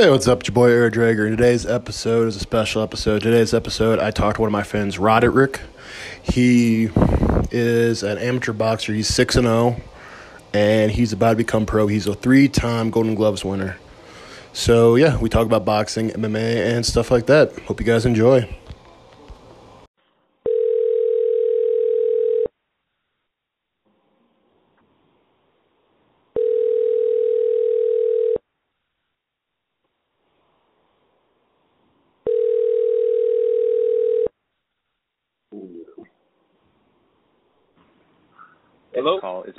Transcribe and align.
Hey, 0.00 0.10
what's 0.10 0.28
up? 0.28 0.38
It's 0.38 0.48
your 0.48 0.54
boy 0.54 0.70
Eric 0.70 0.94
Draeger. 0.94 1.28
Today's 1.28 1.66
episode 1.66 2.28
is 2.28 2.36
a 2.36 2.38
special 2.38 2.84
episode. 2.84 3.20
Today's 3.20 3.52
episode, 3.52 3.98
I 3.98 4.12
talked 4.12 4.36
to 4.36 4.42
one 4.42 4.46
of 4.46 4.52
my 4.52 4.62
friends, 4.62 4.96
Roderick. 4.96 5.60
He 6.22 6.88
is 7.50 8.04
an 8.04 8.16
amateur 8.18 8.52
boxer. 8.52 8.92
He's 8.92 9.08
6 9.08 9.34
and 9.34 9.46
0, 9.48 9.80
and 10.54 10.92
he's 10.92 11.12
about 11.12 11.30
to 11.30 11.36
become 11.36 11.66
pro. 11.66 11.88
He's 11.88 12.06
a 12.06 12.14
three 12.14 12.46
time 12.46 12.90
Golden 12.90 13.16
Gloves 13.16 13.44
winner. 13.44 13.76
So, 14.52 14.94
yeah, 14.94 15.18
we 15.18 15.28
talk 15.28 15.46
about 15.46 15.64
boxing, 15.64 16.10
MMA, 16.10 16.76
and 16.76 16.86
stuff 16.86 17.10
like 17.10 17.26
that. 17.26 17.58
Hope 17.62 17.80
you 17.80 17.86
guys 17.86 18.06
enjoy. 18.06 18.56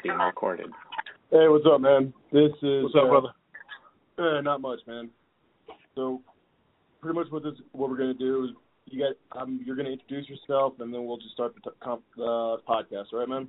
Being 0.03 0.17
recorded. 0.17 0.67
Hey, 1.31 1.47
what's 1.47 1.65
up, 1.71 1.81
man? 1.81 2.13
This 2.31 2.51
is 2.61 2.83
What's 2.83 2.95
up, 2.95 3.03
uh, 3.03 3.07
brother? 3.07 3.29
Uh, 4.17 4.41
not 4.41 4.61
much, 4.61 4.79
man. 4.87 5.09
So, 5.95 6.21
pretty 7.01 7.17
much 7.17 7.27
what 7.31 7.43
this 7.43 7.53
what 7.73 7.89
we're 7.89 7.97
gonna 7.97 8.13
do 8.13 8.45
is 8.45 8.49
you 8.85 8.99
got 8.99 9.41
um, 9.41 9.59
you're 9.65 9.75
gonna 9.75 9.89
introduce 9.89 10.29
yourself, 10.29 10.73
and 10.79 10.93
then 10.93 11.05
we'll 11.05 11.17
just 11.17 11.33
start 11.33 11.53
the 11.55 11.69
t- 11.69 11.75
comp, 11.83 12.01
uh, 12.17 12.57
podcast, 12.67 13.13
all 13.13 13.19
right, 13.19 13.29
man? 13.29 13.47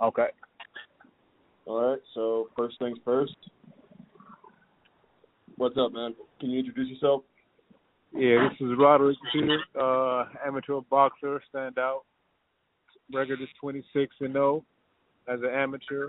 Okay. 0.00 0.28
All 1.66 1.90
right. 1.90 2.00
So 2.14 2.48
first 2.56 2.78
things 2.78 2.98
first. 3.04 3.36
What's 5.56 5.76
up, 5.76 5.92
man? 5.92 6.14
Can 6.40 6.50
you 6.50 6.60
introduce 6.60 6.88
yourself? 6.88 7.24
Yeah, 8.14 8.48
this 8.48 8.66
is 8.66 8.72
Roderick 8.78 9.18
Peart, 9.32 9.60
uh, 9.78 10.46
amateur 10.46 10.80
boxer, 10.88 11.42
standout. 11.54 12.00
Record 13.12 13.42
is 13.42 13.48
26 13.60 14.14
and 14.20 14.32
0 14.32 14.64
as 15.28 15.40
an 15.40 15.50
amateur. 15.50 16.08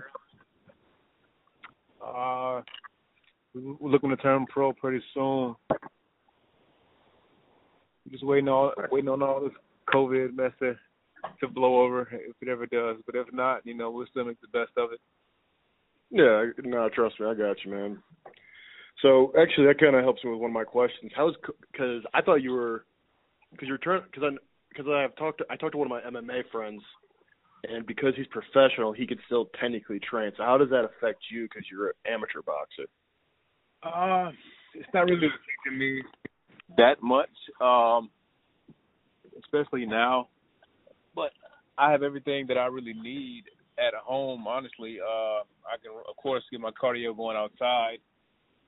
Uh, 2.04 2.62
we're 3.54 3.90
looking 3.90 4.10
to 4.10 4.16
turn 4.16 4.46
pro 4.46 4.72
pretty 4.72 5.02
soon. 5.12 5.54
Just 8.10 8.24
waiting 8.24 8.48
on 8.48 8.72
waiting 8.90 9.08
on 9.08 9.22
all 9.22 9.40
this 9.40 9.52
COVID 9.92 10.34
mess 10.34 10.52
to, 10.60 10.74
to 11.40 11.48
blow 11.48 11.82
over 11.82 12.08
if 12.12 12.34
it 12.40 12.48
ever 12.48 12.66
does. 12.66 12.96
But 13.06 13.14
if 13.14 13.26
not, 13.32 13.64
you 13.64 13.74
know, 13.74 13.90
we'll 13.90 14.06
still 14.10 14.24
make 14.24 14.40
the 14.40 14.48
best 14.48 14.72
of 14.76 14.92
it. 14.92 15.00
Yeah. 16.10 16.46
No, 16.64 16.88
trust 16.88 17.20
me, 17.20 17.26
I 17.26 17.34
got 17.34 17.56
you, 17.64 17.70
man. 17.70 18.02
So 19.02 19.32
actually, 19.40 19.66
that 19.66 19.78
kind 19.78 19.94
of 19.94 20.02
helps 20.02 20.24
me 20.24 20.30
with 20.30 20.40
one 20.40 20.50
of 20.50 20.54
my 20.54 20.64
questions. 20.64 21.12
How's 21.14 21.34
because 21.72 22.02
I 22.12 22.22
thought 22.22 22.36
you 22.36 22.52
were 22.52 22.84
because 23.52 23.68
you're 23.68 23.78
turn 23.78 24.02
because 24.10 24.24
I 24.24 24.36
because 24.70 24.90
I 24.92 25.02
have 25.02 25.16
talked 25.16 25.38
to, 25.38 25.44
I 25.50 25.56
talked 25.56 25.72
to 25.72 25.78
one 25.78 25.90
of 25.90 25.90
my 25.90 26.20
MMA 26.20 26.42
friends, 26.50 26.82
and 27.64 27.86
because 27.86 28.14
he's 28.16 28.26
professional, 28.28 28.92
he 28.92 29.06
could 29.06 29.20
still 29.26 29.50
technically 29.60 30.00
train. 30.00 30.32
So 30.36 30.42
how 30.44 30.56
does 30.58 30.70
that 30.70 30.84
affect 30.84 31.20
you 31.30 31.44
because 31.44 31.64
you're 31.70 31.88
an 31.88 31.94
amateur 32.06 32.42
boxer? 32.42 32.86
Uh, 33.82 34.30
it's 34.74 34.88
not 34.94 35.06
really 35.06 35.26
affecting 35.26 35.78
me 35.78 36.02
that 36.76 37.02
much, 37.02 37.30
um, 37.60 38.10
especially 39.42 39.86
now. 39.86 40.28
But 41.14 41.32
I 41.76 41.90
have 41.90 42.02
everything 42.02 42.46
that 42.48 42.58
I 42.58 42.66
really 42.66 42.94
need 42.94 43.44
at 43.78 43.94
home. 43.94 44.46
Honestly, 44.46 44.98
uh, 45.00 45.40
I 45.66 45.76
can 45.82 45.92
of 46.08 46.16
course 46.16 46.42
get 46.50 46.60
my 46.60 46.70
cardio 46.70 47.16
going 47.16 47.36
outside. 47.36 47.98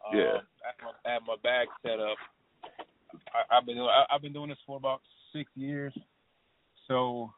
Uh, 0.04 0.16
Yeah. 0.16 0.38
I 0.62 1.12
have 1.12 1.22
my, 1.26 1.34
my 1.34 1.36
bag 1.42 1.68
set 1.82 2.00
up. 2.00 2.16
I, 3.34 3.56
I've 3.56 3.66
been 3.66 3.78
I, 3.78 4.04
I've 4.10 4.22
been 4.22 4.32
doing 4.32 4.48
this 4.48 4.58
for 4.66 4.76
about 4.76 5.00
six 5.32 5.50
years, 5.54 5.92
so 6.88 7.32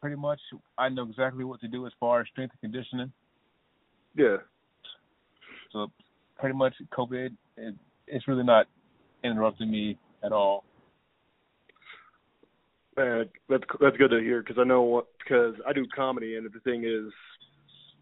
pretty 0.00 0.16
much 0.16 0.40
I 0.78 0.88
know 0.88 1.08
exactly 1.08 1.44
what 1.44 1.60
to 1.60 1.68
do 1.68 1.86
as 1.86 1.92
far 1.98 2.20
as 2.20 2.26
strength 2.28 2.54
and 2.62 2.72
conditioning. 2.72 3.12
Yeah. 4.14 4.36
So 5.72 5.90
pretty 6.38 6.56
much 6.56 6.74
COVID, 6.96 7.30
it, 7.56 7.74
it's 8.06 8.28
really 8.28 8.44
not 8.44 8.66
interrupting 9.24 9.70
me 9.70 9.98
at 10.24 10.32
all. 10.32 10.64
Man, 12.96 13.26
that's 13.48 13.64
that's 13.80 13.96
good 13.96 14.10
to 14.10 14.20
hear 14.20 14.42
because 14.42 14.56
I 14.58 14.64
know 14.64 14.82
what 14.82 15.06
because 15.22 15.54
I 15.66 15.72
do 15.72 15.86
comedy 15.94 16.36
and 16.36 16.46
the 16.46 16.60
thing 16.60 16.84
is, 16.84 17.12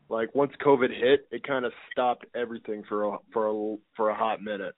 like 0.09 0.33
once 0.35 0.53
COVID 0.65 0.91
hit, 0.91 1.27
it 1.33 1.45
kind 1.45 1.65
of 1.65 1.73
stopped 1.91 2.27
everything 2.37 2.85
for 2.89 3.15
a 3.15 3.19
for 3.33 3.49
a 3.49 3.77
for 3.97 4.11
a 4.11 4.15
hot 4.15 4.41
minute. 4.41 4.75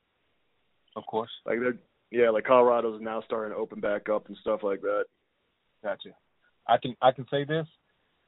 Of 0.97 1.05
course. 1.07 1.31
Like 1.45 1.59
they're 1.61 1.77
yeah, 2.11 2.31
like 2.31 2.45
Colorado's 2.45 3.01
now 3.03 3.23
starting 3.27 3.53
to 3.53 3.61
open 3.61 3.81
back 3.81 4.09
up 4.09 4.29
and 4.29 4.37
stuff 4.41 4.61
like 4.63 4.81
that. 4.81 5.05
Gotcha. 5.83 6.11
I 6.69 6.77
can 6.79 6.97
I 7.03 7.13
can 7.13 7.27
say 7.31 7.45
this. 7.45 7.67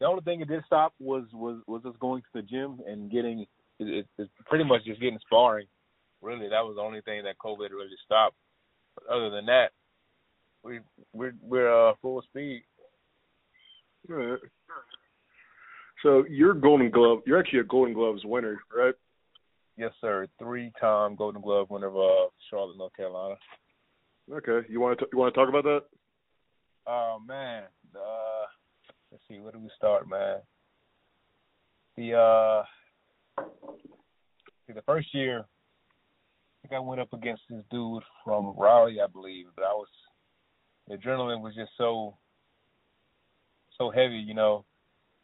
The 0.01 0.07
only 0.07 0.23
thing 0.23 0.41
it 0.41 0.49
did 0.49 0.63
stop 0.67 0.95
was 1.01 1.25
was 1.33 1.61
was 1.67 1.85
us 1.85 1.95
going 2.01 2.23
to 2.23 2.29
the 2.35 2.43
gym 2.43 2.81
and 2.87 3.11
getting 3.11 3.41
it, 3.41 3.49
it, 3.89 4.07
it's 4.19 4.31
pretty 4.47 4.65
much 4.65 4.85
just 4.85 5.01
getting 5.01 5.19
sparring. 5.21 5.67
Really, 6.21 6.49
that 6.49 6.65
was 6.65 6.77
the 6.77 6.83
only 6.83 7.01
thing 7.03 7.23
that 7.25 7.39
COVID 7.39 7.71
really 7.71 7.97
stopped. 8.05 8.37
But 8.95 9.15
other 9.15 9.31
than 9.31 9.47
that, 9.47 9.71
we 10.63 10.81
we're 11.13 11.35
we're 11.43 11.91
uh, 11.91 11.95
full 12.03 12.23
speed. 12.23 12.63
All 14.11 14.17
right. 14.17 14.39
So 16.03 16.25
you're 16.29 16.55
Golden 16.55 16.91
Glove. 16.91 17.21
You're 17.27 17.41
actually 17.41 17.61
a 17.61 17.65
Golden 17.65 17.95
Gloves 17.95 18.23
winner, 18.25 18.61
right? 18.77 18.95
Yes, 19.77 19.93
sir. 20.01 20.27
Three-time 20.39 21.17
Golden 21.17 21.41
Glove 21.41 21.71
winner 21.71 21.89
of 21.89 21.97
uh, 21.97 22.31
Charlotte, 22.51 22.79
North 22.79 22.97
Carolina. 22.97 23.37
Okay. 24.33 24.67
You 24.69 24.81
want 24.81 24.99
to 24.99 25.07
you 25.13 25.19
want 25.19 25.35
to 25.35 25.39
talk 25.39 25.49
about 25.49 25.65
that? 25.65 25.83
Oh 26.91 27.19
man, 27.27 27.65
uh, 27.95 28.47
let's 29.13 29.23
see, 29.29 29.39
where 29.41 29.53
do 29.53 29.59
we 29.59 29.69
start, 29.77 30.09
man? 30.09 30.39
The 31.99 32.15
uh, 32.15 33.45
see, 34.67 34.73
the 34.73 34.81
first 34.87 35.13
year, 35.13 35.41
I 35.41 36.57
think 36.63 36.73
I 36.73 36.79
went 36.79 37.03
up 37.03 37.13
against 37.13 37.43
this 37.51 37.63
dude 37.71 38.03
from 38.25 38.55
Raleigh, 38.57 39.03
I 39.03 39.07
believe, 39.07 39.49
but 39.55 39.65
I 39.65 39.73
was 39.73 39.89
the 40.89 40.95
adrenaline 40.95 41.43
was 41.43 41.55
just 41.55 41.73
so 41.77 42.17
so 43.77 43.91
heavy, 43.91 44.17
you 44.17 44.33
know. 44.33 44.65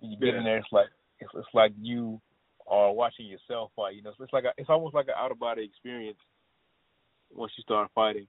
When 0.00 0.10
you 0.10 0.18
get 0.18 0.34
Yeah. 0.34 0.40
in 0.40 0.44
there, 0.44 0.58
it's 0.58 0.68
like 0.70 0.88
it's, 1.18 1.30
it's 1.34 1.48
like 1.54 1.72
you 1.80 2.20
are 2.66 2.92
watching 2.92 3.24
yourself 3.24 3.70
fight. 3.74 3.94
You 3.94 4.02
know, 4.02 4.12
so 4.18 4.24
it's 4.24 4.34
like 4.34 4.44
a, 4.44 4.52
it's 4.58 4.68
almost 4.68 4.94
like 4.94 5.06
an 5.06 5.14
out 5.16 5.32
of 5.32 5.38
body 5.38 5.64
experience 5.64 6.18
once 7.32 7.52
you 7.56 7.62
start 7.62 7.90
fighting 7.94 8.26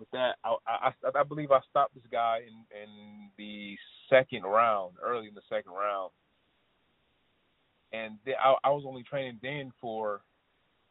with 0.00 0.10
that, 0.12 0.36
I, 0.44 0.56
I 0.66 0.92
I 1.20 1.22
believe 1.22 1.52
I 1.52 1.60
stopped 1.70 1.94
this 1.94 2.02
guy 2.10 2.40
in 2.46 2.54
in 2.82 3.30
the 3.38 3.76
second 4.08 4.42
round, 4.42 4.94
early 5.02 5.28
in 5.28 5.34
the 5.34 5.42
second 5.48 5.72
round, 5.72 6.10
and 7.92 8.14
th- 8.24 8.36
I, 8.42 8.54
I 8.64 8.70
was 8.70 8.84
only 8.86 9.02
training 9.04 9.38
then 9.42 9.72
for, 9.80 10.22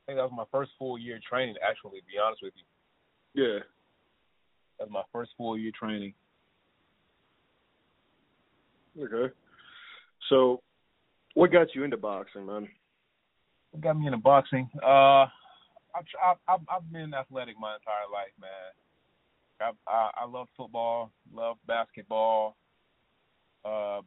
I 0.07 0.11
think 0.11 0.17
that 0.19 0.23
was 0.23 0.31
my 0.35 0.45
first 0.51 0.71
full 0.79 0.97
year 0.97 1.19
training. 1.27 1.55
Actually, 1.67 1.99
to 1.99 2.05
be 2.05 2.17
honest 2.23 2.41
with 2.43 2.53
you, 2.55 3.43
Yeah. 3.43 3.59
that 4.77 4.87
was 4.87 4.91
my 4.93 5.03
first 5.11 5.31
full 5.37 5.57
year 5.57 5.71
training. 5.77 6.13
Okay. 9.01 9.33
So, 10.29 10.61
what 11.33 11.51
got 11.51 11.73
you 11.73 11.83
into 11.83 11.97
boxing, 11.97 12.45
man? 12.45 12.67
What 13.71 13.81
got 13.81 13.97
me 13.99 14.05
into 14.07 14.17
boxing? 14.17 14.69
Uh, 14.83 15.25
I've 15.95 16.37
I've, 16.47 16.61
I've 16.69 16.91
been 16.91 17.13
athletic 17.13 17.55
my 17.59 17.75
entire 17.75 18.09
life, 18.11 18.33
man. 18.39 18.49
I 19.61 19.71
I, 19.87 20.11
I 20.21 20.25
love 20.25 20.47
football, 20.57 21.11
love 21.33 21.57
basketball, 21.67 22.55
uh, 23.65 24.01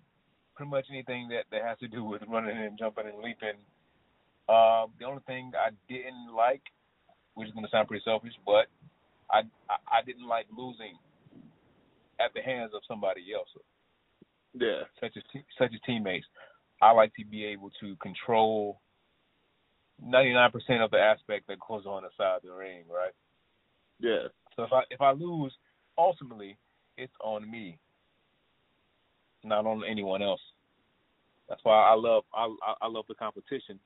pretty 0.56 0.70
much 0.70 0.86
anything 0.90 1.28
that 1.28 1.44
that 1.50 1.62
has 1.62 1.78
to 1.78 1.88
do 1.88 2.04
with 2.04 2.22
running 2.28 2.56
and 2.56 2.78
jumping 2.78 3.06
and 3.06 3.18
leaping. 3.18 3.58
Uh, 4.48 4.86
the 4.98 5.04
only 5.06 5.22
thing 5.26 5.52
I 5.56 5.70
didn't 5.88 6.34
like, 6.34 6.62
which 7.34 7.48
is 7.48 7.54
going 7.54 7.64
to 7.64 7.70
sound 7.70 7.88
pretty 7.88 8.02
selfish, 8.04 8.32
but 8.44 8.66
I, 9.30 9.40
I 9.70 9.98
I 10.00 10.02
didn't 10.04 10.26
like 10.26 10.46
losing 10.56 10.98
at 12.20 12.32
the 12.34 12.42
hands 12.42 12.72
of 12.74 12.82
somebody 12.86 13.32
else, 13.34 13.48
Yeah. 14.54 14.82
such 15.00 15.16
as 15.16 15.22
such 15.58 15.72
as 15.74 15.80
teammates. 15.86 16.26
I 16.80 16.90
like 16.90 17.14
to 17.14 17.24
be 17.24 17.44
able 17.44 17.70
to 17.80 17.94
control 17.96 18.80
99% 20.04 20.52
of 20.84 20.90
the 20.90 20.98
aspect 20.98 21.46
that 21.48 21.58
goes 21.66 21.86
on 21.86 22.04
inside 22.04 22.40
the 22.42 22.50
ring, 22.52 22.84
right? 22.92 23.12
Yeah. 24.00 24.28
So 24.56 24.64
if 24.64 24.72
I 24.72 24.82
if 24.90 25.00
I 25.00 25.12
lose, 25.12 25.52
ultimately 25.96 26.56
it's 26.96 27.12
on 27.22 27.50
me, 27.50 27.78
not 29.44 29.66
on 29.66 29.82
anyone 29.88 30.22
else. 30.22 30.40
That's 31.48 31.60
why 31.64 31.90
I 31.90 31.94
love 31.94 32.24
I 32.34 32.44
I- 32.66 32.74
I 32.82 32.86
love 32.86 33.06
the 33.08 33.14
competition 33.14 33.78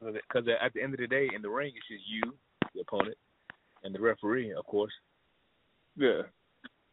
because 0.00 0.48
at 0.62 0.72
the 0.72 0.82
end 0.82 0.94
of 0.94 1.00
the 1.00 1.06
day, 1.06 1.28
in 1.34 1.42
the 1.42 1.50
ring, 1.50 1.72
it's 1.76 1.86
just 1.88 2.08
you, 2.08 2.34
the 2.74 2.80
opponent, 2.80 3.16
and 3.84 3.94
the 3.94 4.00
referee, 4.00 4.52
of 4.52 4.64
course. 4.64 4.92
Yeah. 5.96 6.22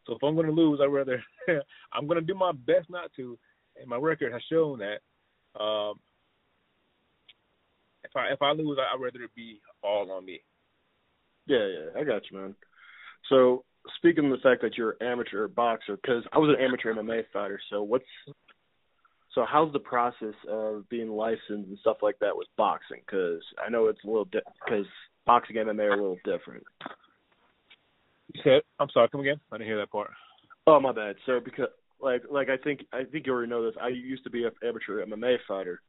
So 0.05 0.13
if 0.15 0.23
I'm 0.23 0.35
going 0.35 0.47
to 0.47 0.53
lose, 0.53 0.79
I'd 0.81 0.87
rather 0.87 1.23
I'm 1.93 2.07
going 2.07 2.19
to 2.19 2.25
do 2.25 2.33
my 2.33 2.51
best 2.51 2.89
not 2.89 3.11
to, 3.15 3.37
and 3.79 3.87
my 3.87 3.97
record 3.97 4.33
has 4.33 4.41
shown 4.49 4.79
that. 4.79 4.99
Um, 5.61 5.99
if 8.03 8.15
I 8.15 8.27
if 8.31 8.41
I 8.41 8.51
lose, 8.51 8.77
I'd 8.79 9.01
rather 9.01 9.23
it 9.23 9.35
be 9.35 9.59
all 9.83 10.11
on 10.11 10.25
me. 10.25 10.41
Yeah, 11.47 11.65
yeah, 11.65 12.01
I 12.01 12.03
got 12.03 12.23
you, 12.29 12.37
man. 12.37 12.55
So 13.29 13.63
speaking 13.97 14.25
of 14.25 14.31
the 14.31 14.43
fact 14.43 14.61
that 14.61 14.77
you're 14.77 14.97
an 14.99 15.07
amateur 15.07 15.47
boxer, 15.47 15.95
because 15.95 16.23
I 16.33 16.37
was 16.37 16.55
an 16.57 16.63
amateur 16.63 16.93
MMA 16.93 17.23
fighter, 17.31 17.59
so 17.69 17.83
what's 17.83 18.05
so 19.33 19.45
how's 19.49 19.71
the 19.71 19.79
process 19.79 20.33
of 20.49 20.89
being 20.89 21.09
licensed 21.09 21.69
and 21.69 21.77
stuff 21.79 21.97
like 22.01 22.17
that 22.19 22.35
with 22.35 22.47
boxing? 22.57 23.01
Because 23.05 23.41
I 23.63 23.69
know 23.69 23.87
it's 23.87 24.03
a 24.03 24.07
little 24.07 24.25
because 24.25 24.85
di- 24.85 24.91
boxing 25.25 25.57
and 25.57 25.69
MMA 25.69 25.83
are 25.83 25.91
a 25.93 26.01
little 26.01 26.17
different. 26.25 26.63
You 28.33 28.41
said, 28.43 28.61
I'm 28.79 28.89
sorry, 28.93 29.09
come 29.09 29.21
again? 29.21 29.39
I 29.51 29.57
didn't 29.57 29.67
hear 29.67 29.77
that 29.77 29.91
part. 29.91 30.09
Oh 30.65 30.79
my 30.79 30.91
bad. 30.91 31.15
So 31.25 31.39
because 31.39 31.67
like 32.01 32.23
like 32.29 32.49
I 32.49 32.57
think 32.57 32.81
I 32.91 33.03
think 33.03 33.25
you 33.25 33.33
already 33.33 33.49
know 33.49 33.63
this. 33.63 33.75
I 33.81 33.89
used 33.89 34.23
to 34.23 34.29
be 34.29 34.43
an 34.43 34.51
amateur 34.63 35.05
MMA 35.05 35.37
fighter. 35.47 35.81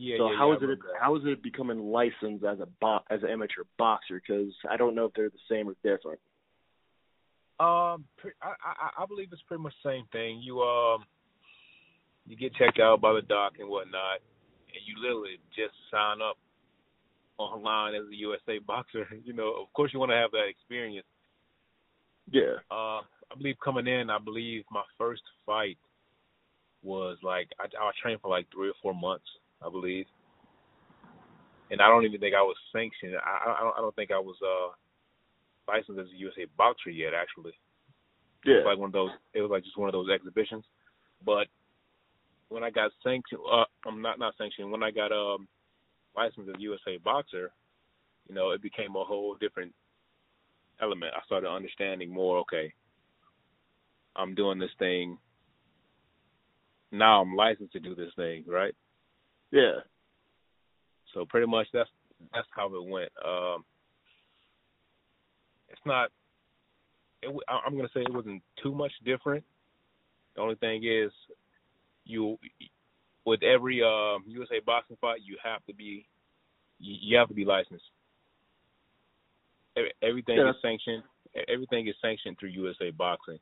Yeah. 0.00 0.16
So 0.16 0.30
yeah, 0.30 0.38
how 0.38 0.50
yeah, 0.50 0.56
is 0.56 0.62
it 0.62 0.78
how 0.98 1.16
is 1.16 1.22
it 1.26 1.42
becoming 1.42 1.78
licensed 1.78 2.42
as 2.42 2.58
a 2.58 2.66
bo- 2.80 3.04
as 3.10 3.22
an 3.22 3.28
amateur 3.28 3.64
boxer? 3.76 4.18
Because 4.18 4.50
I 4.68 4.78
don't 4.78 4.94
know 4.94 5.04
if 5.04 5.12
they're 5.12 5.28
the 5.28 5.46
same 5.46 5.68
or 5.68 5.74
different. 5.84 6.18
Um, 7.60 8.06
I, 8.40 8.56
I 8.64 9.02
I 9.02 9.06
believe 9.06 9.28
it's 9.30 9.42
pretty 9.46 9.62
much 9.62 9.74
the 9.84 9.90
same 9.90 10.06
thing. 10.10 10.40
You 10.42 10.62
um, 10.62 11.04
you 12.26 12.34
get 12.34 12.54
checked 12.54 12.80
out 12.80 13.02
by 13.02 13.12
the 13.12 13.20
doc 13.20 13.54
and 13.60 13.68
whatnot, 13.68 14.24
and 14.72 14.80
you 14.86 14.94
literally 15.02 15.36
just 15.54 15.74
sign 15.90 16.22
up 16.22 16.38
online 17.36 17.94
as 17.94 18.08
a 18.10 18.16
USA 18.16 18.58
boxer. 18.58 19.06
You 19.22 19.34
know, 19.34 19.52
of 19.60 19.70
course, 19.74 19.92
you 19.92 20.00
want 20.00 20.12
to 20.12 20.16
have 20.16 20.30
that 20.30 20.48
experience. 20.48 21.06
Yeah. 22.30 22.56
Uh, 22.70 23.04
I 23.04 23.36
believe 23.36 23.56
coming 23.62 23.86
in, 23.86 24.08
I 24.08 24.18
believe 24.18 24.64
my 24.72 24.84
first 24.96 25.22
fight 25.44 25.76
was 26.82 27.18
like 27.22 27.50
I, 27.60 27.64
I 27.64 27.90
trained 28.00 28.22
for 28.22 28.30
like 28.30 28.46
three 28.50 28.70
or 28.70 28.80
four 28.80 28.94
months, 28.94 29.26
I 29.64 29.70
believe, 29.70 30.06
and 31.70 31.80
I 31.80 31.88
don't 31.88 32.04
even 32.04 32.20
think 32.20 32.34
I 32.34 32.42
was 32.42 32.56
sanctioned. 32.72 33.14
I 33.16 33.52
I 33.56 33.60
don't, 33.62 33.74
I 33.78 33.80
don't 33.80 33.96
think 33.96 34.10
I 34.10 34.18
was 34.18 34.36
uh 34.42 34.72
licensed 35.68 36.00
as 36.00 36.06
a 36.12 36.18
USA 36.18 36.46
boxer 36.56 36.90
yet, 36.90 37.14
actually. 37.14 37.52
It 38.48 38.54
was 38.54 38.64
like 38.64 38.78
one 38.78 38.88
of 38.88 38.92
those. 38.92 39.10
It 39.34 39.42
was 39.42 39.50
like 39.50 39.64
just 39.64 39.78
one 39.78 39.88
of 39.88 39.92
those 39.92 40.10
exhibitions. 40.10 40.64
But 41.24 41.46
when 42.48 42.64
I 42.64 42.70
got 42.70 42.90
sanctioned, 43.02 43.40
uh, 43.50 43.64
I'm 43.86 44.02
not 44.02 44.18
not 44.18 44.34
sanctioned. 44.38 44.70
When 44.70 44.82
I 44.82 44.90
got 44.90 45.12
um 45.12 45.48
licensed 46.16 46.48
as 46.50 46.56
a 46.56 46.60
USA 46.62 46.98
boxer, 46.98 47.52
you 48.28 48.34
know, 48.34 48.50
it 48.50 48.62
became 48.62 48.96
a 48.96 49.04
whole 49.04 49.36
different 49.40 49.72
element. 50.80 51.14
I 51.16 51.24
started 51.26 51.48
understanding 51.50 52.10
more. 52.12 52.38
Okay, 52.40 52.72
I'm 54.16 54.34
doing 54.34 54.58
this 54.58 54.70
thing. 54.78 55.18
Now 56.92 57.22
I'm 57.22 57.36
licensed 57.36 57.72
to 57.74 57.80
do 57.80 57.94
this 57.94 58.12
thing, 58.16 58.44
right? 58.46 58.74
Yeah. 59.50 59.80
So 61.14 61.24
pretty 61.24 61.46
much 61.46 61.66
that's 61.72 61.90
that's 62.32 62.46
how 62.50 62.66
it 62.66 62.88
went. 62.88 63.10
Um, 63.24 63.64
it's 65.68 65.80
not. 65.84 66.10
It, 67.22 67.34
I'm 67.48 67.76
gonna 67.76 67.88
say 67.94 68.00
it 68.00 68.12
wasn't 68.12 68.42
too 68.62 68.74
much 68.74 68.92
different. 69.04 69.44
The 70.36 70.42
only 70.42 70.54
thing 70.56 70.84
is, 70.84 71.10
you 72.04 72.38
with 73.24 73.42
every 73.42 73.82
um, 73.82 74.24
USA 74.26 74.60
boxing 74.64 74.96
fight, 75.00 75.20
you 75.24 75.36
have 75.42 75.64
to 75.66 75.74
be 75.74 76.06
you, 76.78 77.18
have 77.18 77.28
to 77.28 77.34
be 77.34 77.44
licensed. 77.44 77.84
Everything 80.02 80.36
Yeah. 80.38 80.50
is 80.50 80.56
sanctioned. 80.62 81.02
Everything 81.48 81.86
is 81.86 81.94
sanctioned 82.00 82.38
through 82.38 82.48
USA 82.50 82.90
Boxing. 82.90 83.38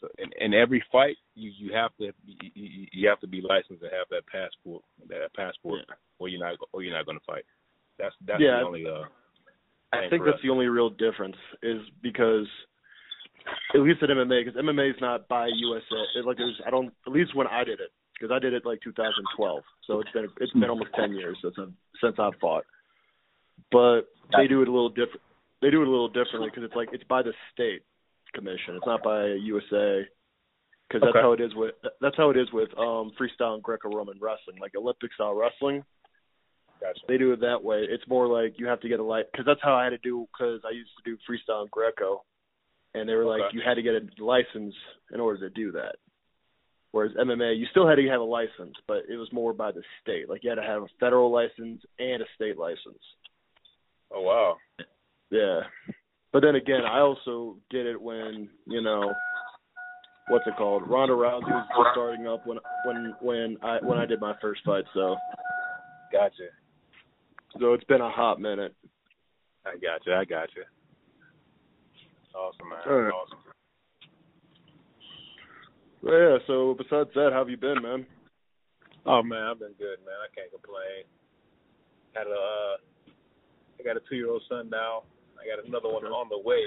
So 0.00 0.08
in, 0.18 0.30
in 0.40 0.54
every 0.54 0.82
fight, 0.92 1.16
you 1.34 1.50
you 1.56 1.72
have 1.74 1.90
to 1.98 2.12
be, 2.24 2.52
you, 2.54 2.86
you 2.92 3.08
have 3.08 3.20
to 3.20 3.26
be 3.26 3.40
licensed 3.40 3.82
and 3.82 3.90
have 3.92 4.08
that 4.10 4.26
passport 4.26 4.82
that 5.08 5.32
passport, 5.34 5.80
or 6.18 6.28
you're 6.28 6.40
not 6.40 6.56
or 6.72 6.82
you're 6.82 6.94
not 6.96 7.06
going 7.06 7.18
to 7.18 7.24
fight. 7.24 7.44
That's 7.98 8.14
that's 8.26 8.40
Yeah. 8.40 8.60
the 8.60 8.66
only 8.66 8.86
uh. 8.86 9.04
I 9.92 10.08
think 10.10 10.24
that's 10.24 10.36
us. 10.36 10.42
the 10.42 10.50
only 10.50 10.66
real 10.66 10.90
difference 10.90 11.36
is 11.62 11.80
because 12.02 12.46
at 13.74 13.80
least 13.80 14.02
at 14.02 14.10
MMA 14.10 14.44
because 14.44 14.60
MMA 14.60 14.90
is 14.90 15.00
not 15.00 15.26
by 15.28 15.48
USA. 15.48 16.02
It, 16.16 16.24
like 16.26 16.36
there's 16.36 16.60
I 16.66 16.70
don't 16.70 16.92
at 17.06 17.12
least 17.12 17.34
when 17.34 17.46
I 17.46 17.64
did 17.64 17.80
it 17.80 17.90
because 18.14 18.30
I 18.34 18.38
did 18.38 18.52
it 18.52 18.66
like 18.66 18.80
2012. 18.82 19.62
So 19.86 20.00
it's 20.00 20.10
been 20.12 20.28
it's 20.40 20.52
been 20.52 20.70
almost 20.70 20.90
10 20.94 21.12
years 21.14 21.38
since 21.42 21.54
I've 21.58 21.72
since 22.02 22.16
I've 22.18 22.38
fought. 22.40 22.64
But 23.72 24.02
they 24.36 24.46
do 24.46 24.62
it 24.62 24.68
a 24.68 24.72
little 24.72 24.90
different. 24.90 25.22
They 25.62 25.70
do 25.70 25.82
it 25.82 25.88
a 25.88 25.90
little 25.90 26.08
differently 26.08 26.48
because 26.50 26.64
it's 26.64 26.76
like 26.76 26.90
it's 26.92 27.04
by 27.04 27.22
the 27.22 27.32
state 27.52 27.82
commission. 28.34 28.76
It's 28.76 28.86
not 28.86 29.02
by 29.02 29.26
USA. 29.26 30.06
Because 30.88 31.02
that's 31.02 31.16
Okay. 31.16 31.20
how 31.20 31.32
it 31.32 31.40
is 31.40 31.54
with 31.54 31.74
that's 32.00 32.16
how 32.16 32.30
it 32.30 32.36
is 32.36 32.50
with 32.52 32.70
um 32.78 33.12
freestyle 33.20 33.54
and 33.54 33.62
Greco-Roman 33.62 34.18
wrestling, 34.20 34.56
like 34.58 34.74
Olympic 34.74 35.12
style 35.12 35.34
wrestling 35.34 35.84
Gotcha. 36.80 37.00
they 37.08 37.18
do 37.18 37.32
it 37.32 37.40
that 37.40 37.62
way. 37.62 37.86
It's 37.88 38.06
more 38.08 38.26
like 38.26 38.58
you 38.58 38.66
have 38.66 38.80
to 38.80 38.88
get 38.88 39.00
a 39.00 39.04
light 39.04 39.26
because 39.32 39.46
that's 39.46 39.60
how 39.62 39.74
I 39.74 39.84
had 39.84 39.90
to 39.90 39.98
do 39.98 40.26
because 40.32 40.60
I 40.64 40.70
used 40.70 40.90
to 40.96 41.10
do 41.10 41.18
freestyle 41.28 41.62
and 41.62 41.70
Greco, 41.70 42.24
and 42.94 43.08
they 43.08 43.14
were 43.14 43.24
like 43.24 43.52
you 43.52 43.60
had 43.64 43.74
to 43.74 43.82
get 43.82 43.94
a 43.94 44.24
license 44.24 44.74
in 45.12 45.20
order 45.20 45.48
to 45.48 45.54
do 45.54 45.72
that. 45.72 45.96
Whereas 46.92 47.12
MMA, 47.20 47.58
you 47.58 47.66
still 47.70 47.86
had 47.86 47.96
to 47.96 48.08
have 48.08 48.20
a 48.20 48.24
license, 48.24 48.74
but 48.86 49.02
it 49.10 49.16
was 49.16 49.30
more 49.32 49.52
by 49.52 49.72
the 49.72 49.82
state. 50.00 50.28
Like 50.28 50.42
you 50.42 50.50
had 50.50 50.56
to 50.56 50.62
have 50.62 50.82
a 50.82 50.88
federal 50.98 51.30
license 51.30 51.82
and 51.98 52.22
a 52.22 52.26
state 52.34 52.56
license. 52.56 53.02
Oh 54.12 54.22
wow. 54.22 54.56
Yeah, 55.30 55.60
but 56.32 56.42
then 56.42 56.54
again, 56.54 56.82
I 56.84 57.00
also 57.00 57.56
did 57.70 57.86
it 57.86 58.00
when 58.00 58.48
you 58.66 58.82
know 58.82 59.12
what's 60.28 60.46
it 60.46 60.56
called? 60.56 60.88
Ronda 60.88 61.14
Rousey 61.14 61.48
was 61.48 61.66
just 61.68 61.88
starting 61.92 62.26
up 62.26 62.46
when 62.46 62.58
when 62.84 63.14
when 63.20 63.56
I 63.62 63.78
when 63.82 63.98
I 63.98 64.06
did 64.06 64.20
my 64.20 64.34
first 64.40 64.62
fight. 64.64 64.84
So 64.94 65.16
Gotcha. 66.12 66.48
so 67.60 67.74
it's 67.74 67.84
been 67.84 68.00
a 68.00 68.10
hot 68.10 68.40
minute. 68.40 68.74
I 69.66 69.72
gotcha. 69.72 70.16
I 70.16 70.24
gotcha. 70.24 70.64
Awesome, 72.34 72.68
man. 72.68 72.78
All 72.86 73.00
right. 73.00 73.12
Awesome. 73.12 73.38
Well, 76.02 76.14
yeah. 76.14 76.38
So 76.46 76.74
besides 76.78 77.10
that, 77.14 77.30
how 77.32 77.40
have 77.40 77.50
you 77.50 77.56
been, 77.56 77.82
man? 77.82 78.06
Oh 79.06 79.22
man, 79.22 79.42
I've 79.42 79.58
been 79.58 79.74
good, 79.78 79.98
man. 80.04 80.16
I 80.22 80.28
can't 80.34 80.50
complain. 80.50 81.04
Had 82.14 82.26
a, 82.26 82.30
uh, 82.30 82.76
I 83.78 83.82
got 83.82 83.96
a 83.96 84.00
two-year-old 84.08 84.42
son 84.48 84.68
now. 84.70 85.02
I 85.38 85.46
got 85.46 85.64
another 85.66 85.88
one 85.88 86.04
on 86.04 86.28
the 86.28 86.38
way. 86.38 86.62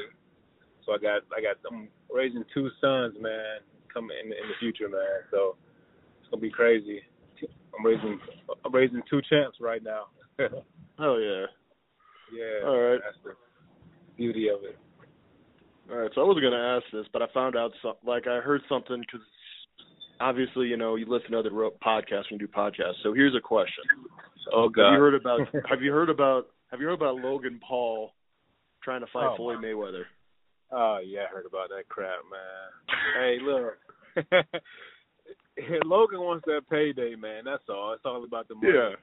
So 0.86 0.94
I 0.94 0.98
got, 0.98 1.22
I 1.36 1.42
got, 1.42 1.58
I'm 1.70 1.90
raising 2.12 2.44
two 2.54 2.70
sons, 2.82 3.16
man, 3.20 3.62
coming 3.94 4.18
in, 4.24 4.32
in 4.32 4.48
the 4.50 4.58
future, 4.60 4.90
man. 4.90 5.28
So 5.30 5.56
it's 6.20 6.30
gonna 6.30 6.42
be 6.42 6.50
crazy. 6.50 7.02
I'm 7.78 7.86
raising, 7.86 8.20
I'm 8.66 8.74
raising 8.74 9.02
two 9.10 9.22
champs 9.30 9.58
right 9.60 9.82
now. 9.84 10.06
Oh 11.00 11.18
yeah. 11.18 11.48
yeah. 12.32 12.68
All 12.68 12.78
right. 12.78 13.00
That's 13.04 13.18
the 13.24 13.32
beauty 14.18 14.50
of 14.50 14.64
it. 14.64 14.78
All 15.90 15.98
right. 15.98 16.12
So 16.14 16.22
I 16.22 16.24
wasn't 16.26 16.44
gonna 16.44 16.78
ask 16.78 16.86
this, 16.94 17.08
but 17.12 17.24
I 17.24 17.26
found 17.34 17.56
out 17.56 17.72
some, 17.82 17.94
like 18.06 18.28
I 18.28 18.40
heard 18.40 18.62
something 18.70 19.00
because 19.00 19.26
obviously 20.20 20.68
you 20.68 20.78
know 20.78 20.96
you 20.96 21.08
listen 21.08 21.32
to 21.32 21.40
other 21.40 21.50
podcasts 21.50 22.30
when 22.30 22.40
you 22.40 22.40
do 22.40 22.48
podcasts. 22.48 23.02
So 23.02 23.14
here's 23.14 23.36
a 23.36 23.42
question: 23.42 23.84
Oh 24.54 24.70
God. 24.70 24.92
Have 24.92 24.94
you 24.94 25.00
heard 25.00 25.16
about 25.16 25.40
Have 25.70 25.82
you 25.82 25.92
heard 25.92 26.10
about 26.10 26.48
Have 26.70 26.80
you 26.80 26.88
heard 26.88 26.94
about 26.94 27.16
Logan 27.16 27.60
Paul 27.68 28.14
trying 28.84 29.02
to 29.02 29.08
fight 29.12 29.30
Oh, 29.32 29.36
Floyd 29.36 29.60
Mayweather? 29.60 30.04
Oh 30.72 31.00
yeah, 31.06 31.22
I 31.30 31.34
heard 31.34 31.46
about 31.46 31.70
that 31.70 31.88
crap, 31.90 32.20
man. 32.32 32.70
hey, 33.20 33.38
look, 33.42 33.78
Logan 35.86 36.22
wants 36.22 36.46
that 36.48 36.62
payday, 36.70 37.16
man. 37.16 37.44
That's 37.46 37.64
all. 37.70 37.94
It's 37.94 38.06
all 38.06 38.24
about 38.24 38.48
the 38.48 38.56
money. 38.56 38.70
Yeah. 38.74 38.96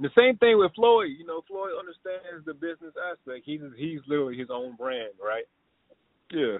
The 0.00 0.10
same 0.16 0.36
thing 0.36 0.58
with 0.58 0.72
Floyd. 0.74 1.10
You 1.18 1.26
know, 1.26 1.42
Floyd 1.48 1.72
understands 1.78 2.44
the 2.46 2.54
business 2.54 2.94
aspect. 3.10 3.44
He's 3.44 3.60
he's 3.76 4.00
literally 4.06 4.36
his 4.36 4.48
own 4.50 4.76
brand, 4.76 5.14
right? 5.22 5.44
Yeah. 6.30 6.58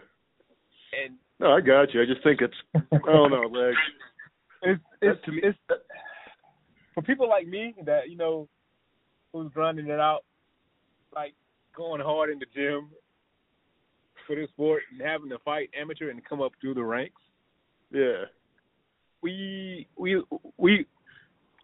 And 1.04 1.16
No, 1.38 1.52
I 1.52 1.60
got 1.60 1.92
you. 1.94 2.02
I 2.02 2.06
just 2.06 2.22
think 2.24 2.40
it's 2.40 2.56
I 2.74 3.12
don't 3.12 3.30
know, 3.30 3.48
like 3.52 3.74
it's 4.62 4.82
it's, 5.02 5.24
to 5.26 5.32
me- 5.32 5.42
it's 5.44 5.58
for 6.94 7.02
people 7.02 7.28
like 7.28 7.46
me 7.46 7.74
that 7.84 8.08
you 8.08 8.16
know 8.16 8.48
who's 9.32 9.52
grinding 9.52 9.88
it 9.88 10.00
out, 10.00 10.24
like 11.14 11.34
going 11.78 12.00
hard 12.00 12.28
in 12.30 12.38
the 12.38 12.46
gym 12.54 12.90
for 14.26 14.36
this 14.36 14.50
sport 14.50 14.82
and 14.92 15.00
having 15.00 15.30
to 15.30 15.38
fight 15.38 15.70
amateur 15.80 16.10
and 16.10 16.24
come 16.24 16.42
up 16.42 16.52
through 16.60 16.74
the 16.74 16.84
ranks. 16.84 17.22
yeah. 17.90 18.24
we 19.22 19.86
we 19.96 20.22
we 20.58 20.84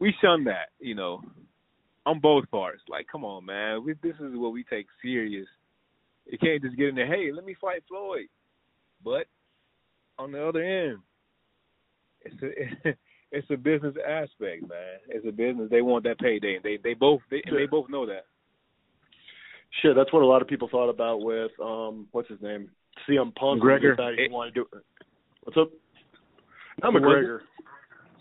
we 0.01 0.15
shun 0.23 0.45
that, 0.45 0.71
you 0.81 0.95
know, 0.95 1.21
on 2.07 2.21
both 2.21 2.51
parts. 2.51 2.83
Like, 2.89 3.07
come 3.11 3.25
on, 3.25 3.45
man, 3.45 3.85
we, 3.85 3.95
this 4.03 4.17
is 4.17 4.33
what 4.35 4.53
we 4.53 4.65
take 4.65 4.87
serious. 5.03 5.47
You 6.27 6.39
can't 6.39 6.63
just 6.63 6.77
get 6.77 6.89
in 6.89 6.95
there. 6.95 7.07
Hey, 7.07 7.31
let 7.33 7.45
me 7.45 7.55
fight 7.61 7.83
Floyd. 7.89 8.29
But 9.05 9.27
on 10.19 10.33
the 10.33 10.47
other 10.47 10.63
end, 10.63 10.99
it's 12.23 12.43
a 12.43 12.89
it's 13.33 13.51
a 13.51 13.57
business 13.57 13.95
aspect, 14.07 14.63
man. 14.63 14.99
It's 15.09 15.27
a 15.27 15.33
business. 15.33 15.69
They 15.71 15.83
want 15.83 16.05
that 16.05 16.19
payday, 16.19 16.61
they 16.63 16.79
they 16.83 16.95
both 16.95 17.21
they 17.31 17.43
they 17.51 17.67
both 17.67 17.91
know 17.91 18.07
that. 18.07 18.27
Shit, 19.83 19.97
that's 19.97 20.13
what 20.13 20.23
a 20.23 20.27
lot 20.27 20.43
of 20.43 20.49
people 20.49 20.69
thought 20.69 20.89
about 20.89 21.21
with 21.21 21.51
um 21.63 22.07
what's 22.13 22.29
his 22.29 22.41
name? 22.41 22.71
CM 23.09 23.35
Punk. 23.35 23.63
when 23.63 23.81
he 23.81 23.87
McGregor. 23.89 24.17
he 24.17 24.25
It- 24.25 24.31
wanted 24.31 24.55
to 24.55 24.61
do 24.61 24.81
What's 25.43 25.59
up? 25.59 25.71
Not 26.83 26.93
Who 26.93 27.01
was 27.01 27.03
McGregor. 27.03 27.39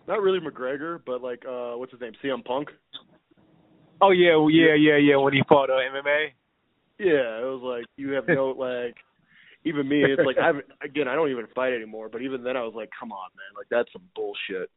Not 0.08 0.22
really 0.22 0.40
McGregor, 0.40 1.00
but 1.06 1.22
like 1.22 1.44
uh 1.48 1.74
what's 1.78 1.92
his 1.92 2.02
name? 2.02 2.14
CM 2.24 2.44
Punk. 2.44 2.70
Oh 4.02 4.12
yeah, 4.12 4.36
well, 4.36 4.50
yeah, 4.50 4.76
yeah, 4.76 4.98
yeah. 4.98 5.16
When 5.16 5.34
he 5.34 5.42
fought 5.48 5.70
uh, 5.70 5.74
MMA. 5.74 6.28
Yeah, 7.00 7.40
it 7.40 7.46
was 7.46 7.62
like 7.64 7.86
you 7.96 8.12
have 8.12 8.28
no 8.28 8.48
like. 8.58 8.96
Even 9.66 9.88
me, 9.88 10.04
it's 10.04 10.22
like 10.26 10.36
I 10.38 10.52
again, 10.84 11.08
I 11.08 11.16
don't 11.16 11.32
even 11.32 11.48
fight 11.56 11.72
anymore. 11.72 12.10
But 12.12 12.22
even 12.22 12.44
then, 12.44 12.58
I 12.58 12.64
was 12.64 12.74
like, 12.76 12.90
come 13.00 13.14
on, 13.14 13.30
man, 13.38 13.56
like 13.56 13.68
that's 13.72 13.90
some 13.94 14.02
bullshit. 14.14 14.70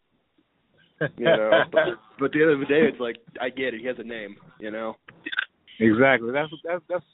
You 1.19 1.25
know, 1.25 1.51
but, 1.73 1.99
but 2.21 2.25
at 2.27 2.33
the 2.33 2.43
end 2.43 2.51
of 2.53 2.61
the 2.61 2.67
day, 2.67 2.83
it's 2.87 3.01
like 3.01 3.17
I 3.41 3.49
get 3.49 3.75
it. 3.75 3.81
He 3.81 3.87
has 3.89 3.97
a 3.99 4.05
name, 4.05 4.37
you 4.61 4.71
know. 4.71 4.95
Exactly. 5.81 6.33
That's 6.33 6.51
that's 6.65 6.83
that's 6.89 7.05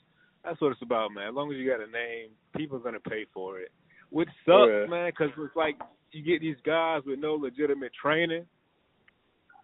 that's 0.45 0.61
what 0.61 0.73
it's 0.73 0.83
about, 0.83 1.13
man. 1.13 1.29
As 1.29 1.35
long 1.35 1.53
as 1.53 1.59
you 1.59 1.69
got 1.69 1.81
a 1.81 1.91
name, 1.91 2.31
people 2.57 2.77
are 2.77 2.81
gonna 2.81 3.01
pay 3.01 3.27
for 3.33 3.61
it. 3.61 3.71
Which 4.11 4.29
sucks, 4.45 4.69
yeah. 4.71 4.87
man, 4.87 5.11
because 5.11 5.33
it's 5.39 5.57
like 5.57 5.79
you 6.13 6.23
get 6.23 6.41
these 6.41 6.57
guys 6.65 7.03
with 7.07 7.19
no 7.19 7.35
legitimate 7.35 7.93
training, 8.01 8.45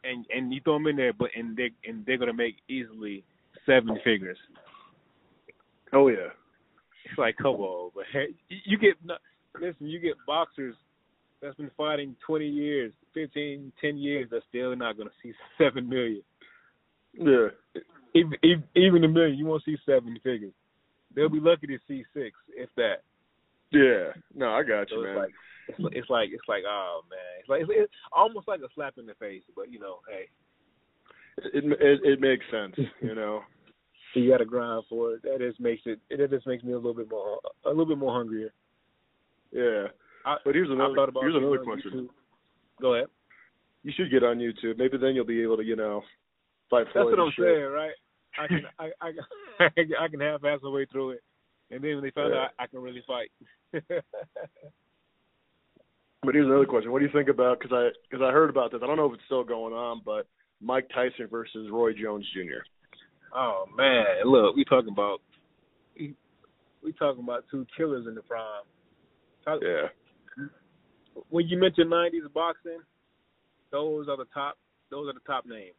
and 0.05 0.25
and 0.35 0.53
you 0.53 0.61
throw 0.63 0.75
them 0.75 0.87
in 0.87 0.97
there, 0.97 1.13
but 1.13 1.31
and 1.37 1.57
they 1.57 1.71
and 1.85 2.05
they're 2.07 2.19
gonna 2.19 2.33
make 2.33 2.57
easily 2.69 3.25
seven 3.67 3.99
figures. 4.05 4.39
Oh 5.93 6.09
yeah. 6.09 6.33
It's 7.05 7.19
like, 7.19 7.37
come 7.37 7.57
on, 7.57 7.91
but 7.95 8.05
hey, 8.13 8.27
you 8.49 8.79
get 8.79 8.95
no- 9.05 9.17
listen, 9.61 9.87
you 9.87 9.99
get 9.99 10.15
boxers 10.27 10.75
that's 11.41 11.57
been 11.57 11.71
fighting 11.77 12.17
twenty 12.27 12.49
years, 12.49 12.93
fifteen, 13.15 13.73
ten 13.81 13.97
years, 13.97 14.29
that's 14.31 14.45
still 14.49 14.75
not 14.77 14.97
gonna 14.97 15.11
see 15.23 15.33
seven 15.57 15.89
million. 15.89 16.23
Yeah. 17.15 17.49
Even 18.15 18.33
even, 18.43 18.65
even 18.75 19.05
a 19.05 19.09
million, 19.09 19.39
you 19.39 19.47
won't 19.47 19.65
see 19.65 19.77
seven 19.87 20.19
figures. 20.23 20.53
They'll 21.15 21.29
be 21.29 21.41
lucky 21.41 21.67
to 21.69 21.79
see 21.87 22.05
six, 22.15 22.37
if 22.57 22.69
that. 22.77 23.03
Yeah. 23.71 24.13
No, 24.35 24.51
I 24.51 24.63
got 24.63 24.89
So 24.89 24.97
you, 24.97 25.03
man. 25.05 25.17
like 25.17 25.31
it's, 25.69 25.79
like- 25.81 25.95
it's 25.97 26.11
like 26.11 26.29
it's 26.33 26.49
like 26.49 26.63
oh 26.69 27.01
man, 27.11 27.19
it's 27.41 27.49
like 27.49 27.61
it's, 27.63 27.71
it's 27.75 27.93
almost 28.13 28.49
like 28.49 28.61
a 28.61 28.69
slap 28.75 28.95
in 28.99 29.07
the 29.07 29.15
face, 29.15 29.43
but 29.55 29.71
you 29.71 29.79
know, 29.79 29.99
hey, 30.09 30.29
it, 31.55 31.65
it 31.65 32.01
it 32.05 32.21
makes 32.21 32.45
sense, 32.51 32.75
you 33.01 33.15
know. 33.15 33.43
so 34.15 34.21
you 34.21 34.31
got 34.31 34.39
to 34.39 34.45
grind 34.47 34.85
for 34.89 35.15
it. 35.15 35.23
That 35.23 35.39
just 35.39 35.61
makes 35.61 35.83
it. 35.87 36.01
It 36.11 36.31
just 36.31 36.47
makes 36.47 36.65
me 36.65 36.73
a 36.73 36.77
little 36.77 36.95
bit 36.95 37.11
more 37.11 37.39
a 37.65 37.69
little 37.69 37.87
bit 37.87 37.99
more 37.99 38.13
hungrier. 38.15 38.53
Yeah. 39.53 39.89
I, 40.25 40.37
But 40.45 40.55
here's 40.55 40.71
another 40.71 40.95
here's 41.21 41.35
another 41.37 41.59
question. 41.59 41.91
YouTube. 41.93 42.09
Go 42.81 42.95
ahead. 42.95 43.09
You 43.83 43.93
should 43.97 44.11
get 44.11 44.25
on 44.25 44.39
YouTube. 44.39 44.77
Maybe 44.79 44.99
then 44.99 45.15
you'll 45.15 45.25
be 45.25 45.43
able 45.43 45.57
to, 45.59 45.65
you 45.65 45.77
know, 45.77 46.03
fight 46.71 46.87
That's 46.95 47.05
what 47.05 47.19
I'm 47.21 47.31
shit. 47.35 47.45
saying, 47.45 47.65
right? 47.73 47.93
I 48.39 48.47
can 48.47 48.63
I 48.79 48.91
I 49.01 49.11
I 50.05 50.09
can 50.09 50.21
half-ass 50.21 50.61
my 50.63 50.71
way 50.71 50.87
through 50.91 51.11
it, 51.11 51.23
and 51.71 51.83
then 51.83 51.95
when 51.97 52.05
they 52.05 52.11
find 52.11 52.33
Yeah. 52.35 52.45
out 52.45 52.51
I 52.59 52.67
can 52.67 52.81
really 52.81 53.03
fight. 53.07 53.31
But 56.25 56.35
here's 56.35 56.47
another 56.47 56.67
question. 56.67 56.91
What 56.91 56.99
do 56.99 57.05
you 57.07 57.13
think 57.13 57.29
about? 57.29 57.61
Because 57.61 57.73
I 57.73 57.91
because 58.11 58.25
I 58.27 58.33
heard 58.33 58.51
about 58.51 58.73
this. 58.73 58.81
I 58.83 58.87
don't 58.87 58.97
know 58.97 59.07
if 59.07 59.15
it's 59.15 59.23
still 59.27 59.45
going 59.45 59.73
on, 59.73 60.03
but 60.05 60.27
Mike 60.61 60.89
Tyson 60.93 61.29
versus 61.31 61.69
Roy 61.71 61.93
Jones 61.93 62.27
Jr. 62.35 62.67
oh 63.35 63.67
man, 63.77 64.05
look, 64.25 64.57
we 64.57 64.65
talking 64.65 64.91
about 64.93 65.21
we, 65.97 66.15
we 66.83 66.93
talking 66.95 67.23
about 67.23 67.45
two 67.51 67.65
killers 67.77 68.07
in 68.09 68.15
the 68.17 68.23
prime. 68.23 68.65
Talk- 69.45 69.63
Yeah. 69.63 69.89
When 71.31 71.47
you 71.49 71.57
mention 71.59 71.89
'90s 71.89 72.33
boxing, 72.35 72.81
those 73.71 74.09
are 74.09 74.17
the 74.17 74.27
top. 74.35 74.59
Those 74.91 75.09
are 75.09 75.13
the 75.15 75.21
top 75.27 75.47
names. 75.47 75.75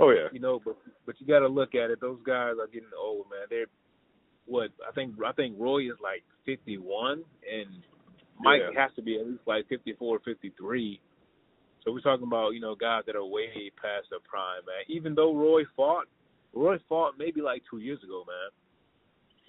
Oh 0.00 0.10
yeah. 0.10 0.28
You 0.32 0.40
know, 0.40 0.60
but 0.64 0.76
but 1.06 1.20
you 1.20 1.26
got 1.26 1.40
to 1.40 1.48
look 1.48 1.74
at 1.74 1.90
it. 1.90 2.00
Those 2.00 2.18
guys 2.24 2.54
are 2.60 2.66
getting 2.66 2.90
old, 2.98 3.26
man. 3.30 3.46
They're 3.50 3.66
what 4.46 4.70
I 4.88 4.92
think. 4.92 5.14
I 5.24 5.32
think 5.32 5.56
Roy 5.58 5.90
is 5.90 5.98
like 6.02 6.22
51, 6.46 7.22
and 7.50 7.66
Mike 8.40 8.62
Yeah. 8.72 8.80
has 8.80 8.90
to 8.96 9.02
be 9.02 9.18
at 9.18 9.26
least 9.26 9.42
like 9.46 9.68
54, 9.68 10.20
53. 10.24 11.00
So 11.84 11.92
we're 11.92 12.00
talking 12.00 12.26
about 12.26 12.50
you 12.50 12.60
know 12.60 12.74
guys 12.74 13.02
that 13.06 13.16
are 13.16 13.24
way 13.24 13.70
past 13.80 14.06
their 14.10 14.20
prime, 14.20 14.64
man. 14.66 14.84
Even 14.88 15.14
though 15.14 15.34
Roy 15.34 15.62
fought, 15.76 16.06
Roy 16.54 16.78
fought 16.88 17.14
maybe 17.18 17.40
like 17.40 17.62
two 17.68 17.78
years 17.78 18.02
ago, 18.02 18.24
man. 18.26 18.50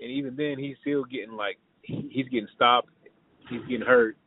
And 0.01 0.09
even 0.11 0.35
then, 0.35 0.57
he's 0.57 0.77
still 0.81 1.03
getting 1.03 1.33
like 1.33 1.59
he's 1.83 2.27
getting 2.29 2.47
stopped, 2.55 2.89
he's 3.49 3.61
getting 3.69 3.85
hurt. 3.85 4.17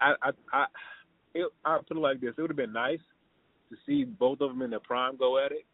I 0.00 0.14
I 0.22 0.30
I 0.52 0.66
it, 1.34 1.46
I 1.64 1.78
put 1.86 1.96
it 1.96 2.00
like 2.00 2.20
this: 2.20 2.34
it 2.36 2.40
would 2.40 2.50
have 2.50 2.56
been 2.56 2.72
nice 2.72 3.00
to 3.70 3.76
see 3.86 4.04
both 4.04 4.40
of 4.40 4.50
them 4.50 4.62
in 4.62 4.70
their 4.70 4.80
prime 4.80 5.16
go 5.16 5.38
at 5.44 5.52
it 5.52 5.64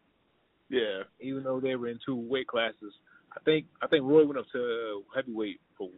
Yeah. 0.68 1.02
even 1.20 1.42
though 1.42 1.60
they 1.60 1.74
were 1.76 1.88
in 1.88 1.98
two 2.04 2.16
weight 2.16 2.46
classes. 2.46 2.92
I 3.36 3.40
think 3.44 3.66
I 3.82 3.86
think 3.86 4.04
Roy 4.04 4.24
went 4.24 4.38
up 4.38 4.46
to 4.52 5.02
heavyweight 5.14 5.60
for 5.76 5.88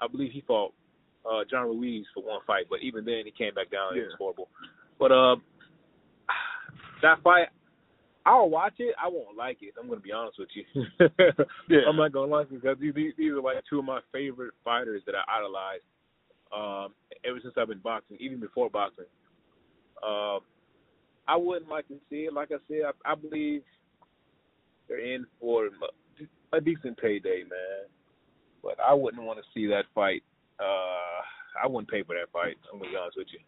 I 0.00 0.08
believe 0.08 0.32
he 0.32 0.40
fought 0.46 0.72
uh 1.24 1.42
John 1.50 1.66
Ruiz 1.66 2.04
for 2.14 2.22
one 2.22 2.40
fight, 2.46 2.66
but 2.68 2.80
even 2.82 3.04
then 3.04 3.22
he 3.24 3.30
came 3.30 3.54
back 3.54 3.70
down. 3.70 3.96
It 3.96 4.00
was 4.02 4.14
horrible. 4.18 4.48
But 4.98 5.12
uh, 5.12 5.36
that 7.02 7.22
fight, 7.22 7.48
I'll 8.26 8.48
watch 8.50 8.74
it. 8.78 8.94
I 9.02 9.08
won't 9.08 9.36
like 9.36 9.58
it. 9.62 9.74
I'm 9.80 9.88
gonna 9.88 10.00
be 10.00 10.12
honest 10.12 10.38
with 10.38 10.48
you. 10.54 10.64
Yeah. 11.68 11.80
I'm 11.88 11.96
not 11.96 12.12
gonna 12.12 12.30
like 12.30 12.48
it 12.50 12.60
because 12.60 12.78
these, 12.80 12.92
these 13.16 13.32
are 13.32 13.40
like 13.40 13.56
two 13.68 13.78
of 13.78 13.84
my 13.84 14.00
favorite 14.12 14.52
fighters 14.64 15.02
that 15.06 15.14
I 15.14 15.38
idolize. 15.38 15.80
Um, 16.54 16.94
ever 17.24 17.38
since 17.42 17.54
I've 17.56 17.68
been 17.68 17.78
boxing, 17.80 18.16
even 18.20 18.38
before 18.38 18.68
boxing. 18.70 19.06
Um, 20.06 20.40
I 21.26 21.36
wouldn't 21.36 21.70
like 21.70 21.88
to 21.88 21.98
see 22.10 22.24
it. 22.24 22.32
Like 22.32 22.50
I 22.52 22.56
said, 22.68 22.82
I, 22.86 23.12
I 23.12 23.14
believe 23.14 23.62
they're 24.88 25.14
in 25.14 25.26
for 25.40 25.68
a 26.52 26.60
decent 26.60 26.98
payday, 26.98 27.42
man. 27.42 27.88
But 28.62 28.76
I 28.80 28.94
wouldn't 28.94 29.22
want 29.22 29.38
to 29.38 29.44
see 29.54 29.66
that 29.68 29.84
fight. 29.94 30.22
Uh, 30.58 31.62
I 31.62 31.66
wouldn't 31.66 31.90
pay 31.90 32.02
for 32.02 32.14
that 32.14 32.32
fight. 32.32 32.56
I'm 32.72 32.78
gonna 32.78 32.90
be 32.90 32.96
honest 32.96 33.16
with 33.16 33.28
you. 33.32 33.40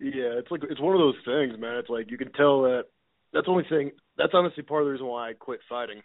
Yeah, 0.00 0.38
it's 0.38 0.50
like 0.50 0.62
it's 0.68 0.80
one 0.80 0.94
of 0.94 1.00
those 1.00 1.16
things, 1.24 1.60
man. 1.60 1.76
It's 1.76 1.90
like 1.90 2.10
you 2.10 2.18
can 2.18 2.32
tell 2.32 2.62
that 2.62 2.84
that's 3.32 3.46
the 3.46 3.52
only 3.52 3.66
thing. 3.68 3.92
That's 4.16 4.32
honestly 4.34 4.62
part 4.62 4.82
of 4.82 4.86
the 4.86 4.92
reason 4.92 5.06
why 5.06 5.30
I 5.30 5.32
quit 5.34 5.60
fighting. 5.68 6.02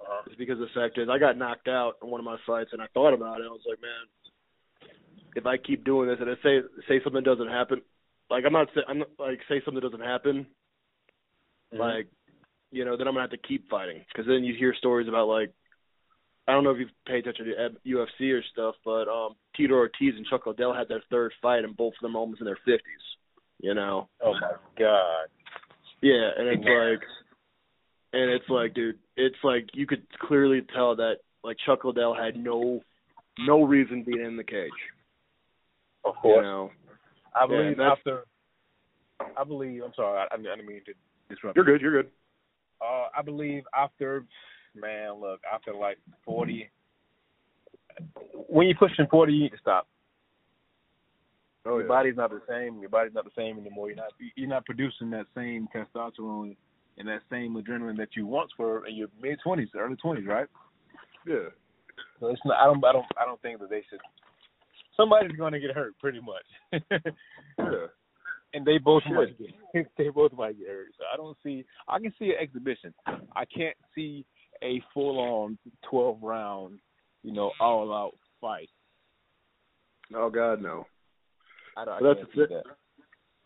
Uh, 0.00 0.30
Is 0.30 0.36
because 0.36 0.58
the 0.58 0.66
fact 0.74 0.98
is 0.98 1.08
I 1.08 1.18
got 1.18 1.38
knocked 1.38 1.68
out 1.68 1.94
in 2.02 2.10
one 2.10 2.20
of 2.20 2.24
my 2.24 2.36
fights, 2.46 2.70
and 2.72 2.82
I 2.82 2.86
thought 2.92 3.14
about 3.14 3.40
it. 3.40 3.44
I 3.44 3.52
was 3.52 3.60
like, 3.68 3.80
man, 3.80 4.90
if 5.36 5.46
I 5.46 5.56
keep 5.56 5.84
doing 5.84 6.08
this, 6.08 6.18
and 6.20 6.28
I 6.28 6.34
say 6.42 6.60
say 6.88 7.00
something 7.04 7.22
doesn't 7.22 7.48
happen, 7.48 7.82
like 8.30 8.44
I'm 8.46 8.52
not 8.52 8.68
I'm 8.88 9.00
not, 9.00 9.08
like 9.18 9.40
say 9.48 9.60
something 9.64 9.82
doesn't 9.82 10.00
happen, 10.00 10.46
like 11.72 12.08
you 12.70 12.84
know, 12.84 12.96
then 12.96 13.06
I'm 13.06 13.14
gonna 13.14 13.22
have 13.22 13.30
to 13.30 13.48
keep 13.48 13.68
fighting 13.68 14.04
because 14.08 14.26
then 14.26 14.44
you 14.44 14.54
hear 14.58 14.74
stories 14.76 15.08
about 15.08 15.28
like 15.28 15.52
I 16.48 16.52
don't 16.52 16.64
know 16.64 16.70
if 16.70 16.78
you've 16.78 16.90
paid 17.06 17.26
attention 17.26 17.46
to 17.46 17.70
UFC 17.88 18.32
or 18.32 18.42
stuff, 18.52 18.74
but 18.84 19.08
um 19.08 19.34
Tito 19.56 19.74
Ortiz 19.74 20.14
and 20.16 20.26
Chuck 20.26 20.46
Liddell 20.46 20.74
had 20.74 20.88
their 20.88 21.02
third 21.10 21.32
fight, 21.40 21.64
and 21.64 21.76
both 21.76 21.94
of 21.94 22.02
them 22.02 22.16
almost 22.16 22.40
in 22.40 22.46
their 22.46 22.58
fifties. 22.64 23.02
You 23.60 23.74
know. 23.74 24.08
oh 24.24 24.32
my 24.34 24.52
god. 24.78 25.28
Yeah, 26.02 26.30
and 26.36 26.48
it's 26.48 26.64
like, 26.64 27.08
and 28.12 28.30
it's 28.32 28.48
like, 28.48 28.74
dude, 28.74 28.98
it's 29.16 29.36
like 29.44 29.68
you 29.72 29.86
could 29.86 30.04
clearly 30.18 30.62
tell 30.74 30.96
that 30.96 31.18
like 31.44 31.56
Chuck 31.64 31.84
Liddell 31.84 32.14
had 32.14 32.36
no, 32.36 32.80
no 33.38 33.62
reason 33.62 34.02
being 34.02 34.26
in 34.26 34.36
the 34.36 34.42
cage. 34.42 34.70
Of 36.04 36.16
course. 36.16 36.38
You 36.38 36.42
know, 36.42 36.70
I 37.34 37.46
believe 37.46 37.76
that's- 37.76 37.98
after. 37.98 38.24
I 39.36 39.44
believe. 39.44 39.82
I'm 39.84 39.92
sorry. 39.94 40.18
I, 40.18 40.34
I 40.34 40.36
didn't 40.36 40.66
mean 40.66 40.80
to 40.86 40.92
disrupt. 41.28 41.56
you're 41.56 41.64
good. 41.64 41.80
You're 41.80 42.02
good. 42.02 42.10
Uh, 42.80 43.06
I 43.16 43.22
believe 43.22 43.62
after, 43.76 44.24
man, 44.74 45.20
look, 45.20 45.40
after 45.52 45.72
like 45.72 45.98
40, 46.24 46.68
when 48.48 48.66
you're 48.66 48.76
pushing 48.76 49.06
40, 49.08 49.32
you 49.32 49.42
need 49.44 49.52
to 49.52 49.58
stop. 49.58 49.86
Oh 51.64 51.78
your 51.78 51.86
body's 51.86 52.16
not 52.16 52.30
the 52.30 52.42
same. 52.48 52.80
Your 52.80 52.88
body's 52.90 53.14
not 53.14 53.24
the 53.24 53.30
same 53.36 53.58
anymore. 53.58 53.86
You're 53.88 53.96
not 53.96 54.12
you're 54.34 54.48
not 54.48 54.64
producing 54.64 55.10
that 55.10 55.26
same 55.34 55.68
testosterone 55.72 56.56
and 56.98 57.06
that 57.08 57.20
same 57.30 57.54
adrenaline 57.54 57.96
that 57.98 58.16
you 58.16 58.26
once 58.26 58.50
were 58.58 58.84
in 58.86 58.96
your 58.96 59.08
mid 59.20 59.38
20s, 59.46 59.68
early 59.76 59.94
20s, 60.04 60.26
right? 60.26 60.48
Yeah. 61.24 61.50
So 62.18 62.26
it's 62.28 62.40
not. 62.44 62.56
I 62.56 62.64
don't. 62.64 62.84
I 62.84 62.92
don't. 62.92 63.06
I 63.20 63.24
don't 63.24 63.40
think 63.42 63.60
that 63.60 63.70
they 63.70 63.84
should. 63.88 64.00
Somebody's 64.96 65.36
going 65.36 65.52
to 65.52 65.60
get 65.60 65.70
hurt, 65.74 65.98
pretty 65.98 66.20
much. 66.20 66.82
Yeah. 67.58 67.86
and 68.54 68.66
they 68.66 68.78
both 68.78 69.02
Should. 69.04 69.12
might 69.14 69.38
get 69.38 69.86
they 69.98 70.08
both 70.08 70.32
might 70.32 70.58
get 70.58 70.68
hurt. 70.68 70.88
So 70.98 71.04
I 71.12 71.16
don't 71.16 71.36
see. 71.42 71.64
I 71.88 71.98
can 71.98 72.12
see 72.18 72.26
an 72.26 72.36
exhibition. 72.40 72.92
I 73.06 73.44
can't 73.44 73.76
see 73.94 74.24
a 74.62 74.82
full 74.92 75.18
on 75.18 75.58
twelve 75.88 76.22
round, 76.22 76.78
you 77.22 77.32
know, 77.32 77.52
all 77.60 77.92
out 77.94 78.12
fight. 78.40 78.68
Oh 80.14 80.28
God, 80.30 80.60
no. 80.60 80.86
I 81.76 81.84
don't. 81.84 81.94
I 81.94 82.00
But 82.00 82.14
that's 82.16 82.34
see 82.34 82.40
it. 82.42 82.48
that. 82.50 82.64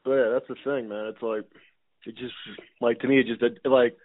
But 0.04 0.10
yeah, 0.12 0.28
that's 0.32 0.48
the 0.48 0.54
thing, 0.64 0.88
man. 0.88 1.06
It's 1.06 1.22
like, 1.22 1.44
it 2.06 2.16
just 2.16 2.34
like 2.80 2.98
to 3.00 3.08
me, 3.08 3.20
it 3.20 3.26
just 3.26 3.42
like. 3.64 3.96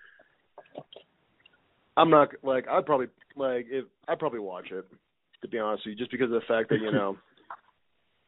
I'm 1.97 2.09
not 2.09 2.29
like 2.43 2.67
I'd 2.67 2.85
probably 2.85 3.07
like 3.35 3.67
if 3.69 3.85
I'd 4.07 4.19
probably 4.19 4.39
watch 4.39 4.67
it 4.71 4.85
to 5.41 5.47
be 5.47 5.57
honest 5.59 5.85
with 5.85 5.93
you, 5.93 5.97
just 5.99 6.11
because 6.11 6.25
of 6.25 6.39
the 6.41 6.47
fact 6.47 6.69
that 6.69 6.79
you 6.81 6.91
know, 6.91 7.17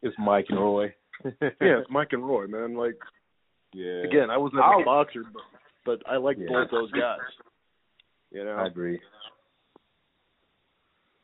It's 0.04 0.16
Mike 0.20 0.46
and 0.50 0.60
Roy. 0.60 0.94
yeah, 1.26 1.32
it's 1.60 1.90
Mike 1.90 2.10
and 2.12 2.24
Roy, 2.28 2.46
man. 2.48 2.76
Like 2.76 2.98
yeah. 3.74 4.04
again, 4.04 4.30
I 4.30 4.38
was 4.38 4.52
never 4.54 4.66
I'll- 4.66 4.82
a 4.82 4.86
boxer, 4.86 5.24
but, 5.34 5.42
but 5.86 6.12
I 6.12 6.18
like 6.18 6.38
Yeah. 6.38 6.48
both 6.50 6.70
those 6.72 6.92
guys. 6.92 7.20
You 8.32 8.44
know, 8.46 8.52
I 8.52 8.68
agree. 8.68 9.00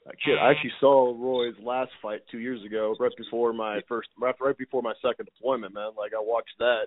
Like, 0.05 0.17
shit, 0.25 0.37
I 0.39 0.49
actually 0.51 0.71
saw 0.79 1.13
Roy's 1.15 1.55
last 1.61 1.91
fight 2.01 2.21
two 2.31 2.39
years 2.39 2.63
ago, 2.65 2.95
right 2.99 3.11
before 3.17 3.53
my 3.53 3.81
first, 3.87 4.09
right, 4.19 4.33
right 4.39 4.57
before 4.57 4.81
my 4.81 4.93
second 5.01 5.25
deployment, 5.25 5.73
man. 5.73 5.91
Like 5.97 6.13
I 6.13 6.21
watched 6.21 6.57
that, 6.59 6.85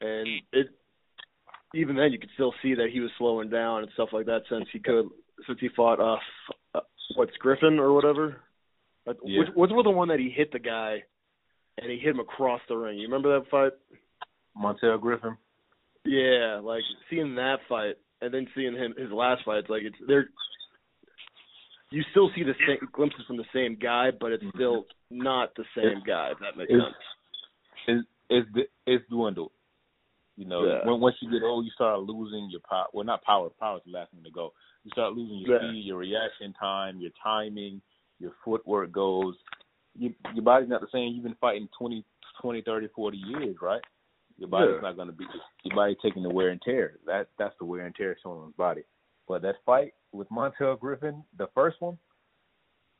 and 0.00 0.28
it, 0.52 0.68
even 1.74 1.96
then 1.96 2.12
you 2.12 2.18
could 2.18 2.30
still 2.34 2.54
see 2.62 2.74
that 2.74 2.88
he 2.92 3.00
was 3.00 3.10
slowing 3.18 3.50
down 3.50 3.82
and 3.82 3.92
stuff 3.94 4.10
like 4.12 4.26
that 4.26 4.42
since 4.48 4.66
he 4.72 4.78
could 4.78 5.08
since 5.46 5.58
he 5.60 5.68
fought 5.76 6.00
uh, 6.00 6.18
uh 6.74 6.80
what's 7.16 7.36
Griffin 7.38 7.78
or 7.78 7.92
whatever. 7.92 8.36
Yeah. 9.24 9.40
Which 9.40 9.48
what's 9.54 9.72
the 9.72 9.90
one 9.90 10.08
that 10.08 10.18
he 10.18 10.30
hit 10.30 10.52
the 10.52 10.58
guy 10.58 11.02
and 11.78 11.90
he 11.90 11.98
hit 11.98 12.10
him 12.10 12.20
across 12.20 12.60
the 12.68 12.76
ring? 12.76 12.98
You 12.98 13.06
remember 13.06 13.38
that 13.38 13.50
fight? 13.50 13.72
Montel 14.56 15.00
Griffin. 15.00 15.36
Yeah, 16.04 16.60
like 16.62 16.82
seeing 17.08 17.34
that 17.36 17.58
fight 17.68 17.96
and 18.20 18.32
then 18.32 18.46
seeing 18.54 18.74
him 18.74 18.94
his 18.96 19.10
last 19.10 19.44
fight, 19.44 19.58
it's 19.58 19.70
like 19.70 19.82
it's 19.82 19.96
they're 20.06 20.28
you 21.90 22.02
still 22.12 22.30
see 22.34 22.42
the 22.42 22.54
same 22.66 22.88
glimpses 22.92 23.22
from 23.26 23.36
the 23.36 23.44
same 23.52 23.76
guy, 23.80 24.10
but 24.18 24.32
it's 24.32 24.44
mm-hmm. 24.44 24.56
still 24.56 24.84
not 25.10 25.54
the 25.56 25.64
same 25.76 26.02
guy. 26.06 26.30
If 26.32 26.38
that 26.38 26.56
makes 26.56 26.70
It's- 26.70 26.94
sense. 27.86 28.06
It's 28.28 28.48
it's 28.54 28.70
it's 28.86 29.08
dwindled. 29.08 29.52
You 30.36 30.46
know, 30.46 30.64
Yeah. 30.64 30.86
when 30.86 31.00
once 31.00 31.16
you 31.20 31.30
get 31.30 31.42
old, 31.42 31.64
you 31.64 31.70
start 31.72 32.00
losing 32.00 32.48
your 32.50 32.60
power. 32.60 32.86
Well, 32.92 33.04
not 33.04 33.22
power. 33.24 33.50
Power 33.50 33.78
is 33.78 33.82
the 33.84 33.90
last 33.90 34.12
thing 34.12 34.22
to 34.22 34.30
go. 34.30 34.52
You 34.84 34.90
start 34.92 35.14
losing 35.14 35.38
your 35.38 35.60
Yeah. 35.60 35.68
speed, 35.68 35.84
your 35.84 35.98
reaction 35.98 36.52
time, 36.54 37.00
your 37.00 37.10
timing, 37.22 37.82
your 38.20 38.32
footwork 38.44 38.92
goes. 38.92 39.34
You, 39.98 40.14
your 40.34 40.44
body's 40.44 40.68
not 40.68 40.80
the 40.80 40.86
same. 40.92 41.12
You've 41.14 41.24
been 41.24 41.34
fighting 41.40 41.68
20, 41.76 42.04
20, 42.40 42.62
30, 42.62 42.88
40 42.94 43.16
years, 43.16 43.56
right? 43.60 43.80
Your 44.38 44.48
body's 44.48 44.74
Yeah. 44.76 44.80
not 44.82 44.96
going 44.96 45.08
to 45.08 45.12
be. 45.14 45.24
Your 45.64 45.74
body's 45.74 45.96
taking 46.02 46.22
the 46.22 46.30
wear 46.30 46.50
and 46.50 46.62
tear. 46.62 46.98
That 47.06 47.28
that's 47.38 47.54
the 47.58 47.64
wear 47.64 47.84
and 47.86 47.94
tear 47.94 48.16
showing 48.22 48.38
on 48.40 48.46
his 48.46 48.56
body. 48.56 48.82
But 49.26 49.42
that 49.42 49.56
fight 49.66 49.94
with 50.12 50.28
Montel 50.30 50.78
Griffin, 50.78 51.24
the 51.36 51.48
first 51.54 51.80
one, 51.80 51.98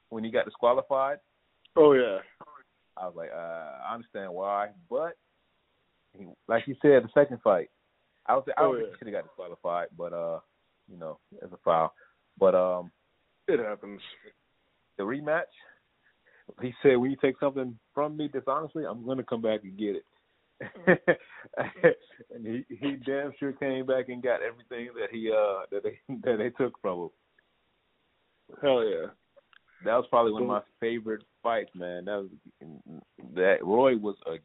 when 0.09 0.25
he 0.25 0.31
got 0.31 0.45
disqualified, 0.45 1.19
Oh 1.77 1.93
yeah. 1.93 2.19
I 2.97 3.07
was 3.07 3.15
like, 3.17 3.31
uh, 3.33 3.87
I 3.89 3.95
understand 3.95 4.33
why, 4.35 4.71
but 4.91 5.17
he, 6.19 6.27
like 6.49 6.67
you 6.67 6.75
said, 6.83 7.05
the 7.05 7.09
second 7.15 7.41
fight, 7.43 7.71
I 8.27 8.35
was 8.35 8.45
I 8.49 8.53
Oh, 8.61 8.73
don't 8.73 8.77
think 8.77 8.89
yeah. 8.91 8.97
should 8.99 9.07
have 9.09 9.15
got 9.23 9.29
disqualified, 9.29 9.89
but 9.97 10.13
uh, 10.13 10.41
you 10.91 10.99
know, 10.99 11.19
as 11.43 11.51
a 11.53 11.57
foul. 11.65 11.95
But 12.39 12.55
um, 12.55 12.91
It 13.49 13.61
happens. 13.61 14.01
The 15.01 15.07
rematch, 15.07 15.43
he 16.61 16.75
said, 16.83 16.97
when 16.97 17.11
you 17.11 17.17
take 17.21 17.39
something 17.41 17.79
from 17.95 18.17
me 18.17 18.29
dishonestly, 18.29 18.85
I'm 18.85 19.07
gonna 19.07 19.23
come 19.23 19.41
back 19.43 19.61
and 19.65 19.79
get 19.79 19.97
it. 19.97 20.05
and 22.31 22.47
he 22.47 22.65
he 22.69 22.97
damn 23.07 23.33
sure 23.39 23.53
came 23.53 23.87
back 23.87 24.11
and 24.11 24.23
got 24.23 24.41
everything 24.43 24.91
that 24.95 25.09
he 25.11 25.31
uh 25.31 25.65
that 25.71 25.83
they 25.83 25.99
that 26.23 26.37
they 26.37 26.51
took 26.51 26.79
from 26.83 27.05
him. 27.05 27.09
Hell 28.61 28.85
yeah. 28.85 29.07
That 29.87 29.97
was 29.97 30.05
probably 30.11 30.33
one 30.33 30.43
of 30.43 30.49
my 30.49 30.61
favorite 30.79 31.23
fights, 31.43 31.71
man. 31.75 32.05
That 32.05 32.17
was 32.17 32.29
that 33.35 33.65
Roy 33.65 33.97
was 33.97 34.17
a 34.27 34.37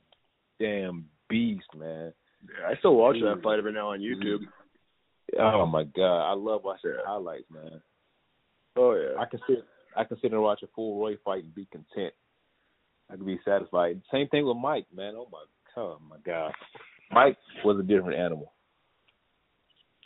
damn 0.64 1.06
beast, 1.30 1.68
man. 1.76 2.14
Yeah, 2.48 2.70
I 2.70 2.78
still 2.78 2.96
watch 2.96 3.18
that 3.22 3.44
fight 3.44 3.60
every 3.60 3.74
now 3.74 3.90
on 3.92 4.00
YouTube. 4.00 4.46
Oh 5.38 5.66
my 5.66 5.84
god, 5.84 6.32
I 6.32 6.34
love 6.36 6.62
watching 6.64 6.94
highlights, 7.06 7.52
man. 7.52 7.82
Oh 8.78 8.94
yeah. 8.94 9.20
I 9.20 9.26
can 9.26 9.42
sit 9.50 9.66
I 9.96 10.04
can 10.04 10.18
sit 10.22 10.32
and 10.32 10.42
watch 10.42 10.62
a 10.64 10.68
full 10.76 11.00
Roy 11.00 11.16
fight 11.24 11.44
and 11.44 11.56
be 11.56 11.68
content. 11.72 12.14
I 13.12 13.16
can 13.16 13.26
be 13.26 13.40
satisfied. 13.46 14.02
Same 14.12 14.28
thing 14.30 14.46
with 14.46 14.58
Mike, 14.58 14.88
man. 14.96 15.14
Oh 15.16 15.28
my 15.32 15.44
oh 15.82 15.98
my 16.10 16.18
god. 16.26 16.52
Mike 17.12 17.38
was 17.64 17.80
a 17.80 17.84
different 17.84 18.20
animal. 18.20 18.54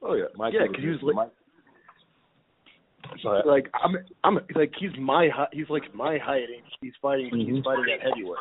Oh 0.02 0.14
yeah. 0.14 0.26
Mike 0.36 0.54
yeah, 0.54 0.68
because 0.68 0.84
he 0.84 0.90
was 0.90 1.00
like, 1.02 1.16
Mike, 1.16 1.32
Go 3.24 3.42
like 3.46 3.70
I'm 3.74 3.96
I'm 4.24 4.40
like 4.56 4.74
he's 4.78 4.92
my. 5.00 5.30
He's 5.52 5.70
like 5.70 5.94
my 5.96 6.18
height. 6.18 6.44
And 6.44 6.62
he's 6.82 6.94
fighting. 7.02 7.30
He's 7.34 7.48
Mhm. 7.48 7.64
fighting 7.64 7.86
at 7.94 8.02
heavyweight. 8.02 8.38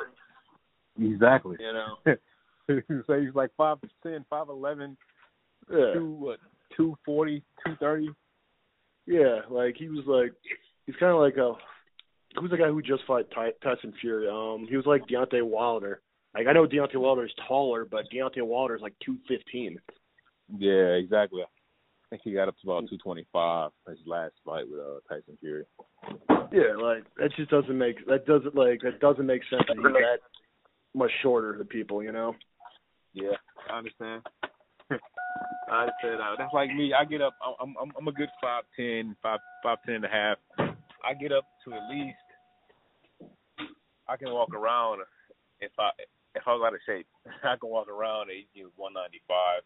exactly. 1.00 1.56
You 1.60 1.72
know. 1.72 1.96
so 3.06 3.20
he's 3.20 3.34
like 3.34 3.50
five 3.56 3.78
ten, 4.02 4.24
five 4.28 4.48
eleven, 4.48 4.96
Yeah. 5.70 5.94
two 5.94 6.10
what, 6.10 6.38
two 6.76 6.98
forty, 7.04 7.42
two 7.64 7.76
thirty. 7.76 8.10
Yeah. 9.06 9.40
Like 9.48 9.76
he 9.76 9.88
was 9.88 10.04
like 10.06 10.32
he's 10.88 10.96
kind 10.96 11.12
of 11.12 11.20
like 11.20 11.36
a 11.36 11.52
who's 12.40 12.50
the 12.50 12.56
guy 12.56 12.68
who 12.68 12.80
just 12.80 13.04
fought 13.06 13.30
Ty- 13.34 13.52
Tyson 13.62 13.92
Fury? 14.00 14.26
Um, 14.26 14.66
he 14.68 14.76
was 14.76 14.86
like 14.86 15.06
Deontay 15.06 15.42
Wilder. 15.42 16.00
Like 16.34 16.46
I 16.46 16.52
know 16.52 16.66
Deontay 16.66 16.96
Wilder 16.96 17.26
is 17.26 17.32
taller, 17.46 17.84
but 17.84 18.10
Deontay 18.12 18.42
Wilder 18.42 18.74
is 18.74 18.82
like 18.82 18.94
two 19.04 19.18
fifteen. 19.28 19.78
Yeah, 20.56 20.94
exactly. 20.96 21.42
I 21.42 21.46
think 22.08 22.22
he 22.24 22.32
got 22.32 22.48
up 22.48 22.56
to 22.62 22.70
about 22.70 22.88
two 22.88 22.96
twenty 22.96 23.26
five 23.32 23.70
his 23.86 23.98
last 24.06 24.32
fight 24.46 24.64
with 24.68 24.80
uh, 24.80 25.00
Tyson 25.08 25.36
Fury. 25.40 25.64
Yeah, 26.50 26.74
like 26.80 27.04
that 27.18 27.32
just 27.36 27.50
doesn't 27.50 27.76
make 27.76 28.06
that 28.06 28.24
doesn't 28.24 28.54
like 28.54 28.80
that 28.80 28.98
doesn't 29.00 29.26
make 29.26 29.42
sense 29.50 29.64
that 29.68 29.76
he's 29.76 29.84
that 29.84 30.20
much 30.94 31.10
shorter 31.22 31.58
than 31.58 31.66
people, 31.66 32.02
you 32.02 32.12
know. 32.12 32.34
Yeah, 33.12 33.36
I 33.70 33.76
understand. 33.76 34.22
I 35.70 35.82
understand. 35.82 36.20
Uh, 36.22 36.36
That's 36.38 36.54
like 36.54 36.74
me. 36.74 36.94
I 36.98 37.04
get 37.04 37.20
up. 37.20 37.34
I'm 37.60 37.74
I'm 37.80 37.92
I'm 37.98 38.08
a 38.08 38.12
good 38.12 38.30
five 38.40 38.64
ten, 38.74 39.14
five 39.22 39.40
five 39.62 39.78
ten 39.84 39.96
and 39.96 40.04
a 40.06 40.08
half. 40.08 40.38
I 41.08 41.14
get 41.14 41.32
up 41.32 41.44
to 41.64 41.72
at 41.72 41.88
least. 41.88 42.16
I 44.08 44.16
can 44.16 44.30
walk 44.30 44.52
around 44.54 45.00
if 45.60 45.72
I 45.78 45.90
if 46.34 46.42
I 46.46 46.52
was 46.52 46.62
out 46.66 46.74
of 46.74 46.80
shape. 46.84 47.06
I 47.44 47.56
can 47.56 47.70
walk 47.70 47.88
around 47.88 48.28
at 48.30 48.62
one 48.76 48.92
ninety 48.92 49.22
five. 49.26 49.62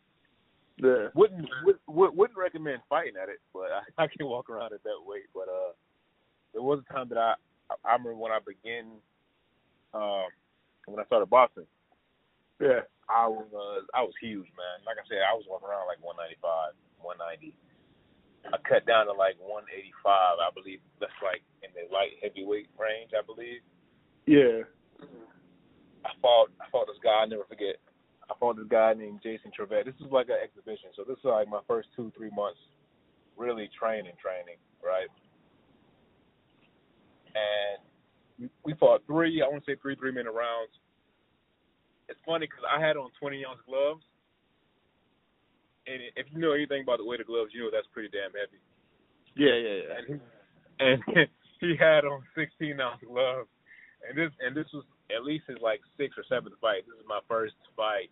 Yeah. 0.79 1.09
Wouldn't 1.15 1.49
would, 1.65 1.79
would, 1.89 2.17
wouldn't 2.17 2.39
recommend 2.39 2.83
fighting 2.89 3.15
at 3.21 3.29
it, 3.29 3.41
but 3.53 3.75
I, 3.75 3.83
I 4.05 4.07
can 4.07 4.27
walk 4.27 4.51
around 4.51 4.73
at 4.73 4.83
that 4.85 5.03
weight. 5.05 5.27
But 5.35 5.51
uh, 5.51 5.75
there 6.53 6.63
was 6.63 6.83
a 6.89 6.93
time 6.93 7.09
that 7.11 7.19
I 7.19 7.35
I 7.85 7.93
remember 7.93 8.15
when 8.15 8.33
I 8.33 8.39
began 8.39 8.87
um 9.95 10.31
when 10.87 11.01
I 11.01 11.07
started 11.07 11.27
boxing. 11.27 11.67
Yeah. 12.61 12.87
I 13.11 13.27
was 13.27 13.51
I 13.95 14.03
was 14.03 14.15
huge, 14.23 14.47
man. 14.55 14.87
Like 14.87 14.97
I 14.97 15.05
said, 15.11 15.27
I 15.27 15.35
was 15.35 15.45
walking 15.51 15.69
around 15.69 15.91
like 15.91 15.99
195, 15.99 16.79
190. 17.03 17.51
I 18.51 18.59
cut 18.67 18.87
down 18.87 19.07
to 19.07 19.15
like 19.15 19.39
185. 19.39 20.03
I 20.07 20.51
believe 20.51 20.81
that's 20.99 21.15
like 21.23 21.43
in 21.63 21.71
the 21.75 21.87
light 21.95 22.19
heavyweight 22.23 22.69
range. 22.75 23.15
I 23.15 23.23
believe. 23.23 23.63
Yeah. 24.27 24.67
I 26.03 26.11
fought 26.21 26.51
I 26.59 26.67
fought 26.71 26.91
this 26.91 26.99
guy. 27.03 27.23
I 27.23 27.27
never 27.27 27.47
forget. 27.47 27.79
I 28.27 28.35
fought 28.39 28.57
this 28.57 28.71
guy 28.71 28.95
named 28.95 29.21
Jason 29.23 29.55
Trevette. 29.55 29.87
This 29.87 29.99
is 30.03 30.11
like 30.11 30.29
an 30.29 30.43
exhibition, 30.43 30.91
so 30.97 31.05
this 31.07 31.19
is 31.19 31.25
like 31.25 31.49
my 31.49 31.63
first 31.69 31.89
two 31.95 32.11
three 32.17 32.31
months 32.35 32.59
really 33.37 33.71
training, 33.79 34.13
training, 34.21 34.59
right? 34.85 35.09
And 37.35 37.81
we, 38.39 38.49
we 38.65 38.79
fought 38.79 39.03
three. 39.07 39.43
I 39.43 39.49
want 39.49 39.65
to 39.65 39.71
say 39.71 39.77
three 39.81 39.97
three 39.97 40.13
minute 40.13 40.33
rounds. 40.33 40.73
It's 42.09 42.21
funny 42.27 42.47
because 42.47 42.65
I 42.67 42.81
had 42.81 42.97
on 42.97 43.11
20 43.21 43.45
ounce 43.47 43.61
gloves, 43.65 44.03
and 45.87 45.99
if 46.17 46.27
you 46.31 46.39
know 46.39 46.53
anything 46.53 46.83
about 46.83 46.99
the 46.99 47.05
weight 47.05 47.21
of 47.21 47.27
gloves, 47.27 47.51
you 47.55 47.63
know 47.63 47.71
that's 47.73 47.89
pretty 47.93 48.09
damn 48.11 48.33
heavy. 48.33 48.61
Yeah, 49.35 49.57
yeah, 49.57 49.79
yeah. 49.83 49.95
And 49.99 50.05
he, 50.07 50.17
and 50.79 51.29
he 51.61 51.71
had 51.79 52.05
on 52.05 52.23
16 52.35 52.79
ounce 52.81 53.03
gloves, 53.03 53.51
and 54.07 54.17
this 54.17 54.31
and 54.41 54.55
this 54.55 54.69
was 54.73 54.85
at 55.15 55.25
least 55.25 55.45
his 55.49 55.59
like 55.61 55.81
sixth 55.97 56.19
or 56.19 56.25
seventh 56.29 56.55
fight. 56.61 56.87
This 56.87 56.99
is 56.99 57.09
my 57.09 57.21
first 57.27 57.59
fight, 57.77 58.11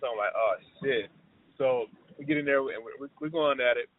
so 0.00 0.14
I'm 0.14 0.18
like, 0.18 0.34
oh 0.36 0.54
shit. 0.82 1.10
So 1.58 1.86
we 2.18 2.24
get 2.24 2.38
in 2.38 2.44
there 2.44 2.58
and 2.58 2.84
we're, 2.84 3.10
we're 3.20 3.28
going 3.28 3.58
at 3.60 3.76
it. 3.76 3.90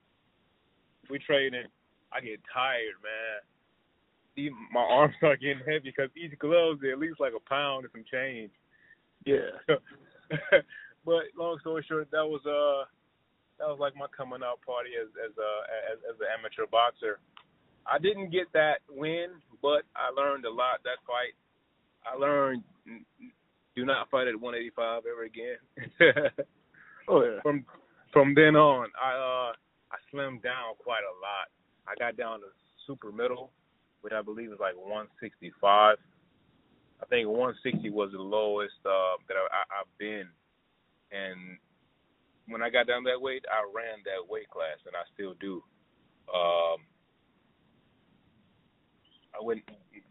We 1.10 1.20
trading. 1.20 1.68
I 2.12 2.22
get 2.22 2.40
tired, 2.54 2.98
man. 3.04 3.44
Even 4.38 4.58
my 4.72 4.82
arms 4.82 5.14
start 5.18 5.42
getting 5.42 5.60
heavy 5.60 5.92
because 5.92 6.10
each 6.16 6.38
glove 6.40 6.80
is 6.84 6.94
at 6.94 7.00
least 7.00 7.20
like 7.20 7.34
a 7.36 7.50
pound 7.50 7.84
and 7.84 7.92
some 7.92 8.06
change. 8.10 8.52
Yeah. 9.26 9.52
but 11.10 11.34
long 11.34 11.58
story 11.62 11.84
short, 11.90 12.12
that 12.12 12.22
was 12.22 12.46
uh 12.46 12.86
that 13.58 13.66
was 13.66 13.82
like 13.82 13.98
my 13.98 14.06
coming 14.16 14.46
out 14.46 14.62
party 14.62 14.94
as 14.94 15.10
as 15.18 15.34
a 15.42 15.52
as, 15.90 15.98
as 16.06 16.16
an 16.22 16.30
amateur 16.38 16.70
boxer. 16.70 17.18
I 17.90 17.98
didn't 17.98 18.30
get 18.30 18.46
that 18.54 18.86
win, 18.86 19.42
but 19.66 19.90
I 19.98 20.14
learned 20.14 20.46
a 20.46 20.54
lot 20.54 20.86
that 20.86 21.02
fight. 21.10 21.34
I 22.06 22.14
learned 22.14 22.62
do 23.76 23.86
not 23.86 24.10
fight 24.12 24.28
at 24.28 24.40
185 24.40 25.04
ever 25.10 25.26
again. 25.26 25.58
Oh 27.12 27.26
yeah. 27.26 27.42
from 27.42 27.66
from 28.14 28.36
then 28.36 28.56
on, 28.56 28.86
I 28.94 29.18
uh 29.18 29.52
I 29.90 29.98
slimmed 30.14 30.44
down 30.44 30.78
quite 30.78 31.02
a 31.02 31.16
lot. 31.18 31.50
I 31.90 31.98
got 31.98 32.18
down 32.18 32.42
to 32.42 32.54
super 32.86 33.12
middle, 33.12 33.50
which 34.02 34.14
I 34.14 34.22
believe 34.22 34.54
is 34.54 34.60
like 34.60 34.78
165. 34.78 35.98
I 37.02 37.06
think 37.10 37.28
160 37.28 37.90
was 37.90 38.12
the 38.12 38.22
lowest 38.22 38.78
uh, 38.86 39.18
that 39.28 39.42
I, 39.42 39.42
I, 39.50 39.82
I've 39.82 39.98
been, 39.98 40.30
and 41.12 41.58
when 42.48 42.62
I 42.62 42.70
got 42.70 42.88
down 42.88 43.04
that 43.04 43.22
weight, 43.22 43.46
I 43.52 43.62
ran 43.74 44.00
that 44.06 44.30
weight 44.30 44.50
class, 44.50 44.78
and 44.86 44.96
I 44.96 45.04
still 45.14 45.36
do. 45.40 45.64
Um, 46.34 46.78
I 49.40 49.44
went 49.44 49.62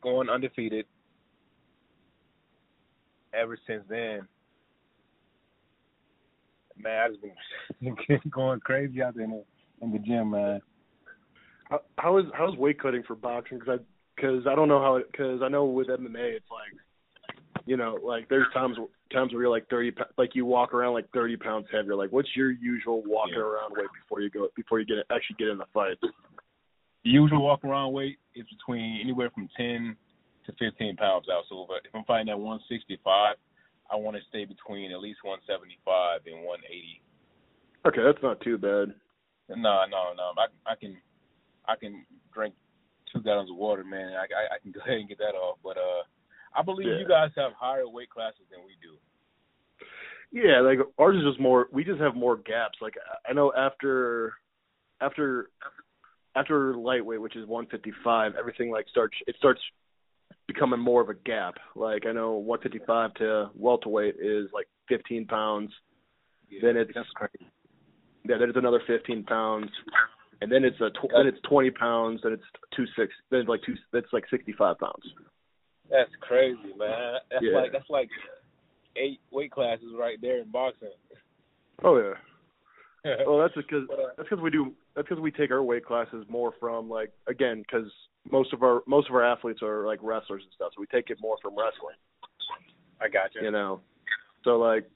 going 0.03 0.29
undefeated. 0.29 0.87
Ever 3.35 3.59
since 3.67 3.85
then, 3.91 4.27
man, 6.83 7.03
I 7.03 7.09
just 7.09 7.21
been 7.81 8.21
going 8.31 8.61
crazy 8.61 9.03
out 9.03 9.15
there 9.15 9.25
in 9.25 9.31
the, 9.31 9.45
in 9.83 9.93
the 9.93 9.99
gym, 9.99 10.31
man. 10.31 10.61
How, 11.69 11.81
how 11.99 12.17
is 12.17 12.25
how's 12.33 12.57
weight 12.57 12.81
cutting 12.81 13.03
for 13.07 13.15
boxing? 13.15 13.59
Because 13.59 13.81
I 13.81 13.85
because 14.17 14.47
I 14.47 14.55
don't 14.55 14.69
know 14.69 14.81
how 14.81 14.97
it 14.97 15.13
because 15.13 15.43
I 15.43 15.49
know 15.49 15.67
with 15.67 15.89
MMA 15.89 16.37
it's 16.37 16.51
like 16.51 16.73
You 17.69 17.77
know, 17.77 17.99
like 18.03 18.31
there's 18.31 18.47
times 18.55 18.79
times 19.13 19.31
where 19.35 19.43
you're 19.43 19.51
like 19.51 19.69
thirty, 19.69 19.93
like 20.17 20.35
you 20.35 20.47
walk 20.47 20.73
around 20.73 20.95
like 20.95 21.05
thirty 21.13 21.37
pounds 21.37 21.67
heavier. 21.71 21.95
Like, 21.95 22.11
what's 22.11 22.35
your 22.35 22.51
usual 22.51 23.03
walking 23.05 23.35
Yeah. 23.35 23.41
around 23.45 23.75
weight 23.77 23.93
before 24.01 24.23
you 24.23 24.31
go 24.31 24.49
before 24.57 24.81
you 24.81 24.87
get 24.87 25.05
actually 25.15 25.37
get 25.39 25.49
in 25.49 25.59
the 25.59 25.67
fight? 25.75 25.99
The 26.01 27.11
usual 27.11 27.43
walk 27.45 27.63
around 27.65 27.93
weight 27.93 28.17
is 28.35 28.47
between 28.49 29.01
anywhere 29.05 29.29
from 29.35 29.51
ten 29.55 29.99
to 30.47 30.53
fifteen 30.53 30.97
pounds 30.97 31.27
out. 31.31 31.45
So 31.51 31.67
if, 31.85 31.95
I'm 31.95 32.05
fighting 32.05 32.31
at 32.31 32.41
one 32.41 32.59
sixty 32.71 32.99
five, 33.05 33.37
I 33.93 33.97
want 33.97 34.17
to 34.17 34.23
stay 34.31 34.47
between 34.47 34.91
at 34.91 35.01
least 35.01 35.19
one 35.23 35.41
seventy 35.47 35.79
five 35.85 36.21
and 36.25 36.47
one 36.47 36.61
eighty. 36.71 37.03
Okay, 37.87 38.01
that's 38.03 38.23
not 38.23 38.41
too 38.41 38.57
bad. 38.57 38.95
No, 39.51 39.85
no, 39.93 40.17
no. 40.17 40.33
I 40.39 40.73
I 40.73 40.75
can 40.75 40.97
I 41.67 41.77
can 41.77 42.07
drink 42.33 42.55
two 43.13 43.21
gallons 43.21 43.51
of 43.51 43.57
water, 43.57 43.85
man. 43.85 44.13
I 44.15 44.25
I, 44.25 44.57
I 44.57 44.59
can 44.63 44.73
go 44.73 44.81
ahead 44.81 45.01
and 45.01 45.09
get 45.09 45.19
that 45.19 45.37
off. 45.37 45.59
But 45.63 45.77
uh, 45.77 46.09
I 46.59 46.63
believe 46.63 46.89
Yeah. 46.89 46.99
you 46.99 47.07
guys 47.07 47.31
have 47.37 47.53
higher 47.53 47.89
weight 47.89 48.11
classes 48.11 48.43
than 48.51 48.61
we 48.67 48.75
do. 48.83 48.97
Yeah, 50.33 50.61
like 50.61 50.79
ours 50.99 51.17
is 51.17 51.23
just 51.25 51.41
more. 51.41 51.69
We 51.73 51.85
just 51.85 52.01
have 52.01 52.15
more 52.15 52.37
gaps. 52.37 52.79
Like 52.83 52.95
I 53.29 53.33
know 53.33 53.53
after, 53.57 54.35
after, 55.01 55.51
after 56.35 56.75
lightweight, 56.75 57.21
which 57.21 57.37
is 57.37 57.47
155, 57.47 58.35
everything 58.39 58.71
like 58.71 58.89
starts. 58.89 59.17
It 59.27 59.37
starts 59.39 59.61
becoming 60.47 60.81
more 60.81 61.01
of 61.01 61.09
a 61.09 61.15
gap. 61.15 61.55
Like 61.77 62.07
I 62.07 62.13
know 62.13 62.33
155 62.35 63.15
to 63.15 63.51
welterweight 63.55 64.17
is 64.21 64.49
like 64.53 64.67
15 64.89 65.27
pounds. 65.27 65.71
Yeah, 66.51 66.61
Then 66.63 66.77
it's- 66.77 66.95
that's 66.95 67.11
crazy. 67.11 67.51
Yeah, 68.25 68.37
then 68.39 68.49
it's 68.49 68.59
another 68.59 68.81
15 68.87 69.25
pounds, 69.25 69.71
and 70.43 70.51
then 70.53 70.65
it's 70.65 70.79
a 70.81 70.91
tw- 70.91 71.11
then 71.15 71.27
it's 71.27 71.41
20 71.43 71.71
pounds. 71.71 72.21
Then 72.23 72.33
it's 72.33 72.45
two 72.73 72.87
six. 72.97 73.15
Then 73.31 73.41
it's 73.41 73.49
like 73.49 73.63
two. 73.63 73.77
That's 73.93 74.13
like 74.13 74.29
65 74.29 74.79
pounds. 74.79 75.15
That's 75.91 76.11
crazy, 76.21 76.59
man. 76.77 77.19
That's 77.31 77.43
Yeah. 77.45 77.59
like 77.59 77.73
that's 77.73 77.89
like 77.91 78.09
eight 78.97 79.21
weight 79.31 79.51
classes 79.51 79.93
right 79.99 80.19
there 80.21 80.39
in 80.41 80.51
boxing. 80.51 80.89
Oh 81.85 81.97
yeah. 81.99 82.15
Well, 83.27 83.39
that's 83.43 83.55
because 83.55 83.89
uh, 83.91 84.09
that's 84.17 84.29
because 84.29 84.43
we 84.43 84.51
do 84.51 84.75
that's 84.95 85.09
because 85.09 85.21
we 85.23 85.31
take 85.31 85.51
our 85.51 85.63
weight 85.63 85.85
classes 85.85 86.27
more 86.29 86.53
from 86.61 86.89
like 86.91 87.13
again 87.27 87.63
because 87.63 87.91
most 88.31 88.53
of 88.53 88.63
our 88.63 88.83
most 88.87 89.09
of 89.09 89.15
our 89.15 89.25
athletes 89.25 89.61
are 89.63 89.87
like 89.87 90.01
wrestlers 90.03 90.43
and 90.43 90.53
stuff, 90.55 90.73
so 90.75 90.81
we 90.81 90.87
take 90.87 91.11
it 91.11 91.19
more 91.21 91.37
from 91.41 91.53
wrestling, 91.53 91.97
I 93.01 93.09
got 93.09 93.35
you. 93.35 93.43
you 93.43 93.51
know. 93.51 93.81
So 94.45 94.59
like, 94.59 94.89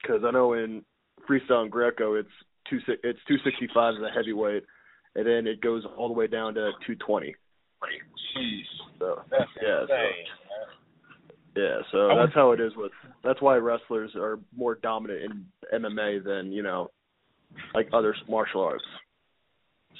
because 0.00 0.22
I 0.24 0.30
know 0.30 0.52
in 0.52 0.84
freestyle 1.28 1.62
and 1.62 1.70
Greco, 1.70 2.14
it's 2.14 2.28
two 2.68 2.78
it's 3.02 3.18
two 3.26 3.36
sixty 3.44 3.68
five 3.74 3.94
as 3.96 4.02
a 4.02 4.10
heavyweight, 4.14 4.64
and 5.16 5.26
then 5.26 5.46
it 5.46 5.60
goes 5.60 5.84
all 5.96 6.08
the 6.08 6.14
way 6.14 6.26
down 6.26 6.54
to 6.54 6.70
two 6.86 6.94
twenty. 6.96 7.34
Jeez, 8.36 8.62
So 9.00 9.22
that's 9.30 9.50
yeah, 9.62 9.86
so 9.88 11.60
yeah, 11.60 11.78
so 11.90 12.10
I 12.10 12.16
that's 12.16 12.34
how 12.34 12.52
it 12.52 12.60
is 12.60 12.72
with. 12.76 12.92
That's 13.24 13.40
why 13.42 13.56
wrestlers 13.56 14.12
are 14.14 14.38
more 14.56 14.76
dominant 14.76 15.32
in 15.72 15.80
MMA 15.82 16.22
than 16.22 16.52
you 16.52 16.62
know, 16.62 16.90
like 17.74 17.88
other 17.92 18.14
martial 18.28 18.62
arts. 18.62 18.84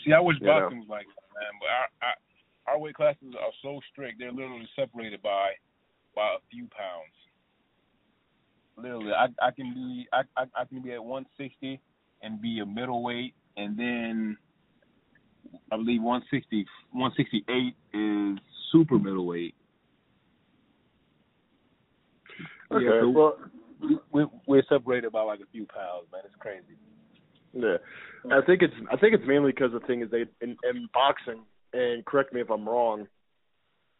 See, 0.04 0.12
I 0.12 0.20
wish 0.20 0.36
boxing 0.38 0.80
was 0.80 0.88
like 0.88 1.06
that, 1.06 1.40
man. 1.40 1.52
But 1.60 1.68
our, 1.68 2.08
our 2.08 2.74
our 2.74 2.78
weight 2.78 2.94
classes 2.94 3.34
are 3.40 3.50
so 3.62 3.80
strict; 3.90 4.18
they're 4.18 4.30
literally 4.30 4.68
separated 4.76 5.22
by 5.22 5.52
by 6.14 6.36
a 6.36 6.38
few 6.50 6.68
pounds. 6.68 7.16
Literally, 8.76 9.12
I 9.12 9.26
I 9.44 9.50
can 9.50 9.74
be 9.74 10.06
I 10.12 10.20
I, 10.36 10.44
I 10.54 10.64
can 10.66 10.82
be 10.82 10.92
at 10.92 11.02
160 11.02 11.80
and 12.22 12.40
be 12.40 12.60
a 12.60 12.66
middleweight, 12.66 13.34
and 13.56 13.78
then 13.78 14.36
I 15.72 15.76
believe 15.76 16.02
160 16.02 16.66
168 16.92 17.74
is 17.98 18.38
super 18.72 18.98
middleweight. 18.98 19.54
Okay, 22.72 22.84
Yeah, 22.84 23.00
so 23.00 23.10
well, 23.10 23.38
we, 24.12 24.26
we're 24.46 24.62
separated 24.68 25.12
by 25.12 25.22
like 25.22 25.40
a 25.40 25.46
few 25.52 25.66
pounds, 25.66 26.06
man. 26.12 26.22
It's 26.24 26.34
crazy. 26.38 26.76
Yeah, 27.52 27.78
I 28.30 28.40
think 28.44 28.62
it's 28.62 28.74
I 28.92 28.96
think 28.96 29.14
it's 29.14 29.26
mainly 29.26 29.52
because 29.52 29.72
the 29.72 29.80
thing 29.80 30.02
is 30.02 30.10
they 30.10 30.24
in, 30.40 30.56
in 30.62 30.88
boxing, 30.94 31.42
and 31.72 32.04
correct 32.04 32.32
me 32.32 32.40
if 32.40 32.50
I'm 32.50 32.68
wrong, 32.68 33.08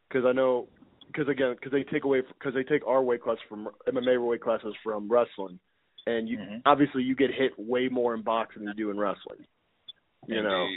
because 0.08 0.24
I 0.24 0.32
know 0.32 0.68
because 1.08 1.28
again 1.28 1.54
because 1.54 1.72
they 1.72 1.82
take 1.82 2.04
away 2.04 2.20
because 2.20 2.54
they 2.54 2.62
take 2.62 2.86
our 2.86 3.02
weight 3.02 3.22
class 3.22 3.38
from 3.48 3.68
MMA 3.88 4.24
weight 4.24 4.40
classes 4.40 4.74
from 4.84 5.08
wrestling, 5.10 5.58
and 6.06 6.28
you 6.28 6.38
Mhm. 6.38 6.62
obviously 6.64 7.02
you 7.02 7.16
get 7.16 7.30
hit 7.34 7.58
way 7.58 7.88
more 7.88 8.14
in 8.14 8.22
boxing 8.22 8.64
than 8.64 8.74
you 8.76 8.84
do 8.84 8.90
in 8.90 8.98
wrestling, 8.98 9.44
you 10.26 10.42
know. 10.42 10.68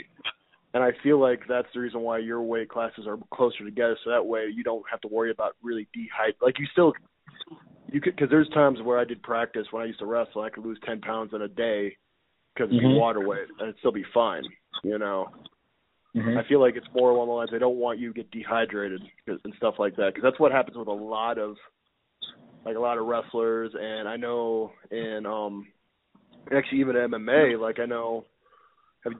And 0.74 0.82
I 0.82 0.90
feel 1.04 1.20
like 1.20 1.40
that's 1.48 1.68
the 1.72 1.78
reason 1.78 2.00
why 2.00 2.18
your 2.18 2.42
weight 2.42 2.68
classes 2.68 3.06
are 3.06 3.16
closer 3.32 3.64
together, 3.64 3.96
so 4.02 4.10
that 4.10 4.26
way 4.26 4.48
you 4.52 4.64
don't 4.64 4.82
have 4.90 5.00
to 5.02 5.08
worry 5.08 5.30
about 5.30 5.54
really 5.62 5.86
dehydrate. 5.96 6.34
Like 6.42 6.58
you 6.58 6.66
still, 6.72 6.92
you 7.92 8.00
could 8.00 8.16
because 8.16 8.28
there's 8.28 8.48
times 8.48 8.82
where 8.82 8.98
I 8.98 9.04
did 9.04 9.22
practice 9.22 9.68
when 9.70 9.84
I 9.84 9.86
used 9.86 10.00
to 10.00 10.06
wrestle, 10.06 10.42
I 10.42 10.50
could 10.50 10.64
lose 10.64 10.78
ten 10.84 11.00
pounds 11.00 11.32
in 11.32 11.42
a 11.42 11.48
day 11.48 11.96
because 12.54 12.74
of 12.74 12.82
Mhm. 12.82 12.96
water 12.96 13.20
weight, 13.20 13.48
and 13.60 13.68
it'd 13.68 13.78
still 13.78 13.92
be 13.92 14.04
fine. 14.12 14.42
You 14.82 14.98
know, 14.98 15.30
Mhm. 16.16 16.38
I 16.38 16.42
feel 16.48 16.60
like 16.60 16.74
it's 16.74 16.92
more 16.92 17.10
along 17.10 17.28
the 17.28 17.34
lines 17.34 17.50
they 17.52 17.58
don't 17.60 17.78
want 17.78 18.00
you 18.00 18.12
to 18.12 18.14
get 18.14 18.30
dehydrated 18.32 19.00
and 19.28 19.54
stuff 19.56 19.78
like 19.78 19.94
that, 19.94 20.12
because 20.12 20.24
that's 20.24 20.40
what 20.40 20.50
happens 20.50 20.76
with 20.76 20.88
a 20.88 20.92
lot 20.92 21.38
of 21.38 21.56
like 22.64 22.76
a 22.76 22.80
lot 22.80 22.98
of 22.98 23.06
wrestlers, 23.06 23.72
and 23.80 24.08
I 24.08 24.16
know 24.16 24.72
in 24.90 25.24
um 25.24 25.68
actually 26.52 26.80
even 26.80 26.96
MMA, 26.96 27.60
like 27.60 27.78
I 27.78 27.86
know 27.86 28.24
have 29.04 29.12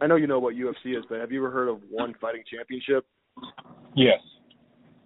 I 0.00 0.06
know 0.06 0.16
you 0.16 0.26
know 0.26 0.38
what 0.38 0.54
UFC 0.54 0.96
is, 0.98 1.04
but 1.08 1.20
have 1.20 1.30
you 1.32 1.40
ever 1.44 1.50
heard 1.50 1.68
of 1.68 1.80
One 1.90 2.14
Fighting 2.20 2.42
Championship? 2.52 3.06
Yes. 3.94 4.20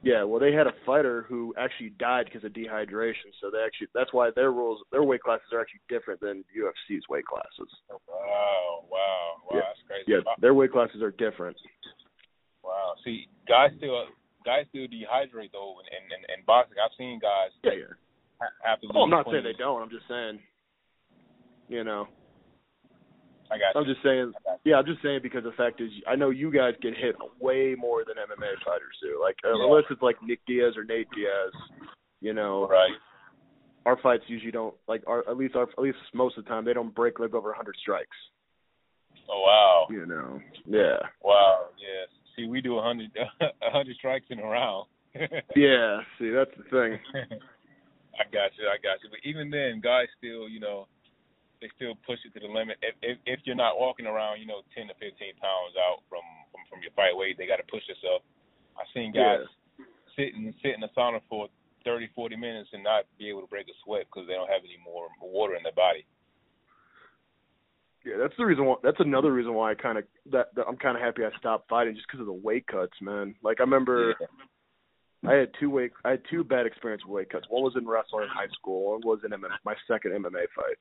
Yeah, 0.03 0.23
well, 0.23 0.39
they 0.39 0.53
had 0.53 0.67
a 0.67 0.75
fighter 0.85 1.25
who 1.29 1.55
actually 1.57 1.91
died 1.99 2.27
because 2.27 2.45
of 2.45 2.53
dehydration. 2.53 3.33
So 3.41 3.51
they 3.51 3.65
actually 3.65 3.89
that's 3.95 4.13
why 4.13 4.29
their 4.37 4.53
rules, 4.53 4.81
their 4.93 5.03
weight 5.03 5.23
classes 5.23 5.47
are 5.53 5.61
actually 5.61 5.81
different 5.89 6.21
than 6.21 6.45
UFC's 6.53 7.09
weight 7.09 7.25
classes. 7.25 7.73
Oh, 7.91 7.97
wow, 8.07 8.85
wow, 8.91 9.33
wow, 9.49 9.57
Yeah. 9.57 9.61
that's 9.65 9.81
crazy. 9.89 10.05
Yeah, 10.09 10.21
their 10.41 10.53
weight 10.53 10.73
classes 10.73 11.01
are 11.01 11.11
different. 11.11 11.57
Wow. 12.63 12.95
See, 13.03 13.29
guys 13.49 13.71
still 13.79 14.05
guys 14.45 14.67
still 14.69 14.85
dehydrate 14.87 15.53
though 15.53 15.77
in 15.89 16.05
in, 16.13 16.21
in 16.39 16.45
boxing. 16.47 16.77
I've 16.85 16.93
seen 16.99 17.19
guys 17.19 17.51
Yeah, 17.65 17.73
yeah. 17.73 17.95
ha- 18.43 18.57
have 18.63 18.81
to. 18.83 18.89
Oh, 18.95 19.05
I'm 19.05 19.11
lose 19.11 19.25
not 19.25 19.33
saying 19.33 19.45
they 19.45 19.57
don't. 19.59 19.81
I'm 19.81 19.91
just 19.91 20.07
saying, 20.07 20.39
you 21.69 21.83
know, 21.83 22.09
I 23.51 23.59
got 23.59 23.77
I'm 23.79 23.85
just 23.85 24.03
saying. 24.03 24.33
Yeah, 24.65 24.77
I'm 24.77 24.87
just 24.87 25.03
saying 25.03 25.21
because 25.23 25.45
the 25.45 25.53
fact 25.53 25.81
is, 25.81 25.91
I 26.09 26.17
know 26.17 26.31
you 26.31 26.51
guys 26.51 26.75
get 26.81 26.95
hit 26.97 27.15
way 27.41 27.75
more 27.79 28.05
than 28.07 28.17
MMA 28.17 28.53
fighters 28.65 28.97
do. 29.03 29.19
Like 29.21 29.37
Yeah. 29.45 29.53
unless 29.55 29.85
it's 29.91 30.03
like 30.03 30.17
Nick 30.23 30.41
Diaz 30.47 30.75
or 30.77 30.85
Nate 30.85 31.09
Diaz, 31.15 31.53
you 32.21 32.33
know. 32.33 32.67
Right. 32.67 32.91
our 33.87 33.99
fights 34.03 34.25
usually 34.29 34.51
don't 34.51 34.75
like 34.89 35.03
our 35.07 35.29
at 35.29 35.37
least 35.37 35.55
our 35.57 35.65
at 35.65 35.79
least 35.79 35.99
most 36.15 36.39
of 36.39 36.45
the 36.45 36.49
time 36.49 36.65
they 36.65 36.73
don't 36.73 36.95
break 36.95 37.19
like 37.19 37.35
over 37.35 37.49
100 37.51 37.77
strikes. 37.81 38.17
Oh 39.31 39.43
wow. 39.47 39.87
You 39.91 40.07
know. 40.07 40.41
Yeah. 40.67 40.99
Wow. 41.23 41.67
Yeah. 41.79 42.07
See, 42.37 42.47
we 42.49 42.61
do 42.61 42.79
a 42.79 42.83
hundred 42.83 43.11
a 43.41 43.71
hundred 43.71 43.97
strikes 43.97 44.27
in 44.31 44.39
a 44.39 44.45
round. 44.47 44.87
Yeah. 45.55 46.01
See, 46.19 46.31
that's 46.31 46.51
the 46.57 46.65
thing. 46.71 46.99
I 48.19 48.25
got 48.33 48.51
you. 48.59 48.67
I 48.67 48.79
got 48.83 49.03
you. 49.03 49.11
But 49.11 49.21
even 49.25 49.51
then, 49.51 49.81
guys 49.83 50.07
still, 50.19 50.49
you 50.49 50.61
know, 50.61 50.87
they 51.65 51.73
still 51.81 51.97
push 52.05 52.21
it 52.29 52.37
to 52.37 52.45
the 52.45 52.53
limit. 52.53 52.77
If 52.85 52.93
if, 53.01 53.17
if 53.25 53.41
you're 53.49 53.57
not 53.57 53.81
walking 53.81 54.05
around, 54.05 54.45
you 54.45 54.45
know, 54.45 54.61
ten 54.77 54.85
to 54.93 54.95
fifteen 55.01 55.33
pounds 55.41 55.73
out 55.81 56.05
from 56.13 56.21
from, 56.53 56.61
from 56.69 56.85
your 56.85 56.93
fight 56.93 57.17
weight, 57.17 57.41
they 57.41 57.49
got 57.49 57.57
to 57.57 57.69
push 57.73 57.81
themselves. 57.89 58.21
I've 58.77 58.93
seen 58.93 59.17
guys 59.17 59.49
sit 60.13 60.37
and 60.37 60.53
sit 60.61 60.77
in 60.77 60.85
the 60.85 60.93
sauna 60.93 61.25
for 61.33 61.49
thirty, 61.89 62.13
forty 62.13 62.37
minutes 62.37 62.69
and 62.77 62.85
not 62.85 63.09
be 63.17 63.33
able 63.33 63.41
to 63.41 63.49
break 63.49 63.65
a 63.73 63.77
sweat 63.81 64.05
because 64.13 64.29
they 64.29 64.37
don't 64.37 64.53
have 64.53 64.61
any 64.61 64.77
more 64.85 65.09
water 65.25 65.57
in 65.57 65.65
their 65.65 65.73
body. 65.73 66.05
Yeah, 68.05 68.21
that's 68.21 68.37
the 68.37 68.45
reason 68.45 68.69
why. 68.69 68.77
That's 68.85 69.01
another 69.01 69.33
reason 69.33 69.57
why 69.57 69.73
I 69.73 69.75
kind 69.75 69.97
of 69.97 70.05
that, 70.29 70.53
that 70.61 70.69
I'm 70.69 70.77
kind 70.77 71.01
of 71.01 71.03
happy 71.03 71.25
I 71.25 71.33
stopped 71.41 71.73
fighting 71.73 71.97
just 71.97 72.05
because 72.05 72.21
of 72.21 72.29
the 72.29 72.37
weight 72.37 72.69
cuts, 72.69 73.01
man. 73.01 73.35
Like 73.41 73.61
I 73.61 73.65
remember 73.65 74.13
Yeah. 74.21 74.29
I 75.25 75.33
had 75.33 75.49
two 75.59 75.71
weight 75.71 75.93
I 76.05 76.21
had 76.21 76.23
two 76.29 76.45
bad 76.45 76.67
experiences 76.67 77.09
with 77.09 77.25
weight 77.25 77.31
cuts. 77.33 77.49
One 77.49 77.65
was 77.65 77.73
in 77.81 77.89
wrestling 77.89 78.29
in 78.29 78.29
high 78.29 78.53
school. 78.53 78.93
One 78.93 79.01
was 79.01 79.21
in 79.25 79.33
MMA, 79.33 79.57
my 79.65 79.73
second 79.89 80.13
MMA 80.13 80.45
fight. 80.53 80.77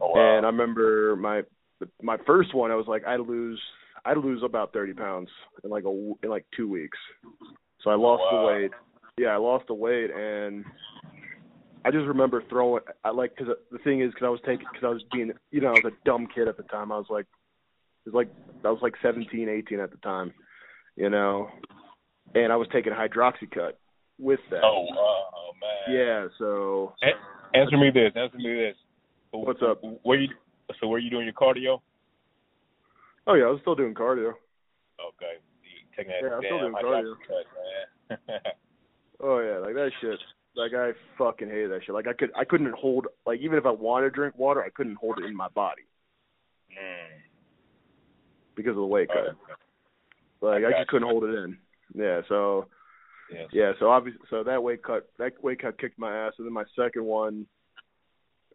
Oh 0.00 0.10
wow. 0.14 0.36
And 0.36 0.46
I 0.46 0.48
remember 0.48 1.16
my 1.16 1.42
my 2.02 2.16
first 2.26 2.54
one. 2.54 2.70
I 2.70 2.76
was 2.76 2.86
like 2.86 3.04
I'd 3.06 3.20
lose 3.20 3.60
I'd 4.04 4.16
lose 4.16 4.42
about 4.44 4.72
thirty 4.72 4.94
pounds 4.94 5.28
in 5.64 5.70
like 5.70 5.82
a 5.82 5.92
w- 5.92 6.18
in 6.22 6.30
like 6.30 6.46
two 6.56 6.68
weeks. 6.68 6.98
So 7.82 7.90
I 7.90 7.94
oh, 7.94 8.00
lost 8.00 8.22
wow. 8.30 8.40
the 8.40 8.46
weight. 8.46 8.70
Yeah, 9.18 9.28
I 9.28 9.36
lost 9.36 9.66
the 9.66 9.74
weight, 9.74 10.10
and 10.14 10.64
I 11.84 11.90
just 11.90 12.06
remember 12.06 12.42
throwing. 12.48 12.82
I 13.04 13.10
like 13.10 13.36
because 13.36 13.54
the 13.70 13.78
thing 13.78 14.00
is 14.00 14.12
because 14.12 14.26
I 14.26 14.30
was 14.30 14.40
taking 14.46 14.66
because 14.72 14.84
I 14.84 14.90
was 14.90 15.02
being 15.12 15.32
you 15.50 15.60
know 15.60 15.68
I 15.68 15.72
was 15.72 15.84
a 15.86 16.04
dumb 16.04 16.28
kid 16.32 16.48
at 16.48 16.56
the 16.56 16.62
time. 16.64 16.92
I 16.92 16.98
was 16.98 17.06
like 17.10 17.26
it 18.06 18.12
was 18.12 18.14
like 18.14 18.30
I 18.64 18.70
was 18.70 18.80
like 18.82 18.94
seventeen, 19.02 19.48
eighteen 19.48 19.80
at 19.80 19.90
the 19.90 19.96
time, 19.98 20.32
you 20.96 21.10
know, 21.10 21.48
and 22.34 22.52
I 22.52 22.56
was 22.56 22.68
taking 22.72 22.92
hydroxycut 22.92 23.72
with 24.18 24.40
that. 24.50 24.62
oh 24.62 24.86
wow, 24.90 25.50
man. 25.60 25.96
Yeah, 25.96 26.26
so 26.38 26.94
A- 27.02 27.56
Answer 27.58 27.78
me 27.78 27.90
this. 27.92 28.12
Answer 28.14 28.36
me 28.38 28.54
this. 28.54 28.76
What's 29.30 29.60
up? 29.62 29.82
Where 30.02 30.18
you? 30.20 30.28
So 30.80 30.88
where 30.88 30.98
you 30.98 31.10
doing 31.10 31.24
your 31.24 31.34
cardio? 31.34 31.80
oh 33.26 33.34
yeah, 33.34 33.44
I 33.44 33.50
was 33.50 33.60
still 33.60 33.74
doing 33.74 33.94
cardio. 33.94 34.30
Okay. 35.00 35.36
You 35.62 35.86
taking 35.96 36.12
that 36.12 36.22
Yeah, 36.26 36.34
I'm 36.36 36.42
still 36.44 36.58
doing 36.60 36.74
cardio. 36.74 37.14
man. 38.10 38.40
Oh 39.20 39.40
yeah, 39.40 39.58
like 39.58 39.74
that 39.74 39.90
shit. 40.00 40.18
Like 40.54 40.72
I 40.74 40.92
fucking 41.18 41.48
hated 41.48 41.72
that 41.72 41.80
shit. 41.84 41.92
Like 41.94 42.06
I 42.06 42.12
could 42.12 42.30
I 42.36 42.44
couldn't 42.44 42.72
hold 42.74 43.06
like 43.26 43.40
even 43.40 43.58
if 43.58 43.66
I 43.66 43.70
wanted 43.72 44.10
to 44.10 44.14
drink 44.14 44.38
water, 44.38 44.62
I 44.62 44.68
couldn't 44.70 44.94
hold 44.96 45.18
it 45.18 45.24
in 45.24 45.34
my 45.34 45.48
body 45.48 45.82
Mm. 46.70 47.20
because 48.54 48.70
of 48.70 48.76
the 48.76 48.86
weight 48.86 49.08
cut. 49.08 49.34
Like 50.40 50.62
I, 50.62 50.68
I 50.68 50.78
just 50.80 50.88
couldn't 50.90 51.08
hold 51.08 51.24
it 51.24 51.34
in. 51.34 51.58
Yeah, 51.94 52.20
so 52.28 52.66
Yes. 53.32 53.48
yeah, 53.52 53.72
so 53.80 53.90
obviously 53.90 54.20
so 54.30 54.44
that 54.44 54.62
weight 54.62 54.82
cut 54.84 55.08
that 55.18 55.32
weight 55.42 55.60
cut 55.62 55.78
kicked 55.80 55.98
my 55.98 56.16
ass 56.26 56.34
and 56.38 56.46
then 56.46 56.52
my 56.54 56.64
second 56.76 57.04
one 57.04 57.44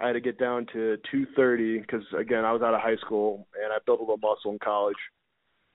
I 0.02 0.08
had 0.08 0.14
to 0.14 0.20
get 0.22 0.38
down 0.40 0.66
to 0.74 0.98
230 1.12 1.80
because 1.80 2.04
again 2.18 2.44
I 2.46 2.52
was 2.52 2.62
out 2.62 2.74
of 2.74 2.82
high 2.82 2.96
school 2.98 3.48
and 3.62 3.72
I 3.72 3.78
built 3.86 4.00
a 4.00 4.04
little 4.04 4.18
muscle 4.18 4.52
in 4.52 4.60
college, 4.60 4.98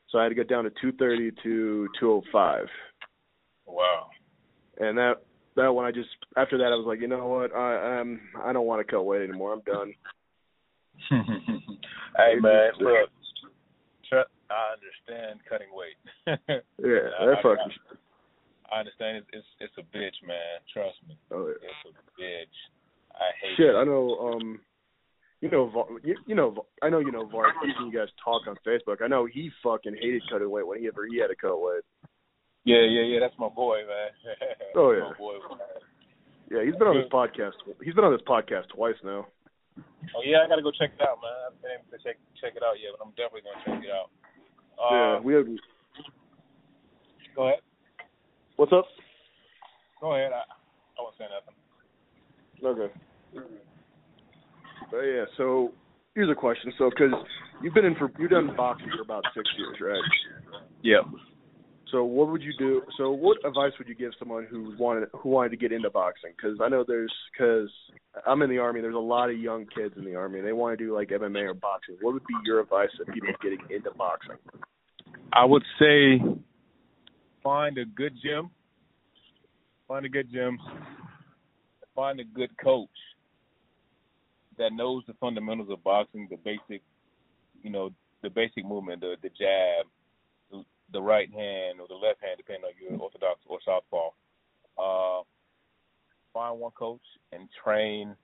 so 0.09 0.19
I 0.19 0.25
had 0.25 0.29
to 0.31 0.35
get 0.35 0.49
down 0.49 0.65
to 0.65 0.71
230 0.71 1.31
to 1.43 1.89
205. 2.01 2.67
Wow. 3.67 4.09
and 4.79 4.97
that 4.99 5.23
that 5.57 5.69
one 5.73 5.85
I 5.85 5.93
just 5.93 6.09
after 6.37 6.59
that 6.59 6.73
I 6.73 6.77
was 6.77 6.87
like, 6.87 7.01
you 7.01 7.09
know 7.09 7.27
what, 7.27 7.55
I 7.55 8.01
um 8.01 8.21
I 8.45 8.53
don't 8.53 8.67
want 8.67 8.85
to 8.85 8.91
cut 8.91 9.03
weight 9.05 9.23
anymore. 9.29 9.53
I'm 9.53 9.61
done. 9.61 9.95
hey 11.11 12.35
man, 12.41 12.71
look, 12.81 13.09
I 14.51 14.75
understand 14.75 15.41
cutting 15.49 15.69
weight. 15.73 15.97
Yeah, 16.79 17.11
I- 17.21 17.27
that 17.27 17.39
I- 17.39 17.43
fucking. 17.43 17.73
I 18.71 18.81
understand 18.81 19.17
it's, 19.17 19.29
it's 19.33 19.47
it's 19.61 19.73
a 19.79 19.97
bitch, 19.97 20.21
man. 20.27 20.61
Trust 20.71 20.97
me, 21.09 21.17
oh, 21.31 21.47
yeah. 21.49 21.55
it's 21.63 21.89
a 21.89 22.21
bitch. 22.21 22.57
I 23.19 23.31
hate 23.43 23.57
Shit, 23.57 23.75
it. 23.75 23.77
I 23.77 23.85
know. 23.85 24.19
Um, 24.19 24.61
you 25.41 25.51
know, 25.51 25.69
Var- 25.71 26.01
you, 26.03 26.17
you 26.27 26.35
know, 26.35 26.67
I 26.83 26.89
know 26.89 26.99
you 26.99 27.13
know. 27.13 27.23
I've 27.27 27.55
seen 27.63 27.87
you 27.87 27.93
guys 27.99 28.09
talk 28.25 28.43
on 28.47 28.57
Facebook. 28.67 29.03
I 29.03 29.09
know 29.09 29.27
he 29.27 29.51
fucking 29.63 29.95
hated 30.01 30.23
cutting 30.31 30.51
weight 30.51 30.67
when 30.67 30.79
he 30.81 30.87
ever 30.89 31.07
he 31.07 31.19
had 31.19 31.29
to 31.29 31.37
cut 31.37 31.59
weight. 31.61 31.83
Yeah, 32.65 32.83
yeah, 32.83 33.03
yeah. 33.03 33.21
That's 33.21 33.39
my 33.39 33.49
boy, 33.49 33.79
man. 33.87 34.11
Oh, 34.77 34.93
yeah. 34.93 35.11
boy. 35.19 35.35
Yeah, 36.51 36.65
he's 36.65 36.75
been 36.77 36.89
on 36.89 36.97
this 36.97 37.11
podcast. 37.13 37.53
He's 37.85 37.95
been 37.95 38.05
on 38.05 38.13
this 38.13 38.25
podcast 38.27 38.69
twice 38.75 38.97
now. 39.05 39.27
Oh 39.79 40.23
yeah, 40.25 40.39
I 40.45 40.49
gotta 40.49 40.63
go 40.63 40.71
check 40.73 40.91
it 40.99 41.03
out, 41.03 41.19
man. 41.23 41.31
I 41.31 41.45
haven't 41.45 41.63
been 41.63 41.71
able 41.71 41.91
to 41.97 42.03
check 42.03 42.17
check 42.41 42.53
it 42.57 42.63
out 42.63 42.75
yet, 42.83 42.93
but 42.99 43.05
I'm 43.05 43.13
definitely 43.15 43.43
gonna 43.47 43.63
check 43.65 43.85
it 43.85 43.93
out. 43.95 44.11
yeah, 44.91 45.17
Uh, 45.19 45.21
we 45.23 45.35
have. 45.35 45.47
go 47.37 47.47
ahead. 47.49 47.61
What's 48.57 48.73
up? 48.73 48.87
Go 50.01 50.15
ahead. 50.15 50.33
I, 50.33 50.43
I 50.43 50.99
won't 50.99 51.15
say 51.19 51.27
nothing. 51.31 51.55
Okay. 52.65 52.93
But 53.35 55.01
yeah, 55.01 55.25
so 55.37 55.73
here's 56.15 56.31
a 56.31 56.35
question. 56.35 56.73
So, 56.79 56.91
because 56.91 57.13
you've 57.63 57.75
been 57.75 57.85
in 57.85 57.95
for 57.97 58.11
you've 58.19 58.31
done 58.31 58.55
boxing 58.57 58.89
for 58.97 59.03
about 59.03 59.25
six 59.35 59.49
years, 59.57 59.77
right? 59.81 60.63
Yeah. 60.83 61.03
So 61.91 62.05
what 62.05 62.29
would 62.29 62.43
you 62.43 62.53
do? 62.59 62.83
So 62.99 63.11
what 63.11 63.39
advice 63.47 63.73
would 63.79 63.89
you 63.89 63.95
give 63.95 64.13
someone 64.19 64.47
who 64.51 64.75
wanted 64.79 65.09
who 65.15 65.31
wanted 65.31 65.51
to 65.51 65.57
get 65.57 65.73
into 65.73 65.91
boxing? 65.91 66.33
Because 66.37 66.59
I 66.63 66.69
know 66.69 66.85
there's 66.87 67.13
because 67.33 67.71
I'm 68.27 68.43
in 68.43 68.51
the 68.51 68.59
army. 68.59 68.81
There's 68.81 68.95
a 68.95 68.99
lot 68.99 69.31
of 69.31 69.39
young 69.39 69.67
kids 69.75 69.95
in 69.97 70.05
the 70.05 70.15
army. 70.15 70.39
and 70.39 70.47
They 70.47 70.53
want 70.53 70.79
to 70.79 70.85
do 70.85 70.95
like 70.95 71.09
MMA 71.09 71.49
or 71.49 71.55
boxing. 71.55 71.97
What 72.01 72.13
would 72.15 72.27
be 72.27 72.35
your 72.45 72.61
advice 72.61 72.89
to 72.99 73.11
people 73.11 73.31
getting 73.43 73.61
into 73.71 73.91
boxing? 73.97 74.37
I 75.33 75.45
would 75.45 75.63
say 75.79 76.21
find 77.43 77.79
a 77.79 77.85
good 77.85 78.13
gym. 78.23 78.51
Find 79.87 80.05
a 80.05 80.11
good 80.11 80.31
gym. 80.31 80.59
Find 81.95 82.21
a 82.21 82.25
good 82.25 82.51
coach 82.63 82.89
that 84.59 84.73
knows 84.73 85.05
the 85.07 85.15
fundamentals 85.15 85.71
of 85.71 85.83
boxing, 85.83 86.29
the 86.31 86.37
basic, 86.37 86.83
you 87.63 87.71
know, 87.71 87.91
the 88.23 88.31
basic 88.31 88.65
movement, 88.65 89.01
the 89.01 89.17
the 89.23 89.31
jab, 89.31 89.87
the, 90.93 91.01
right 91.01 91.31
hand 91.33 91.81
or 91.81 91.87
the 91.89 91.95
left 91.95 92.21
hand, 92.23 92.37
depending 92.37 92.65
on 92.65 92.73
you're 92.81 93.01
orthodox 93.01 93.41
or 93.47 93.59
southpaw. 93.65 94.11
Uh, 94.79 95.23
find 96.33 96.59
one 96.59 96.73
coach 96.73 97.03
and 97.33 97.49
train. 97.63 98.15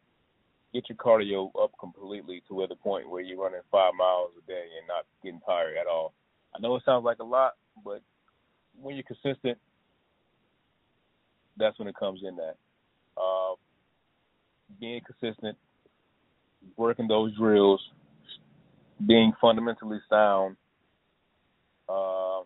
Get 0.73 0.89
your 0.89 0.97
cardio 0.97 1.51
up 1.63 1.71
completely 1.79 2.43
to 2.49 2.67
the 2.69 2.75
point 2.75 3.09
where 3.09 3.23
you're 3.23 3.41
running 3.41 3.61
five 3.71 3.93
miles 3.97 4.31
a 4.37 4.47
day 4.47 4.65
and 4.79 4.89
not 4.89 5.05
getting 5.23 5.41
tired 5.47 5.77
at 5.81 5.87
all. 5.87 6.15
I 6.55 6.61
know 6.61 6.75
it 6.77 6.83
sounds 6.85 7.05
like 7.05 7.19
a 7.21 7.25
lot, 7.25 7.53
but 7.85 8.03
when 8.81 8.97
you're 8.97 9.05
consistent, 9.05 9.59
that's 11.57 11.79
when 11.79 11.89
it 11.89 11.97
comes 11.97 12.21
in 12.27 12.37
that. 12.37 12.57
Uh, 13.17 13.55
being 14.81 15.01
consistent, 15.01 15.57
working 16.77 17.09
those 17.09 17.37
drills, 17.37 17.81
being 19.07 19.33
fundamentally 19.41 19.99
sound, 20.09 20.57
uh, 21.89 22.41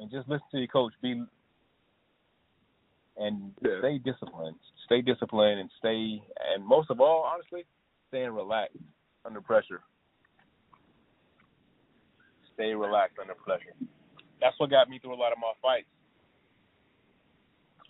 and 0.00 0.10
just 0.10 0.28
listen 0.28 0.46
to 0.52 0.58
your 0.58 0.68
coach. 0.68 0.92
Be 1.02 1.24
and 3.18 3.54
Yeah. 3.62 3.78
stay 3.78 3.98
disciplined. 3.98 4.58
Stay 4.84 5.00
disciplined 5.00 5.60
and 5.60 5.70
stay, 5.78 6.22
and 6.52 6.64
most 6.64 6.90
of 6.90 7.00
all, 7.00 7.22
honestly, 7.24 7.64
staying 8.08 8.30
relaxed 8.30 8.76
under 9.24 9.40
pressure. 9.40 9.82
Stay 12.54 12.74
relaxed 12.74 13.18
under 13.18 13.34
pressure. 13.34 13.74
That's 14.40 14.58
what 14.58 14.70
got 14.70 14.88
me 14.88 14.98
through 14.98 15.14
a 15.14 15.16
lot 15.16 15.32
of 15.32 15.38
my 15.38 15.52
fights. 15.60 15.88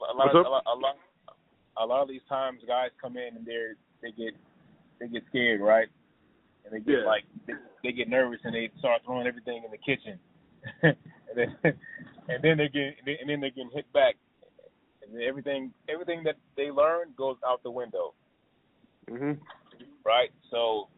A 0.00 0.12
lot, 0.12 0.34
of, 0.34 0.46
a 0.46 0.48
lot, 0.48 0.62
a 0.66 0.76
lot, 0.76 0.96
a 1.78 1.86
lot 1.86 2.02
of 2.02 2.08
these 2.08 2.22
times, 2.28 2.62
guys 2.66 2.90
come 3.00 3.16
in 3.16 3.36
and 3.36 3.44
they're 3.46 3.76
they 4.02 4.12
get 4.12 4.34
they 4.98 5.08
get 5.08 5.24
scared, 5.28 5.60
right? 5.60 5.88
And 6.64 6.72
they 6.74 6.80
get 6.80 7.00
Yeah. 7.00 7.04
like 7.06 7.24
they, 7.46 7.54
they 7.82 7.92
get 7.92 8.08
nervous 8.08 8.40
and 8.44 8.54
they 8.54 8.70
start 8.78 9.02
throwing 9.04 9.26
everything 9.26 9.62
in 9.64 9.70
the 9.70 9.78
kitchen, 9.78 10.18
and 10.82 10.96
then 11.34 11.56
and 12.28 12.42
then 12.42 12.58
they 12.58 12.68
get 12.68 12.96
and 13.20 13.28
then 13.28 13.40
they're 13.40 13.50
getting 13.50 13.70
hit 13.72 13.90
back, 13.92 14.16
and 15.02 15.14
then 15.14 15.22
everything 15.22 15.72
everything 15.88 16.22
that 16.24 16.36
they 16.56 16.70
learn 16.70 17.12
goes 17.16 17.36
out 17.46 17.62
the 17.62 17.70
window, 17.70 18.14
Mhm. 19.08 19.38
right? 20.04 20.30
So 20.50 20.88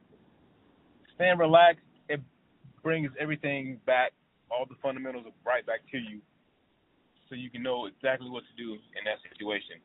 staying 1.14 1.38
relaxed, 1.38 1.84
it 2.08 2.20
brings 2.82 3.10
everything 3.18 3.80
back, 3.84 4.12
all 4.50 4.64
the 4.64 4.76
fundamentals 4.76 5.26
right 5.44 5.66
back 5.66 5.80
to 5.90 5.98
you, 5.98 6.22
so 7.28 7.34
you 7.34 7.50
can 7.50 7.62
know 7.62 7.86
exactly 7.86 8.30
what 8.30 8.44
to 8.44 8.54
do 8.56 8.72
in 8.72 9.04
that 9.04 9.18
situation, 9.30 9.76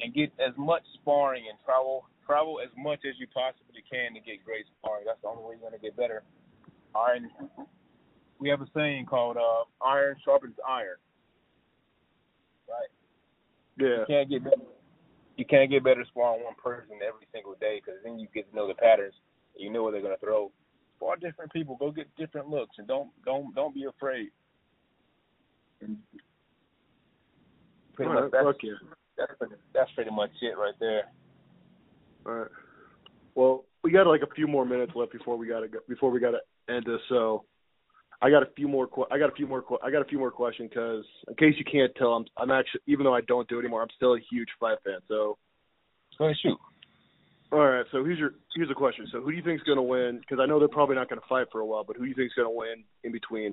and 0.00 0.14
get 0.14 0.30
as 0.38 0.56
much 0.56 0.82
sparring 0.94 1.48
and 1.48 1.58
travel 1.64 2.06
travel 2.26 2.60
as 2.62 2.70
much 2.76 3.00
as 3.08 3.14
you 3.18 3.26
possibly 3.32 3.82
can 3.90 4.14
to 4.14 4.20
get 4.20 4.44
great 4.44 4.66
sparring. 4.78 5.04
That's 5.06 5.20
the 5.22 5.28
only 5.28 5.44
way 5.44 5.54
you're 5.60 5.70
gonna 5.70 5.80
get 5.80 5.96
better. 5.96 6.22
Iron. 6.94 7.30
We 8.38 8.48
have 8.48 8.60
a 8.60 8.66
saying 8.74 9.06
called 9.06 9.36
uh, 9.36 9.64
"iron 9.84 10.16
sharpens 10.24 10.56
iron." 10.66 10.96
Right. 12.68 12.90
Yeah. 13.78 14.00
You 14.00 14.04
can't 14.06 14.30
get 14.30 14.44
better. 14.44 14.62
You 15.36 15.44
can't 15.44 15.70
get 15.70 15.82
better 15.82 16.04
sparring 16.08 16.44
one 16.44 16.54
person 16.62 16.96
every 17.06 17.26
single 17.32 17.54
day 17.60 17.80
because 17.84 18.00
then 18.04 18.18
you 18.18 18.28
get 18.34 18.48
to 18.50 18.56
know 18.56 18.68
the 18.68 18.74
patterns. 18.74 19.14
You 19.56 19.70
know 19.70 19.82
what 19.82 19.92
they're 19.92 20.02
gonna 20.02 20.16
throw. 20.18 20.50
Spar 20.96 21.16
different 21.16 21.52
people. 21.52 21.76
Go 21.76 21.90
get 21.90 22.06
different 22.16 22.48
looks, 22.48 22.76
and 22.78 22.86
don't 22.86 23.10
don't 23.24 23.54
don't 23.54 23.74
be 23.74 23.84
afraid. 23.84 24.30
And 25.80 25.98
pretty 27.94 28.08
All 28.08 28.14
much 28.14 28.22
right, 28.24 28.32
that's, 28.32 28.44
fuck 28.44 28.62
yeah. 28.62 28.72
that's 29.18 29.32
pretty, 29.38 29.54
that's 29.74 29.90
pretty 29.92 30.10
much 30.10 30.30
it 30.40 30.56
right 30.58 30.74
there. 30.80 31.04
All 32.26 32.32
right. 32.32 32.50
Well, 33.34 33.64
we 33.82 33.90
got 33.90 34.06
like 34.06 34.22
a 34.22 34.34
few 34.34 34.46
more 34.46 34.64
minutes 34.64 34.92
left 34.94 35.12
before 35.12 35.36
we 35.36 35.46
gotta 35.46 35.68
go, 35.68 35.78
before 35.88 36.10
we 36.10 36.20
gotta 36.20 36.38
end 36.68 36.84
this. 36.86 37.00
So, 37.08 37.44
I 38.22 38.30
got 38.30 38.42
a 38.42 38.48
few 38.56 38.68
more. 38.68 38.86
que- 38.86 39.06
I 39.10 39.18
got 39.18 39.28
a 39.30 39.34
few 39.34 39.46
more. 39.46 39.62
que- 39.62 39.78
I 39.82 39.90
got 39.90 40.00
a 40.02 40.06
few 40.06 40.18
more 40.18 40.30
questions 40.30 40.70
because, 40.70 41.04
in 41.28 41.34
case 41.34 41.54
you 41.58 41.64
can't 41.64 41.94
tell, 41.96 42.14
I'm 42.14 42.24
I'm 42.36 42.50
actually 42.50 42.80
even 42.86 43.04
though 43.04 43.14
I 43.14 43.20
don't 43.22 43.48
do 43.48 43.56
it 43.58 43.60
anymore, 43.60 43.82
I'm 43.82 43.90
still 43.96 44.14
a 44.14 44.20
huge 44.30 44.48
fight 44.58 44.78
fan. 44.84 45.00
So, 45.08 45.36
Go 46.18 46.26
ahead, 46.26 46.36
shoot. 46.40 46.56
all 47.52 47.58
right. 47.66 47.84
So 47.92 48.04
here's 48.04 48.18
your 48.18 48.34
here's 48.54 48.70
a 48.70 48.74
question. 48.74 49.06
So 49.10 49.20
who 49.20 49.30
do 49.32 49.36
you 49.36 49.42
think's 49.42 49.64
gonna 49.64 49.82
win? 49.82 50.18
Because 50.20 50.38
I 50.40 50.46
know 50.46 50.58
they're 50.58 50.68
probably 50.68 50.94
not 50.94 51.08
gonna 51.08 51.20
fight 51.28 51.48
for 51.50 51.60
a 51.60 51.66
while, 51.66 51.84
but 51.84 51.96
who 51.96 52.04
do 52.04 52.08
you 52.08 52.14
think's 52.14 52.34
gonna 52.34 52.50
win 52.50 52.84
in 53.02 53.12
between 53.12 53.52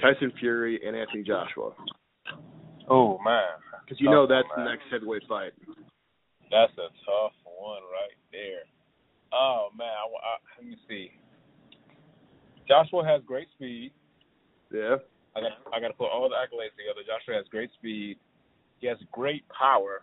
Tyson 0.00 0.32
Fury 0.40 0.80
and 0.84 0.96
Anthony 0.96 1.22
Joshua? 1.22 1.72
Oh 2.88 3.18
man, 3.24 3.44
Because 3.84 4.00
you 4.00 4.10
know 4.10 4.26
that's 4.26 4.48
the 4.56 4.64
next 4.64 4.82
heavyweight 4.90 5.22
fight. 5.28 5.52
That's 6.50 6.72
a 6.76 6.88
tough 7.06 7.32
one 7.62 7.86
right 7.86 8.18
there. 8.34 8.66
Oh 9.32 9.68
man, 9.78 9.86
I, 9.86 10.04
I, 10.10 10.32
let 10.58 10.66
me 10.66 10.76
see. 10.88 11.10
Joshua 12.66 13.06
has 13.06 13.22
great 13.26 13.46
speed. 13.54 13.92
Yeah. 14.72 14.96
I 15.36 15.40
got 15.40 15.52
I 15.72 15.80
got 15.80 15.88
to 15.88 15.94
put 15.94 16.10
all 16.10 16.28
the 16.28 16.34
accolades 16.34 16.74
together. 16.74 17.06
Joshua 17.06 17.38
has 17.38 17.46
great 17.50 17.70
speed. 17.78 18.18
He 18.80 18.86
has 18.88 18.98
great 19.12 19.44
power. 19.48 20.02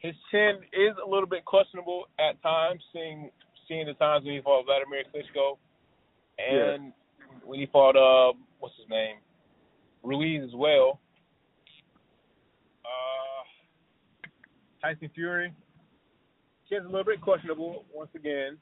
His 0.00 0.14
chin 0.30 0.58
is 0.72 0.96
a 0.98 1.08
little 1.08 1.28
bit 1.28 1.44
questionable 1.44 2.08
at 2.18 2.40
times, 2.42 2.82
seeing 2.92 3.30
seeing 3.68 3.86
the 3.86 3.94
times 3.94 4.24
when 4.24 4.34
he 4.34 4.40
fought 4.42 4.64
Vladimir 4.66 5.04
Klitschko, 5.14 5.56
and 6.38 6.92
when 7.44 7.60
he 7.60 7.66
fought 7.66 7.96
uh 7.96 8.32
what's 8.58 8.74
his 8.76 8.88
name 8.90 9.16
Ruiz 10.02 10.42
as 10.44 10.54
well. 10.54 11.00
Uh, 12.84 13.42
Tyson 14.80 15.10
Fury. 15.14 15.52
Chin's 16.68 16.84
a 16.84 16.88
little 16.88 17.04
bit 17.04 17.20
questionable 17.20 17.84
once 17.92 18.10
again, 18.14 18.58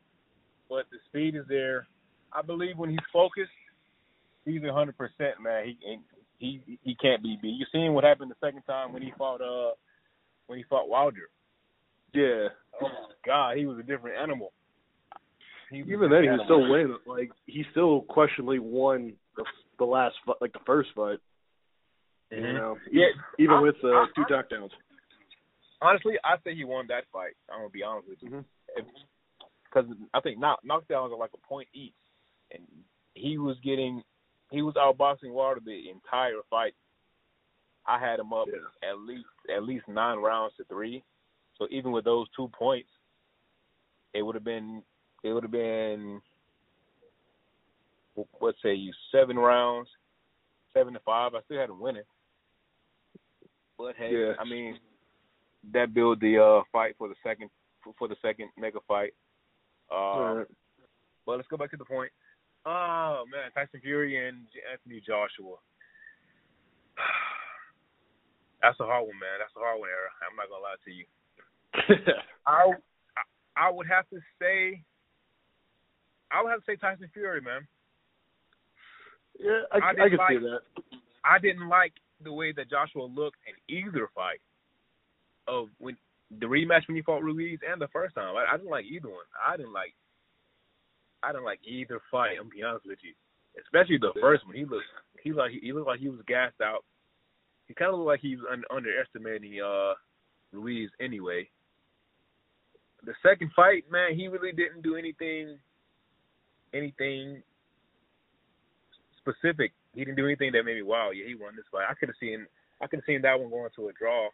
but 0.69 0.87
the 0.90 0.99
speed 1.09 1.37
is 1.37 1.45
there. 1.49 1.87
I 2.33 2.43
believe 2.43 2.77
when 2.77 2.90
he's 2.90 2.99
focused, 3.12 3.51
he's 4.45 4.62
a 4.62 4.73
hundred 4.73 4.97
percent 4.99 5.40
man. 5.43 5.77
He 5.81 5.99
he 6.38 6.79
he 6.83 6.95
can't 6.97 7.23
be 7.23 7.38
beat. 7.40 7.55
You 7.59 7.67
seen 7.73 7.95
what 7.95 8.05
happened 8.05 8.31
the 8.31 8.47
second 8.47 8.62
time 8.62 8.93
when 8.93 9.03
he 9.03 9.12
fought 9.17 9.40
uh 9.40 9.73
when 10.47 10.59
he 10.59 10.64
fought 10.64 10.88
Wilder. 10.88 11.29
Yeah. 12.12 12.49
Oh 12.81 12.88
my 12.88 13.14
God, 13.25 13.57
he 13.57 13.67
was 13.67 13.79
a 13.79 13.83
different 13.83 14.19
animal. 14.19 14.53
Even 15.73 16.11
then, 16.11 16.23
he 16.23 16.29
was 16.29 16.40
still 16.45 16.69
winning. 16.69 16.97
Like 17.07 17.31
he 17.47 17.64
still 17.71 18.03
questionably 18.03 18.59
won 18.59 19.14
the 19.37 19.45
the 19.79 19.85
last 19.85 20.14
like 20.40 20.53
the 20.53 20.61
first 20.67 20.90
fight. 20.95 21.19
Mm-hmm. 22.33 22.45
You 22.45 22.53
know, 22.53 22.77
yeah, 22.90 23.07
even 23.38 23.57
I, 23.57 23.61
with 23.61 23.77
uh, 23.83 23.88
I, 23.88 24.07
two 24.14 24.25
knockdowns. 24.31 24.71
Honestly, 25.85 26.14
I 26.25 26.37
say 26.42 26.55
he 26.55 26.64
won 26.64 26.87
that 26.88 27.05
fight. 27.12 27.35
I'm 27.53 27.59
gonna 27.59 27.68
be 27.68 27.83
honest 27.83 28.09
with 28.09 28.18
you, 28.23 28.42
because 28.75 29.85
mm-hmm. 29.87 30.05
I 30.14 30.20
think 30.20 30.38
knock, 30.38 30.61
knockdowns 30.66 31.12
are 31.12 31.18
like 31.18 31.33
a 31.35 31.47
point 31.47 31.68
each, 31.75 31.92
and 32.53 32.62
he 33.12 33.37
was 33.37 33.57
getting, 33.62 34.03
he 34.51 34.62
was 34.62 34.75
outboxing 34.77 35.35
Wilder 35.35 35.61
the 35.62 35.90
entire 35.90 36.40
fight. 36.49 36.73
I 37.87 37.99
had 37.99 38.18
him 38.18 38.33
up 38.33 38.47
yeah. 38.49 38.90
at 38.90 38.99
least 38.99 39.27
at 39.55 39.62
least 39.62 39.87
nine 39.87 40.16
rounds 40.16 40.55
to 40.57 40.64
three. 40.64 41.05
So 41.59 41.68
even 41.70 41.92
with 41.92 42.07
those 42.07 42.29
two 42.35 42.49
points, 42.59 42.88
it 44.14 44.23
would 44.23 44.35
have 44.35 44.44
been 44.44 44.83
it 45.23 45.35
would 45.35 45.44
have 45.44 45.53
been 45.53 46.23
let's 48.40 48.57
say 48.62 48.73
you 48.73 48.90
seven 49.12 49.37
rounds, 49.37 49.90
seven 50.73 50.94
to 50.94 51.01
five. 51.01 51.35
I 51.35 51.42
still 51.42 51.61
had 51.61 51.68
him 51.68 51.79
winning. 51.79 52.05
But 53.77 53.97
hey, 53.99 54.12
yeah. 54.12 54.33
I 54.40 54.44
mean 54.44 54.79
that 55.72 55.94
built 55.94 56.20
the 56.20 56.38
uh 56.38 56.62
fight 56.72 56.94
for 56.98 57.09
the 57.09 57.14
second 57.22 57.50
for 57.98 58.09
the 58.09 58.16
second 58.22 58.48
mega 58.59 58.79
fight. 58.87 59.14
Um, 59.92 60.38
right. 60.38 60.46
But 61.27 61.37
let's 61.37 61.48
go 61.48 61.57
back 61.57 61.70
to 61.70 61.77
the 61.77 61.85
point. 61.85 62.12
Oh 62.66 63.24
man, 63.31 63.50
Tyson 63.53 63.81
Fury 63.83 64.27
and 64.27 64.46
Anthony 64.70 65.00
Joshua. 65.00 65.57
That's 68.62 68.81
a 68.81 68.85
hard 68.85 69.05
one, 69.05 69.18
man. 69.20 69.38
That's 69.38 69.53
a 69.57 69.61
hard 69.61 69.81
one, 69.81 69.90
Ara. 69.90 70.09
I'm 70.24 70.37
not 70.37 70.48
gonna 70.48 70.64
lie 70.64 70.81
to 70.85 70.90
you. 70.90 71.05
I 72.46 72.72
I 73.57 73.70
would 73.70 73.87
have 73.87 74.09
to 74.11 74.20
say 74.40 74.83
I 76.31 76.42
would 76.42 76.50
have 76.50 76.61
to 76.61 76.66
say 76.66 76.77
Tyson 76.77 77.11
Fury, 77.12 77.40
man. 77.40 77.66
Yeah, 79.38 79.62
I, 79.72 79.79
I, 79.79 79.90
I 79.90 80.09
can 80.09 80.18
like, 80.18 80.31
see 80.31 80.38
that. 80.38 80.61
I 81.24 81.38
didn't 81.38 81.68
like 81.68 81.92
the 82.22 82.33
way 82.33 82.53
that 82.53 82.70
Joshua 82.70 83.05
looked 83.05 83.38
in 83.46 83.77
either 83.77 84.09
fight. 84.14 84.40
Of 85.46 85.68
when 85.78 85.96
the 86.40 86.46
rematch 86.46 86.88
when 86.88 86.96
he 86.96 87.02
fought 87.02 87.22
Ruiz 87.22 87.59
and 87.70 87.80
the 87.80 87.88
first 87.88 88.14
time, 88.14 88.35
I, 88.37 88.54
I 88.54 88.57
didn't 88.57 88.70
like 88.70 88.87
either 88.87 89.09
one. 89.09 89.28
I 89.46 89.57
didn't 89.57 89.72
like. 89.72 89.94
I 91.22 91.33
didn't 91.33 91.44
like 91.44 91.61
either 91.64 92.00
fight. 92.11 92.37
I'm 92.40 92.48
be 92.48 92.62
honest 92.62 92.87
with 92.87 92.98
you, 93.02 93.14
especially 93.61 93.98
the 93.98 94.12
first 94.20 94.46
one. 94.46 94.57
He 94.57 94.64
looked. 94.64 94.85
He 95.22 95.33
like 95.33 95.52
he 95.52 95.72
looked 95.72 95.87
like 95.87 96.00
he 96.00 96.09
was 96.09 96.20
gassed 96.26 96.61
out. 96.62 96.85
He 97.66 97.74
kind 97.74 97.90
of 97.90 97.98
looked 97.98 98.09
like 98.09 98.20
he 98.20 98.37
was 98.37 98.44
un, 98.50 98.62
underestimating 98.70 99.61
uh 99.61 99.94
Ruiz 100.52 100.90
anyway. 101.00 101.48
The 103.04 103.14
second 103.22 103.50
fight, 103.54 103.85
man, 103.90 104.14
he 104.16 104.28
really 104.28 104.52
didn't 104.52 104.83
do 104.83 104.96
anything 104.96 105.59
anything 106.72 107.42
specific. 109.18 109.72
He 109.94 110.04
didn't 110.04 110.16
do 110.16 110.26
anything 110.26 110.52
that 110.52 110.64
made 110.64 110.76
me 110.76 110.83
wow, 110.83 111.11
yeah, 111.11 111.26
he 111.26 111.35
won 111.35 111.57
this 111.57 111.64
fight. 111.70 111.87
I 111.88 111.94
could 111.94 112.09
have 112.09 112.16
seen 112.20 112.46
I 112.80 112.87
could 112.87 112.98
have 113.00 113.07
seen 113.07 113.22
that 113.22 113.38
one 113.38 113.50
going 113.50 113.70
to 113.76 113.88
a 113.88 113.92
draw 113.92 114.28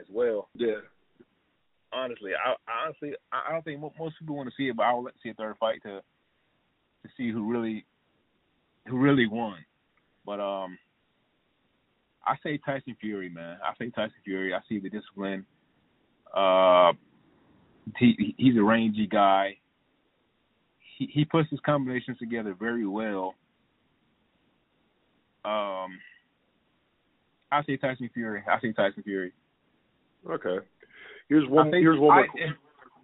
as 0.00 0.06
well. 0.10 0.48
Yeah. 0.54 0.80
Honestly, 1.92 2.30
I, 2.34 2.52
I 2.70 2.86
honestly 2.86 3.14
I 3.32 3.52
don't 3.52 3.64
think 3.64 3.80
most 3.80 4.14
people 4.18 4.36
want 4.36 4.48
to 4.48 4.54
see 4.56 4.68
it, 4.68 4.76
but 4.76 4.84
I 4.84 4.94
would 4.94 5.02
like 5.02 5.14
to 5.14 5.20
see 5.22 5.30
a 5.30 5.34
third 5.34 5.56
fight 5.58 5.82
to 5.82 6.00
to 7.02 7.08
see 7.16 7.30
who 7.30 7.50
really 7.50 7.84
who 8.86 8.98
really 8.98 9.26
won. 9.26 9.58
But 10.24 10.40
um 10.40 10.78
I 12.26 12.36
say 12.42 12.58
Tyson 12.58 12.96
Fury, 13.00 13.28
man. 13.28 13.58
I 13.64 13.72
say 13.78 13.90
Tyson 13.90 14.16
Fury. 14.24 14.54
I 14.54 14.60
see 14.68 14.78
the 14.78 14.90
discipline. 14.90 15.46
Uh, 16.34 16.92
he 17.98 18.34
he's 18.36 18.56
a 18.56 18.62
rangy 18.62 19.06
guy. 19.06 19.56
He 20.96 21.06
he 21.06 21.24
puts 21.24 21.50
his 21.50 21.60
combinations 21.64 22.18
together 22.18 22.54
very 22.58 22.86
well. 22.86 23.34
Um, 25.44 25.98
I 27.50 27.64
say 27.66 27.76
Tyson 27.78 28.10
Fury. 28.12 28.42
I 28.48 28.60
say 28.60 28.72
Tyson 28.72 29.02
Fury. 29.02 29.32
Okay. 30.28 30.58
Here's 31.28 31.48
one. 31.48 31.72
Here's 31.72 31.98
one 31.98 32.16
more. 32.16 32.24
I, 32.24 32.44
and, 32.44 32.54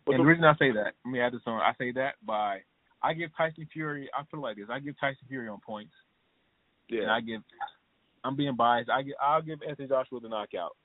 and 0.09 0.21
the 0.21 0.25
reason 0.25 0.45
I 0.45 0.55
say 0.59 0.73
that, 0.73 0.95
let 1.05 1.13
me 1.13 1.21
add 1.21 1.33
this 1.33 1.41
on. 1.47 1.61
I 1.61 1.73
say 1.79 1.93
that 1.93 2.15
by 2.25 2.61
I 3.03 3.15
give 3.15 3.31
Tyson 3.37 3.69
Fury. 3.73 4.09
I 4.17 4.25
feel 4.31 4.41
like 4.41 4.57
this. 4.57 4.67
I 4.71 4.81
give 4.81 4.99
Tyson 5.01 5.27
Fury 5.29 5.49
on 5.49 5.61
points. 5.65 5.93
Yeah. 6.89 7.03
And 7.03 7.11
I 7.11 7.21
give. 7.21 7.41
I'm 8.25 8.37
being 8.37 8.57
biased. 8.57 8.91
I 8.91 9.03
give. 9.03 9.15
I'll 9.23 9.43
give 9.43 9.61
Anthony 9.67 9.89
Joshua 9.89 10.21
the 10.21 10.29
knockout. 10.29 10.77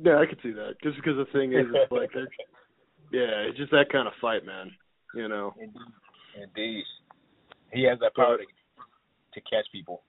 Yeah, 0.00 0.18
I 0.18 0.26
could 0.26 0.38
see 0.42 0.52
that. 0.52 0.76
Just 0.82 0.96
because 0.96 1.16
the 1.16 1.26
thing 1.32 1.52
is, 1.52 1.66
it's 1.74 1.90
like, 1.90 2.10
yeah, 3.12 3.48
it's 3.48 3.58
just 3.58 3.72
that 3.72 3.90
kind 3.90 4.06
of 4.06 4.14
fight, 4.20 4.46
man. 4.46 4.70
You 5.14 5.28
know. 5.28 5.54
Indeed. 5.60 6.84
He 7.72 7.82
has 7.84 7.98
that 7.98 8.14
power 8.14 8.38
to, 8.38 8.44
to 8.44 9.40
catch 9.40 9.66
people. 9.72 10.02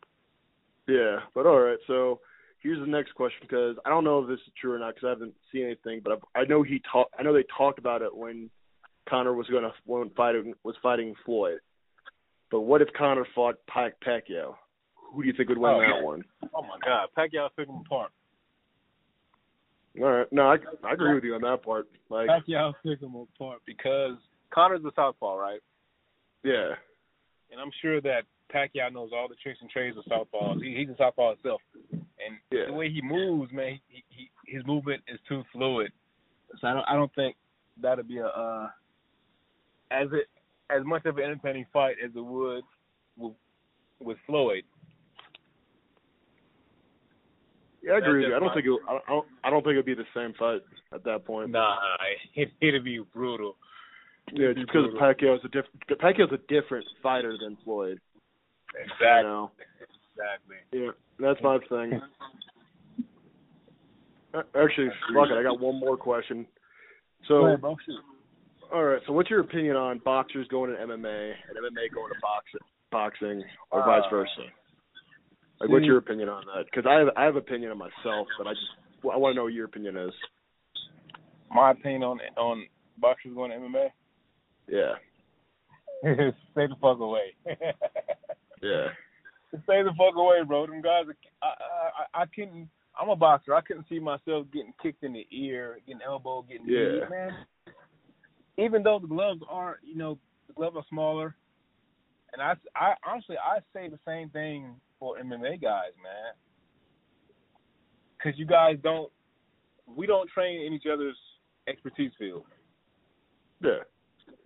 Yeah, 0.87 1.17
but 1.33 1.47
all 1.47 1.59
right. 1.59 1.79
So 1.87 2.19
here's 2.59 2.79
the 2.79 2.85
next 2.85 3.13
question 3.15 3.39
because 3.41 3.75
I 3.85 3.89
don't 3.89 4.03
know 4.03 4.21
if 4.21 4.27
this 4.27 4.39
is 4.39 4.53
true 4.59 4.73
or 4.73 4.79
not 4.79 4.95
because 4.95 5.07
I 5.07 5.09
haven't 5.09 5.33
seen 5.51 5.65
anything, 5.65 6.01
but 6.03 6.13
I've, 6.13 6.23
I 6.35 6.45
know 6.45 6.63
he 6.63 6.81
talked. 6.91 7.13
I 7.17 7.23
know 7.23 7.33
they 7.33 7.45
talked 7.55 7.79
about 7.79 8.01
it 8.01 8.15
when 8.15 8.49
Conor 9.07 9.33
was 9.33 9.47
going 9.47 9.63
to 9.63 9.71
when 9.85 10.09
fighting 10.11 10.53
was 10.63 10.75
fighting 10.81 11.15
Floyd. 11.25 11.59
But 12.51 12.61
what 12.61 12.81
if 12.81 12.89
Conor 12.97 13.27
fought 13.35 13.55
Pac 13.67 13.93
Pacquiao? 14.05 14.55
Who 15.13 15.23
do 15.23 15.27
you 15.27 15.33
think 15.35 15.49
would 15.49 15.57
win 15.57 15.71
oh, 15.71 15.79
that 15.79 16.05
one? 16.05 16.23
Oh 16.53 16.61
my 16.61 16.77
God, 16.83 17.09
Pacquiao 17.17 17.49
took 17.57 17.67
him 17.67 17.81
apart. 17.85 18.11
All 19.99 20.05
right, 20.05 20.27
no, 20.31 20.43
I 20.43 20.57
I 20.87 20.93
agree 20.93 21.15
with 21.15 21.23
you 21.23 21.35
on 21.35 21.41
that 21.41 21.63
part. 21.63 21.87
Like 22.09 22.29
Pacquiao 22.29 22.73
took 22.85 23.01
him 23.01 23.15
apart 23.15 23.61
because 23.65 24.17
Conor's 24.53 24.83
a 24.85 24.91
southpaw, 24.95 25.35
right? 25.35 25.59
Yeah. 26.43 26.73
And 27.51 27.59
I'm 27.59 27.71
sure 27.81 27.99
that 28.01 28.23
Pacquiao 28.53 28.93
knows 28.93 29.09
all 29.13 29.27
the 29.27 29.35
tricks 29.41 29.59
and 29.61 29.69
trades 29.69 29.97
of 29.97 30.05
southpaws. 30.05 30.63
He, 30.63 30.75
he's 30.75 30.89
a 30.89 30.95
southpaw 30.97 31.35
himself, 31.35 31.61
and 32.25 32.37
yeah. 32.51 32.65
the 32.67 32.73
way 32.73 32.89
he 32.89 33.01
moves, 33.01 33.51
man, 33.51 33.79
he, 33.87 34.03
he 34.09 34.29
his 34.45 34.65
movement 34.65 35.01
is 35.07 35.19
too 35.27 35.43
fluid. 35.51 35.91
So 36.59 36.67
I 36.67 36.73
don't 36.73 36.85
I 36.87 36.93
don't 36.93 37.13
think 37.15 37.35
that'll 37.81 38.03
be 38.03 38.17
a 38.17 38.27
uh, 38.27 38.67
as 39.91 40.07
it 40.11 40.27
as 40.69 40.85
much 40.85 41.05
of 41.05 41.17
an 41.17 41.23
entertaining 41.23 41.65
fight 41.73 41.95
as 42.03 42.11
it 42.15 42.23
would 42.23 42.63
with, 43.17 43.33
with 43.99 44.17
Floyd. 44.25 44.63
Yeah, 47.81 47.93
I 47.93 47.97
agree 47.97 48.21
with 48.21 48.29
you. 48.29 48.35
I 48.35 48.39
don't 48.39 48.53
think 48.53 48.65
it. 48.65 48.79
I 48.87 48.99
don't. 49.07 49.25
I 49.43 49.49
don't 49.49 49.63
think 49.63 49.73
it'd 49.73 49.85
be 49.85 49.95
the 49.95 50.03
same 50.13 50.33
fight 50.37 50.61
at 50.93 51.03
that 51.05 51.25
point. 51.25 51.51
Nah, 51.51 51.77
it, 52.35 52.49
it'd 52.61 52.83
be 52.83 53.01
brutal. 53.13 53.55
Yeah, 54.33 54.53
just 54.53 54.67
because 54.67 54.87
Pacquiao's 54.99 55.39
a 55.45 55.47
different. 55.47 55.99
Pacquiao's 55.99 56.33
a 56.33 56.53
different 56.53 56.85
fighter 57.01 57.37
than 57.41 57.57
Floyd. 57.63 57.99
Exactly. 58.75 59.07
You 59.07 59.23
know? 59.23 59.51
Exactly. 60.19 60.57
Yeah, 60.71 60.91
that's 61.19 61.41
my 61.41 61.57
thing. 61.69 62.01
Actually, 64.35 64.89
fuck 65.13 65.29
it. 65.31 65.37
I 65.37 65.43
got 65.43 65.59
one 65.59 65.79
more 65.79 65.97
question. 65.97 66.45
So, 67.27 67.45
ahead, 67.45 67.61
all 68.71 68.83
right. 68.83 69.01
So, 69.07 69.13
what's 69.13 69.29
your 69.29 69.39
opinion 69.39 69.75
on 69.75 69.99
boxers 70.05 70.47
going 70.49 70.71
to 70.71 70.77
MMA 70.77 71.31
and 71.47 71.57
MMA 71.57 71.93
going 71.93 72.11
to 72.13 72.19
boxing, 72.21 72.59
boxing, 72.91 73.43
or 73.71 73.81
uh, 73.81 73.85
vice 73.85 74.09
versa? 74.11 74.31
Like, 75.59 75.69
what's 75.69 75.85
your 75.85 75.97
opinion 75.97 76.29
on 76.29 76.43
that? 76.55 76.65
Because 76.65 76.85
I 76.87 76.99
have 76.99 77.07
I 77.17 77.25
have 77.25 77.35
opinion 77.35 77.71
on 77.71 77.77
myself, 77.77 78.27
but 78.37 78.47
I 78.47 78.51
just 78.51 79.11
I 79.11 79.17
want 79.17 79.33
to 79.33 79.35
know 79.37 79.43
what 79.45 79.53
your 79.53 79.65
opinion 79.65 79.97
is. 79.97 80.13
My 81.51 81.71
opinion 81.71 82.03
on 82.03 82.19
on 82.37 82.65
boxers 82.97 83.33
going 83.33 83.51
to 83.51 83.57
MMA. 83.57 83.87
Yeah. 84.67 84.93
Stay 86.51 86.67
the 86.67 86.75
fuck 86.79 86.99
away. 86.99 87.33
yeah. 88.61 88.87
Stay 89.49 89.81
the 89.83 89.91
fuck 89.97 90.15
away, 90.15 90.37
bro. 90.45 90.67
Them 90.67 90.81
guys, 90.81 91.05
are, 91.07 91.15
I, 91.41 92.19
I, 92.19 92.21
I 92.21 92.25
couldn't. 92.27 92.69
I'm 92.99 93.09
a 93.09 93.15
boxer. 93.15 93.55
I 93.55 93.61
couldn't 93.61 93.87
see 93.89 93.99
myself 93.99 94.45
getting 94.53 94.73
kicked 94.81 95.03
in 95.03 95.13
the 95.13 95.25
ear, 95.31 95.79
getting 95.87 96.01
elbow, 96.05 96.45
getting 96.47 96.67
yeah. 96.67 97.01
Beat, 97.01 97.09
man. 97.09 97.31
Even 98.57 98.83
though 98.83 98.99
the 98.99 99.07
gloves 99.07 99.41
are, 99.49 99.79
you 99.83 99.95
know, 99.95 100.19
the 100.47 100.53
gloves 100.53 100.75
are 100.75 100.85
smaller, 100.89 101.35
and 102.33 102.41
I, 102.41 102.53
I 102.75 102.93
honestly, 103.07 103.37
I 103.37 103.59
say 103.73 103.89
the 103.89 103.99
same 104.05 104.29
thing 104.29 104.75
for 104.99 105.17
MMA 105.17 105.61
guys, 105.61 105.93
man. 106.03 106.33
Because 108.17 108.37
you 108.37 108.45
guys 108.45 108.75
don't, 108.83 109.09
we 109.87 110.05
don't 110.05 110.29
train 110.29 110.65
in 110.65 110.73
each 110.73 110.83
other's 110.91 111.17
expertise 111.67 112.11
field. 112.19 112.43
Yeah. 113.63 113.83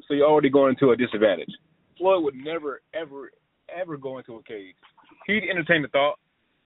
So 0.08 0.14
you're 0.14 0.28
already 0.28 0.49
going 0.49 0.76
into 0.80 0.91
a 0.91 0.95
disadvantage. 0.95 1.49
Floyd 1.97 2.24
would 2.24 2.36
never, 2.36 2.82
ever, 2.93 3.32
ever 3.76 3.97
go 3.97 4.18
into 4.20 4.36
a 4.36 4.43
cage. 4.43 4.76
He'd 5.28 5.49
entertain 5.49 5.82
the 5.82 5.88
thought, 5.89 6.19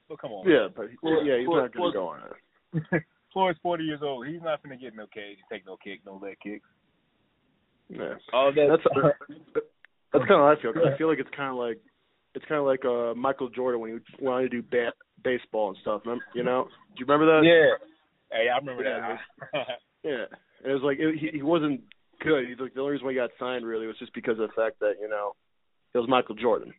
but 0.09 0.19
come 0.19 0.31
on. 0.31 0.49
Yeah, 0.49 0.67
but 0.73 0.87
Floyd, 1.01 1.25
yeah, 1.25 1.37
he's 1.37 1.45
Floyd, 1.45 1.63
not 1.63 1.73
going 1.73 1.91
to 1.91 1.97
go 1.97 2.07
on 2.07 2.19
it. 2.23 3.03
Floyd's 3.33 3.59
40 3.61 3.83
years 3.83 3.99
old. 4.01 4.27
He's 4.27 4.41
not 4.41 4.63
going 4.63 4.77
to 4.77 4.83
get 4.83 4.95
no 4.95 5.05
cage 5.07 5.37
and 5.37 5.49
take 5.51 5.65
no 5.65 5.77
kick, 5.77 6.01
no 6.05 6.19
leg 6.21 6.37
kicks. 6.41 6.67
Yeah. 7.89 8.15
All 8.33 8.51
that. 8.51 8.67
That's 8.69 9.63
that's 10.13 10.25
kind 10.27 10.41
of 10.41 10.47
how 10.47 10.55
I 10.57 10.61
feel. 10.61 10.73
Cause 10.73 10.83
I 10.93 10.97
feel 10.97 11.07
like 11.07 11.19
it's 11.19 11.29
kind 11.35 11.51
of 11.51 11.57
like 11.57 11.79
it's 12.35 12.45
kind 12.45 12.59
of 12.59 12.65
like 12.65 12.83
uh 12.83 13.13
Michael 13.15 13.49
Jordan 13.49 13.79
when 13.79 13.91
he 13.91 14.23
wanted 14.23 14.51
to 14.51 14.61
do 14.61 14.61
bat 14.61 14.93
baseball 15.23 15.69
and 15.69 15.77
stuff. 15.81 16.01
Remember, 16.05 16.23
you 16.33 16.43
know? 16.43 16.67
Do 16.95 16.99
you 16.99 17.05
remember 17.05 17.25
that? 17.25 17.47
Yeah. 17.47 17.77
Hey, 18.31 18.49
I 18.49 18.57
remember 18.57 18.83
Yeah, 18.83 19.17
that. 19.53 19.67
Yeah. 20.03 20.25
It 20.65 20.73
was 20.73 20.81
like 20.81 20.97
it, 20.99 21.19
he 21.19 21.37
he 21.37 21.43
wasn't 21.43 21.81
good. 22.19 22.47
He's 22.49 22.57
like 22.57 22.73
the 22.73 22.79
only 22.81 22.93
reason 22.93 23.05
why 23.05 23.11
he 23.11 23.17
got 23.17 23.29
signed 23.39 23.63
really 23.63 23.85
was 23.85 23.95
just 23.99 24.11
because 24.15 24.39
of 24.39 24.49
the 24.49 24.55
fact 24.55 24.79
that 24.79 24.95
you 24.99 25.07
know 25.07 25.35
it 25.93 25.99
was 25.99 26.09
Michael 26.09 26.33
Jordan. 26.33 26.73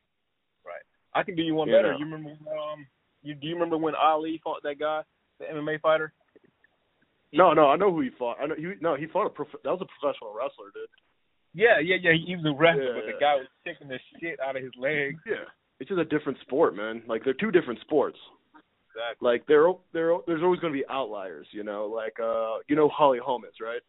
I 1.18 1.22
can 1.24 1.34
do 1.36 1.42
you 1.42 1.54
one 1.54 1.68
You 1.68 1.74
better. 1.74 1.92
You 1.94 2.04
remember 2.04 2.30
when, 2.30 2.58
um 2.58 2.86
you 3.22 3.34
do 3.34 3.46
you 3.46 3.54
remember 3.54 3.76
when 3.76 3.94
Ali 3.94 4.40
fought 4.44 4.62
that 4.62 4.78
guy, 4.78 5.02
the 5.40 5.46
MMA 5.46 5.80
fighter? 5.80 6.12
No, 7.32 7.52
no, 7.52 7.68
I 7.68 7.76
know 7.76 7.92
who 7.92 8.00
he 8.00 8.10
fought. 8.18 8.38
I 8.40 8.46
know 8.46 8.54
he 8.56 8.72
no 8.80 8.94
he 8.94 9.06
fought 9.06 9.26
a 9.26 9.30
prof- 9.30 9.62
that 9.64 9.70
was 9.70 9.82
a 9.82 9.90
professional 10.00 10.32
wrestler, 10.32 10.70
dude. 10.74 10.88
Yeah, 11.54 11.78
yeah, 11.80 11.96
yeah. 12.00 12.12
He 12.12 12.36
was 12.36 12.44
a 12.46 12.56
wrestler, 12.56 12.94
but 12.94 13.04
Yeah. 13.06 13.12
the 13.12 13.18
guy 13.20 13.34
was 13.36 13.46
kicking 13.64 13.88
the 13.88 13.98
shit 14.20 14.38
out 14.40 14.56
of 14.56 14.62
his 14.62 14.72
legs. 14.78 15.20
Yeah. 15.26 15.44
It's 15.80 15.88
just 15.88 16.00
a 16.00 16.04
different 16.04 16.38
sport, 16.40 16.74
man. 16.76 17.02
Like 17.06 17.24
they're 17.24 17.34
two 17.34 17.50
different 17.50 17.80
sports. 17.80 18.18
Exactly. 18.94 19.26
Like 19.28 19.46
there 19.46 19.66
there 19.92 20.16
there's 20.26 20.42
always 20.42 20.60
going 20.60 20.72
to 20.72 20.78
be 20.78 20.84
outliers, 20.88 21.46
you 21.52 21.64
know. 21.64 21.86
Like 21.86 22.18
uh 22.20 22.58
you 22.68 22.76
know 22.76 22.88
Holly 22.88 23.18
Holmes, 23.18 23.60
right? 23.60 23.82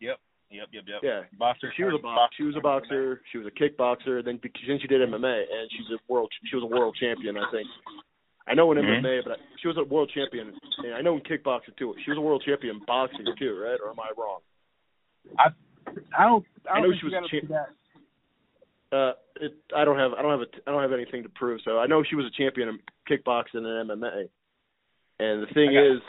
Yep, 0.00 0.18
yep, 0.50 0.68
yep. 0.86 1.00
Yeah. 1.02 1.22
Boxer. 1.38 1.72
She 1.76 1.84
was 1.84 1.94
a 1.98 2.02
box, 2.02 2.34
she 2.36 2.42
was 2.42 2.56
a 2.56 2.60
boxer, 2.60 3.20
she 3.32 3.38
was 3.38 3.46
a 3.46 3.50
kickboxer, 3.50 4.24
then 4.24 4.40
then 4.42 4.78
she 4.80 4.86
did 4.88 5.00
MMA 5.08 5.44
and 5.50 5.70
she's 5.70 5.86
a 5.94 5.98
world 6.12 6.30
she 6.48 6.56
was 6.56 6.64
a 6.64 6.66
world 6.66 6.96
champion, 6.98 7.36
I 7.36 7.50
think. 7.50 7.66
I 8.48 8.54
know 8.54 8.72
in 8.72 8.78
Mhm. 8.78 9.00
MMA, 9.02 9.22
but 9.22 9.32
I, 9.32 9.36
she 9.60 9.68
was 9.68 9.76
a 9.76 9.84
world 9.84 10.10
champion. 10.12 10.52
And 10.78 10.94
I 10.94 11.00
know 11.02 11.14
in 11.14 11.20
kickboxing 11.22 11.76
too. 11.76 11.94
She 12.04 12.10
was 12.10 12.18
a 12.18 12.20
world 12.20 12.42
champion 12.44 12.76
in 12.76 12.82
boxing 12.84 13.24
too, 13.38 13.58
right? 13.62 13.78
Or 13.82 13.90
am 13.90 14.00
I 14.00 14.10
wrong? 14.16 14.40
I 15.38 15.50
I 16.16 16.24
don't. 16.24 16.44
I, 16.68 16.72
I 16.72 16.74
don't 16.74 16.82
know 16.82 16.88
think 16.90 17.00
she 17.00 17.06
was 17.06 17.14
gotta 17.14 17.28
champ- 17.28 17.48
do 17.48 17.54
that. 17.54 17.68
Uh, 18.92 19.12
it, 19.40 19.54
I 19.76 19.84
don't 19.84 19.98
have 19.98 20.14
I 20.14 20.22
don't 20.22 20.32
have 20.32 20.40
a, 20.40 20.50
I 20.66 20.72
don't 20.72 20.82
have 20.82 20.92
anything 20.92 21.22
to 21.22 21.28
prove. 21.28 21.60
So 21.64 21.78
I 21.78 21.86
know 21.86 22.02
she 22.02 22.16
was 22.16 22.26
a 22.26 22.30
champion 22.30 22.68
in 22.70 22.78
kickboxing 23.08 23.62
and 23.62 23.88
MMA. 23.90 24.28
And 25.20 25.42
the 25.42 25.46
thing 25.54 25.72
got- 25.74 25.84
is, 25.86 26.00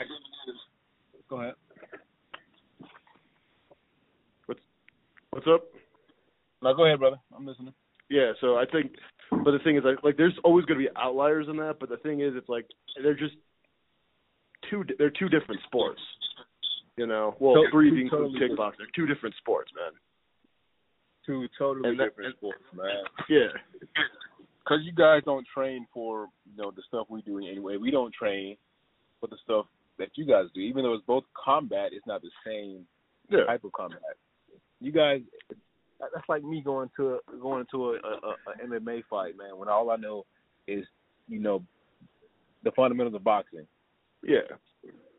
Go 1.28 1.40
ahead. 1.40 1.54
What's 5.32 5.46
up? 5.48 5.64
No, 6.62 6.74
go 6.74 6.86
ahead, 6.86 7.00
brother. 7.00 7.16
I'm 7.36 7.46
listening. 7.46 7.74
Yeah, 8.08 8.32
so 8.40 8.56
I 8.56 8.64
think, 8.70 8.92
but 9.30 9.50
the 9.52 9.58
thing 9.64 9.76
is, 9.76 9.82
like, 9.84 10.04
like 10.04 10.16
there's 10.16 10.38
always 10.44 10.64
going 10.66 10.78
to 10.78 10.84
be 10.86 10.90
outliers 10.96 11.46
in 11.48 11.56
that. 11.56 11.76
But 11.80 11.88
the 11.88 11.96
thing 11.96 12.20
is, 12.20 12.34
it's 12.36 12.48
like 12.48 12.66
they're 13.02 13.14
just 13.16 13.34
two. 14.70 14.84
They're 14.98 15.10
two 15.10 15.28
different 15.28 15.60
sports. 15.66 16.00
You 16.96 17.06
know, 17.06 17.34
well, 17.40 17.54
So- 17.54 17.70
three 17.72 17.90
being 17.90 18.10
totally 18.10 18.38
kickboxing. 18.38 18.78
They're 18.78 18.94
two 18.94 19.06
different 19.06 19.34
sports, 19.36 19.72
man. 19.74 19.92
Two 21.24 21.48
totally 21.58 21.88
And 21.88 21.98
different 21.98 22.36
sports, 22.36 22.62
man. 22.74 23.04
Yeah, 23.28 23.48
Because 24.58 24.80
you 24.82 24.92
guys 24.92 25.22
don't 25.24 25.46
train 25.54 25.86
for 25.94 26.28
you 26.44 26.62
know 26.62 26.70
the 26.70 26.82
stuff 26.88 27.06
we 27.08 27.22
do 27.22 27.38
anyway. 27.38 27.76
We 27.76 27.90
don't 27.90 28.12
train 28.12 28.56
for 29.20 29.28
the 29.28 29.36
stuff 29.44 29.66
that 29.98 30.10
you 30.16 30.26
guys 30.26 30.46
do, 30.54 30.60
even 30.60 30.82
though 30.82 30.94
it's 30.94 31.06
both 31.06 31.24
combat. 31.32 31.90
It's 31.92 32.06
not 32.06 32.22
the 32.22 32.30
same 32.44 32.86
yeah, 33.30 33.44
type 33.44 33.64
of 33.64 33.72
combat. 33.72 34.00
You 34.82 34.92
guys, 34.92 35.20
that's 36.00 36.28
like 36.28 36.42
me 36.42 36.60
going 36.60 36.90
to 36.96 37.14
a, 37.14 37.18
going 37.40 37.64
to 37.70 37.90
a, 37.90 37.92
a, 37.92 38.30
a 38.30 38.66
MMA 38.66 39.02
fight, 39.08 39.36
man. 39.36 39.56
When 39.56 39.68
all 39.68 39.90
I 39.90 39.96
know 39.96 40.24
is 40.66 40.84
you 41.28 41.38
know 41.40 41.62
the 42.64 42.72
fundamentals 42.72 43.14
of 43.14 43.24
boxing. 43.24 43.66
yeah, 44.24 44.40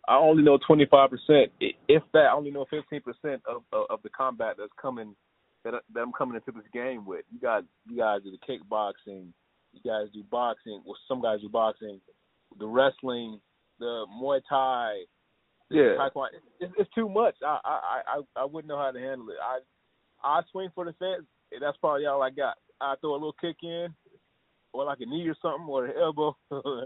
I 0.08 0.18
only 0.18 0.44
know 0.44 0.58
twenty 0.68 0.86
five 0.86 1.10
percent, 1.10 1.52
if 1.88 2.04
that. 2.14 2.26
I 2.26 2.34
only 2.34 2.52
know 2.52 2.66
fifteen 2.70 3.02
percent 3.02 3.42
of, 3.48 3.64
of 3.72 3.86
of 3.90 4.00
the 4.04 4.10
combat 4.10 4.56
that's 4.58 4.72
coming 4.82 5.16
that 5.64 5.74
I- 5.76 5.86
that 5.94 6.02
I'm 6.02 6.12
coming 6.12 6.36
into 6.36 6.52
this 6.58 6.70
game 6.74 7.06
with. 7.06 7.24
You 7.32 7.40
guys, 7.40 7.64
you 7.90 7.98
guys 7.98 8.22
do 8.24 8.32
the 8.32 8.38
kickboxing. 8.46 9.28
You 9.72 9.82
guys 9.86 10.08
do 10.14 10.24
boxing. 10.30 10.82
Well, 10.86 10.98
some 11.08 11.22
guys 11.22 11.40
do 11.42 11.50
boxing, 11.50 12.00
the 12.60 12.68
wrestling, 12.68 13.40
the 13.80 14.06
Muay 14.22 14.42
Thai, 14.48 15.04
yeah. 15.74 15.96
Taekwondo. 15.98 16.28
It's, 16.60 16.74
it's 16.78 16.94
too 16.94 17.10
much. 17.10 17.36
I, 17.46 17.60
I 17.64 18.02
I 18.08 18.42
I 18.42 18.46
wouldn't 18.46 18.70
know 18.70 18.78
how 18.78 18.92
to 18.92 19.00
handle 19.00 19.30
it. 19.30 19.38
I 19.42 19.60
I 20.24 20.42
swing 20.52 20.70
for 20.74 20.86
the 20.86 20.94
fence. 20.94 21.26
That's 21.60 21.78
probably 21.78 22.06
all 22.06 22.22
I 22.24 22.30
got. 22.30 22.56
I 22.82 22.96
throw 23.02 23.12
a 23.12 23.14
little 23.14 23.36
kick 23.40 23.58
in, 23.64 23.88
or 24.74 24.86
like 24.86 25.00
a 25.02 25.06
knee 25.06 25.28
or 25.28 25.36
something, 25.42 25.68
or 25.68 25.86
an 25.86 25.94
elbow. 26.00 26.36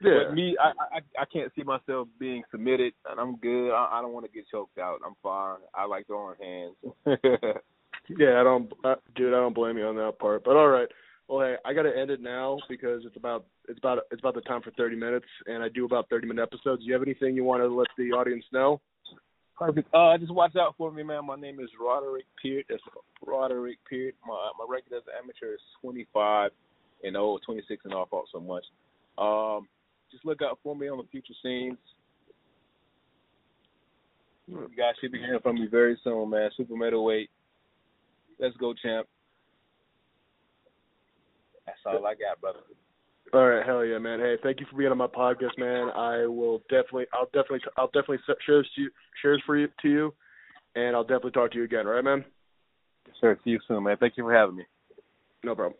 Yeah, 0.00 0.24
But 0.26 0.34
me, 0.34 0.56
I, 0.60 0.96
I 0.96 1.22
I 1.22 1.24
can't 1.32 1.52
see 1.56 1.62
myself 1.62 2.08
being 2.18 2.42
submitted, 2.50 2.92
and 3.08 3.18
I'm 3.18 3.36
good. 3.36 3.70
I, 3.70 3.98
I 3.98 4.02
don't 4.02 4.12
want 4.12 4.26
to 4.26 4.32
get 4.32 4.48
choked 4.50 4.76
out. 4.76 4.98
I'm 5.06 5.14
fine. 5.22 5.58
I 5.74 5.86
like 5.86 6.06
throwing 6.06 6.36
hands. 6.42 6.74
yeah. 8.18 8.40
I 8.40 8.42
don't, 8.42 8.70
uh, 8.84 8.96
dude. 9.14 9.32
I 9.32 9.36
don't 9.36 9.54
blame 9.54 9.78
you 9.78 9.86
on 9.86 9.96
that 9.96 10.18
part. 10.18 10.44
But 10.44 10.56
all 10.56 10.68
right. 10.68 10.88
Well, 11.28 11.46
hey, 11.46 11.56
I 11.64 11.72
got 11.72 11.82
to 11.82 11.96
end 11.96 12.10
it 12.10 12.20
now 12.20 12.58
because 12.68 13.02
it's 13.06 13.16
about 13.16 13.46
it's 13.68 13.78
about 13.78 14.00
it's 14.10 14.20
about 14.20 14.34
the 14.34 14.42
time 14.42 14.60
for 14.60 14.70
30 14.72 14.96
minutes, 14.96 15.26
and 15.46 15.62
I 15.62 15.68
do 15.68 15.86
about 15.86 16.08
30 16.10 16.26
minute 16.26 16.42
episodes. 16.42 16.82
Do 16.82 16.86
you 16.86 16.92
have 16.92 17.02
anything 17.02 17.34
you 17.34 17.44
want 17.44 17.62
to 17.62 17.68
let 17.68 17.88
the 17.96 18.12
audience 18.12 18.44
know? 18.52 18.80
Perfect. 19.56 19.88
Uh, 19.94 20.18
just 20.18 20.34
watch 20.34 20.54
out 20.56 20.74
for 20.76 20.90
me, 20.90 21.02
man. 21.02 21.26
My 21.26 21.36
name 21.36 21.60
is 21.60 21.70
Roderick 21.80 22.26
Peart. 22.42 22.66
That's 22.68 22.82
Roderick 23.24 23.78
Peart. 23.88 24.14
My 24.26 24.50
my 24.58 24.66
record 24.68 24.92
as 24.96 25.02
an 25.06 25.14
amateur 25.22 25.54
is 25.54 25.60
25 25.80 26.50
and 27.04 27.16
oh, 27.16 27.38
26 27.44 27.84
and 27.84 27.94
off, 27.94 28.10
fought 28.10 28.26
so 28.32 28.40
much. 28.40 28.64
Um, 29.16 29.68
just 30.10 30.24
look 30.24 30.42
out 30.42 30.58
for 30.62 30.74
me 30.74 30.88
on 30.88 30.98
the 30.98 31.04
future 31.10 31.34
scenes. 31.42 31.78
You 34.46 34.68
guys 34.76 34.94
should 35.00 35.12
be 35.12 35.18
hearing 35.18 35.40
from 35.40 35.56
me 35.56 35.68
very 35.70 35.98
soon, 36.04 36.28
man. 36.30 36.50
Super 36.56 36.76
middleweight. 36.76 37.30
Let's 38.38 38.56
go, 38.56 38.74
champ. 38.74 39.06
That's 41.66 41.78
all 41.86 42.06
I 42.06 42.14
got, 42.14 42.40
brother. 42.40 42.60
All 43.32 43.48
right, 43.48 43.66
hell 43.66 43.84
yeah, 43.84 43.98
man. 43.98 44.20
Hey, 44.20 44.36
thank 44.42 44.60
you 44.60 44.66
for 44.70 44.76
being 44.76 44.92
on 44.92 44.98
my 44.98 45.06
podcast, 45.06 45.58
man. 45.58 45.90
I 45.90 46.26
will 46.26 46.58
definitely, 46.70 47.06
I'll 47.12 47.26
definitely, 47.26 47.60
I'll 47.76 47.88
definitely 47.88 48.18
share 48.46 48.58
this 48.58 48.66
to 48.76 48.82
you, 48.82 48.90
share 49.22 49.34
this 49.34 49.42
for 49.44 49.56
you 49.56 49.68
to 49.82 49.88
you, 49.88 50.14
and 50.76 50.94
I'll 50.94 51.02
definitely 51.02 51.32
talk 51.32 51.50
to 51.52 51.58
you 51.58 51.64
again. 51.64 51.86
All 51.86 51.94
right, 51.94 52.04
man? 52.04 52.24
Sure. 53.20 53.36
See 53.44 53.50
you 53.50 53.60
soon, 53.66 53.82
man. 53.82 53.96
Thank 53.98 54.16
you 54.16 54.24
for 54.24 54.32
having 54.32 54.56
me. 54.56 54.64
No 55.42 55.54
problem. 55.54 55.78